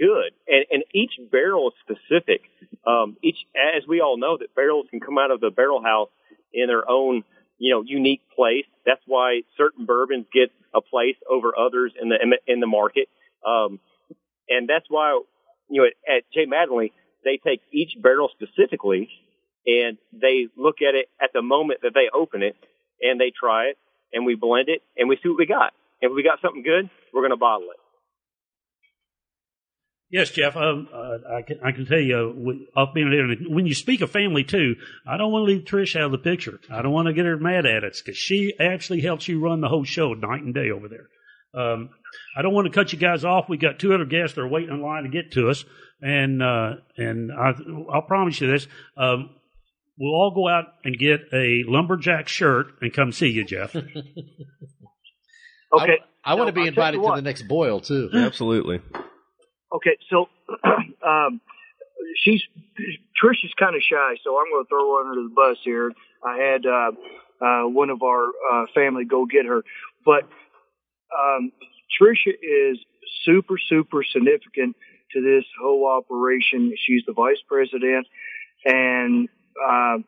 good, 0.00 0.32
and, 0.48 0.64
and 0.70 0.84
each 0.94 1.12
barrel 1.30 1.70
is 1.70 1.74
specific. 1.84 2.42
Um, 2.86 3.16
each, 3.22 3.36
as 3.54 3.86
we 3.86 4.00
all 4.00 4.16
know, 4.16 4.38
that 4.38 4.54
barrels 4.54 4.86
can 4.90 5.00
come 5.00 5.18
out 5.18 5.30
of 5.30 5.40
the 5.40 5.50
barrel 5.50 5.82
house 5.82 6.08
in 6.52 6.66
their 6.66 6.88
own 6.88 7.24
you 7.58 7.72
know 7.72 7.82
unique 7.82 8.22
place. 8.34 8.64
That's 8.86 9.02
why 9.06 9.42
certain 9.56 9.84
bourbons 9.84 10.26
get 10.32 10.50
a 10.74 10.80
place 10.80 11.16
over 11.30 11.52
others 11.56 11.92
in 12.00 12.08
the 12.08 12.16
in 12.46 12.60
the 12.60 12.66
market. 12.66 13.08
Um, 13.46 13.78
and 14.48 14.68
that's 14.68 14.86
why 14.88 15.20
you 15.68 15.82
know 15.82 15.88
at 16.08 16.24
J. 16.32 16.46
Mattingly 16.46 16.92
they 17.24 17.38
take 17.44 17.60
each 17.70 17.92
barrel 18.02 18.30
specifically 18.34 19.10
and 19.66 19.98
they 20.12 20.48
look 20.56 20.76
at 20.80 20.94
it 20.94 21.08
at 21.22 21.30
the 21.34 21.42
moment 21.42 21.80
that 21.82 21.92
they 21.94 22.08
open 22.12 22.42
it 22.42 22.56
and 23.02 23.20
they 23.20 23.30
try 23.30 23.66
it 23.66 23.78
and 24.12 24.24
we 24.24 24.34
blend 24.34 24.68
it 24.68 24.82
and 24.96 25.08
we 25.08 25.16
see 25.22 25.28
what 25.28 25.38
we 25.38 25.46
got. 25.46 25.72
If 26.00 26.12
we 26.14 26.22
got 26.22 26.40
something 26.40 26.62
good, 26.62 26.88
we're 27.12 27.20
going 27.20 27.30
to 27.30 27.36
bottle 27.36 27.68
it. 27.70 27.89
Yes, 30.10 30.30
Jeff. 30.30 30.56
Um, 30.56 30.88
uh, 30.92 31.36
I 31.36 31.42
can 31.42 31.60
I 31.62 31.70
can 31.70 31.86
tell 31.86 32.00
you, 32.00 32.66
uh, 32.74 32.80
off 32.80 32.94
being 32.94 33.10
there, 33.10 33.28
when 33.48 33.66
you 33.66 33.74
speak 33.74 34.00
of 34.00 34.10
family 34.10 34.42
too, 34.42 34.74
I 35.06 35.16
don't 35.16 35.30
want 35.30 35.46
to 35.46 35.52
leave 35.52 35.64
Trish 35.64 35.94
out 35.94 36.06
of 36.06 36.10
the 36.10 36.18
picture. 36.18 36.58
I 36.68 36.82
don't 36.82 36.92
want 36.92 37.06
to 37.06 37.14
get 37.14 37.26
her 37.26 37.36
mad 37.36 37.64
at 37.64 37.84
us 37.84 38.02
because 38.02 38.18
she 38.18 38.54
actually 38.58 39.02
helps 39.02 39.28
you 39.28 39.38
run 39.38 39.60
the 39.60 39.68
whole 39.68 39.84
show 39.84 40.12
night 40.14 40.42
and 40.42 40.52
day 40.52 40.70
over 40.70 40.88
there. 40.88 41.06
Um, 41.54 41.90
I 42.36 42.42
don't 42.42 42.52
want 42.52 42.66
to 42.66 42.72
cut 42.72 42.92
you 42.92 42.98
guys 42.98 43.24
off. 43.24 43.48
We 43.48 43.56
got 43.56 43.78
two 43.78 43.94
other 43.94 44.04
guests 44.04 44.34
that 44.34 44.42
are 44.42 44.48
waiting 44.48 44.70
in 44.70 44.82
line 44.82 45.04
to 45.04 45.08
get 45.08 45.30
to 45.32 45.48
us, 45.48 45.64
and 46.02 46.42
uh, 46.42 46.76
and 46.96 47.30
I, 47.30 47.52
I'll 47.92 48.02
promise 48.02 48.40
you 48.40 48.50
this: 48.50 48.66
um, 48.96 49.30
we'll 49.96 50.14
all 50.14 50.32
go 50.34 50.48
out 50.48 50.74
and 50.84 50.98
get 50.98 51.20
a 51.32 51.62
lumberjack 51.68 52.26
shirt 52.26 52.66
and 52.80 52.92
come 52.92 53.12
see 53.12 53.28
you, 53.28 53.44
Jeff. 53.44 53.76
okay. 53.76 53.86
I, 55.72 55.98
I 56.24 56.34
want 56.34 56.48
to 56.48 56.52
be 56.52 56.66
invited 56.66 57.00
to 57.00 57.12
the 57.14 57.22
next 57.22 57.42
boil 57.42 57.78
too. 57.80 58.10
Absolutely. 58.12 58.80
Okay, 59.72 59.96
so 60.08 60.28
um, 61.06 61.40
she's 62.16 62.42
Trish 63.22 63.44
is 63.44 63.52
kind 63.58 63.76
of 63.76 63.82
shy, 63.82 64.16
so 64.24 64.38
I'm 64.38 64.50
going 64.50 64.64
to 64.64 64.68
throw 64.68 64.96
her 64.96 65.10
under 65.10 65.22
the 65.22 65.34
bus 65.34 65.58
here. 65.62 65.92
I 66.24 66.36
had 66.38 66.66
uh, 66.66 66.92
uh, 67.44 67.68
one 67.68 67.90
of 67.90 68.02
our 68.02 68.26
uh, 68.52 68.66
family 68.74 69.04
go 69.04 69.26
get 69.26 69.46
her, 69.46 69.62
but 70.04 70.24
um, 71.16 71.52
Trisha 72.00 72.32
is 72.32 72.78
super 73.24 73.58
super 73.68 74.02
significant 74.02 74.76
to 75.12 75.20
this 75.20 75.44
whole 75.60 75.86
operation. 75.86 76.74
She's 76.86 77.02
the 77.06 77.12
vice 77.12 77.40
president, 77.46 78.06
and 78.64 79.28
uh, 79.60 79.98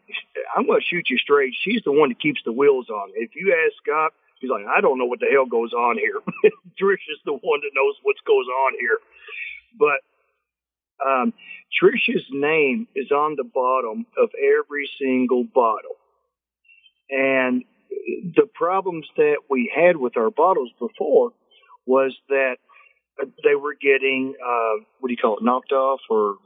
I'm 0.57 0.67
going 0.67 0.81
to 0.81 0.87
shoot 0.87 1.09
you 1.11 1.19
straight. 1.19 1.55
She's 1.63 1.83
the 1.85 1.93
one 1.93 2.11
that 2.11 2.21
keeps 2.21 2.41
the 2.45 2.53
wheels 2.53 2.89
on. 2.89 3.11
If 3.15 3.31
you 3.35 3.53
ask 3.53 3.77
Scott, 3.83 4.13
he's 4.41 4.51
like, 4.51 4.65
I 4.67 4.81
don't 4.81 4.99
know 4.99 5.07
what 5.07 5.21
the 5.21 5.27
hell 5.31 5.47
goes 5.47 5.73
on 5.73 5.99
here. 5.99 6.21
Trish 6.81 7.05
is 7.11 7.21
the 7.25 7.33
one 7.33 7.61
that 7.61 7.73
knows 7.75 7.95
what 8.03 8.17
goes 8.27 8.47
on 8.47 8.73
here. 8.79 8.99
But 9.79 10.01
um, 11.07 11.33
Trisha's 11.73 12.27
name 12.31 12.87
is 12.95 13.11
on 13.11 13.37
the 13.37 13.45
bottom 13.45 14.07
of 14.23 14.31
every 14.39 14.89
single 15.01 15.45
bottle. 15.45 15.97
And 17.11 17.65
the 18.37 18.47
problems 18.55 19.07
that 19.17 19.39
we 19.51 19.71
had 19.75 19.97
with 19.97 20.17
our 20.17 20.31
bottles 20.31 20.71
before 20.79 21.33
was 21.87 22.17
that 22.29 22.57
they 23.45 23.55
were 23.55 23.75
getting, 23.81 24.35
uh, 24.43 24.85
what 24.99 25.09
do 25.09 25.13
you 25.13 25.19
call 25.21 25.37
it, 25.37 25.45
knocked 25.45 25.73
off 25.73 26.01
or 26.09 26.37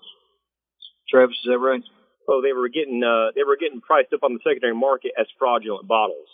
Travis, 1.08 1.36
is 1.36 1.46
that 1.46 1.58
right? 1.58 1.82
Oh, 2.28 2.42
they 2.42 2.52
were 2.52 2.68
getting, 2.68 3.04
uh, 3.04 3.30
they 3.36 3.44
were 3.44 3.56
getting 3.56 3.80
priced 3.80 4.12
up 4.12 4.24
on 4.24 4.34
the 4.34 4.40
secondary 4.42 4.74
market 4.74 5.12
as 5.18 5.26
fraudulent 5.38 5.86
bottles. 5.86 6.28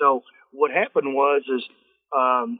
So 0.00 0.22
what 0.52 0.70
happened 0.70 1.14
was, 1.14 1.42
is, 1.54 1.62
um, 2.16 2.58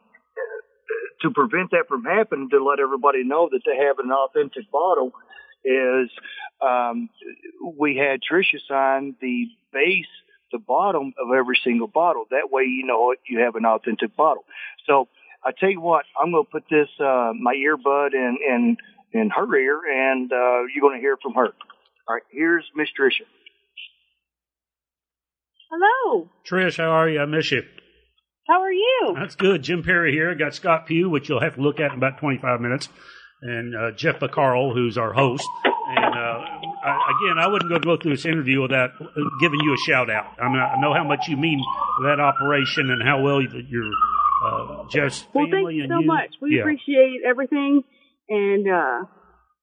to 1.23 1.31
prevent 1.31 1.71
that 1.73 1.87
from 1.89 2.05
happening, 2.05 2.49
to 2.51 2.65
let 2.65 2.81
everybody 2.81 3.25
know 3.25 3.49
that 3.51 3.61
they 3.65 3.77
have 3.85 3.99
an 3.99 4.11
authentic 4.11 4.71
bottle, 4.71 5.13
is 5.65 6.11
um, 6.61 7.09
we 7.79 7.97
had 7.97 8.21
Trisha 8.21 8.59
sign 8.67 9.15
the 9.21 9.47
base, 9.73 10.07
the 10.53 10.59
bottom 10.59 11.13
of 11.19 11.35
every 11.35 11.59
single 11.63 11.89
bottle. 11.89 12.25
That 12.31 12.51
way, 12.51 12.63
you 12.63 12.85
know 12.87 13.15
you 13.29 13.41
have 13.41 13.57
an 13.57 13.65
authentic 13.65 14.17
bottle. 14.17 14.45
So 14.87 15.09
I 15.45 15.53
tell 15.59 15.71
you 15.71 15.81
what, 15.81 16.05
I'm 16.21 16.33
going 16.33 16.45
to 16.45 16.51
put 16.51 16.65
this 16.71 16.89
uh, 16.99 17.33
my 17.39 17.55
earbud 17.55 18.15
in 18.15 18.39
in 18.47 18.77
in 19.13 19.31
her 19.31 19.57
ear, 19.57 19.81
and 19.87 20.33
uh, 20.33 20.63
you're 20.73 20.83
going 20.83 20.97
to 20.97 21.01
hear 21.01 21.17
from 21.23 21.35
her. 21.35 21.47
All 22.09 22.15
right, 22.15 22.23
here's 22.31 22.65
Miss 22.75 22.89
Trisha. 22.99 23.25
Hello. 25.71 26.29
Trish, 26.45 26.79
how 26.79 26.91
are 26.91 27.09
you? 27.09 27.21
I 27.21 27.27
miss 27.27 27.53
you. 27.53 27.63
How 28.49 28.63
are 28.63 28.73
you? 28.73 29.15
That's 29.19 29.37
good. 29.37 29.63
Jim 29.63 29.83
Perry 29.83 30.13
here. 30.13 30.35
Got 30.35 30.55
Scott 30.55 30.87
Pugh, 30.87 31.09
which 31.09 31.29
you'll 31.29 31.41
have 31.41 31.55
to 31.55 31.61
look 31.61 31.81
at 31.81 31.93
in 31.93 31.99
about 31.99 32.19
25 32.19 32.61
minutes, 32.61 32.89
and 33.43 33.75
uh, 33.77 33.91
Jeff 33.97 34.19
Bacarl, 34.19 34.75
who's 34.75 34.99
our 34.99 35.13
host. 35.13 35.47
And 35.65 36.05
uh, 36.05 36.39
I, 36.85 37.13
again, 37.19 37.39
I 37.39 37.49
wouldn't 37.49 37.71
go 37.71 37.79
go 37.79 37.97
through 38.01 38.17
this 38.17 38.25
interview 38.25 38.63
without 38.63 38.91
giving 39.41 39.61
you 39.61 39.75
a 39.75 39.79
shout 39.79 40.11
out. 40.11 40.37
I 40.41 40.49
mean, 40.49 40.61
I 40.61 40.81
know 40.81 40.95
how 40.95 41.05
much 41.05 41.29
you 41.29 41.37
mean 41.37 41.63
that 42.05 42.21
operation 42.21 42.91
and 42.91 43.03
how 43.03 43.23
well 43.23 43.41
your 43.43 43.91
uh, 44.45 44.85
Jeff's 44.91 45.27
well, 45.35 45.47
family 45.47 45.65
thank 45.65 45.77
you 45.77 45.83
and 45.85 45.93
so 45.93 46.01
you. 46.01 46.07
much. 46.07 46.31
We 46.41 46.57
yeah. 46.57 46.63
appreciate 46.63 47.21
everything, 47.29 47.83
and 48.29 48.67
uh, 48.69 49.05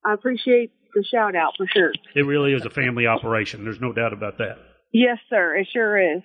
I 0.06 0.14
appreciate 0.14 0.72
the 0.94 1.04
shout 1.12 1.36
out 1.36 1.54
for 1.58 1.68
sure. 1.74 1.92
It 2.16 2.26
really 2.26 2.54
is 2.54 2.66
a 2.66 2.70
family 2.70 3.08
operation. 3.08 3.64
There's 3.64 3.82
no 3.82 3.94
doubt 3.94 4.14
about 4.14 4.38
that. 4.38 4.58
Yes, 4.94 5.18
sir. 5.30 5.56
It 5.56 5.68
sure 5.74 6.00
is. 6.18 6.24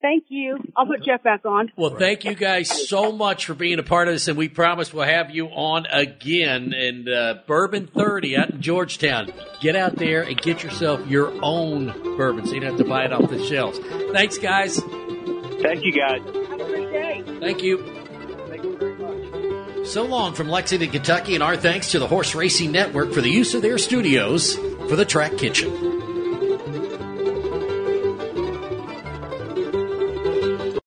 Thank 0.00 0.26
you. 0.28 0.58
I'll 0.76 0.86
put 0.86 1.02
Jeff 1.04 1.24
back 1.24 1.44
on. 1.44 1.72
Well, 1.76 1.96
thank 1.96 2.24
you 2.24 2.34
guys 2.34 2.88
so 2.88 3.10
much 3.10 3.46
for 3.46 3.54
being 3.54 3.80
a 3.80 3.82
part 3.82 4.06
of 4.06 4.14
this, 4.14 4.28
and 4.28 4.38
we 4.38 4.48
promise 4.48 4.92
we'll 4.92 5.06
have 5.06 5.30
you 5.30 5.48
on 5.48 5.86
again. 5.86 6.72
And 6.72 7.08
uh, 7.08 7.38
Bourbon 7.48 7.88
30 7.88 8.36
out 8.36 8.50
in 8.50 8.60
Georgetown. 8.60 9.32
Get 9.60 9.74
out 9.74 9.96
there 9.96 10.22
and 10.22 10.40
get 10.40 10.62
yourself 10.62 11.04
your 11.08 11.32
own 11.42 11.86
bourbon 12.16 12.46
so 12.46 12.54
you 12.54 12.60
don't 12.60 12.70
have 12.70 12.78
to 12.78 12.88
buy 12.88 13.06
it 13.06 13.12
off 13.12 13.28
the 13.28 13.44
shelves. 13.44 13.80
Thanks, 14.12 14.38
guys. 14.38 14.78
Thank 14.78 15.84
you, 15.84 15.92
guys. 15.92 16.22
Have 16.48 16.60
a 16.60 16.64
great 16.64 16.92
day. 16.92 17.24
Thank 17.40 17.62
you. 17.64 17.78
Thank 18.48 18.62
you 18.62 18.76
very 18.78 18.94
much. 18.94 19.86
So 19.88 20.04
long 20.04 20.34
from 20.34 20.48
Lexington, 20.48 20.90
Kentucky, 20.90 21.34
and 21.34 21.42
our 21.42 21.56
thanks 21.56 21.90
to 21.90 21.98
the 21.98 22.06
Horse 22.06 22.36
Racing 22.36 22.70
Network 22.70 23.12
for 23.12 23.20
the 23.20 23.30
use 23.30 23.54
of 23.54 23.62
their 23.62 23.78
studios 23.78 24.54
for 24.54 24.94
the 24.94 25.04
Track 25.04 25.38
Kitchen. 25.38 25.87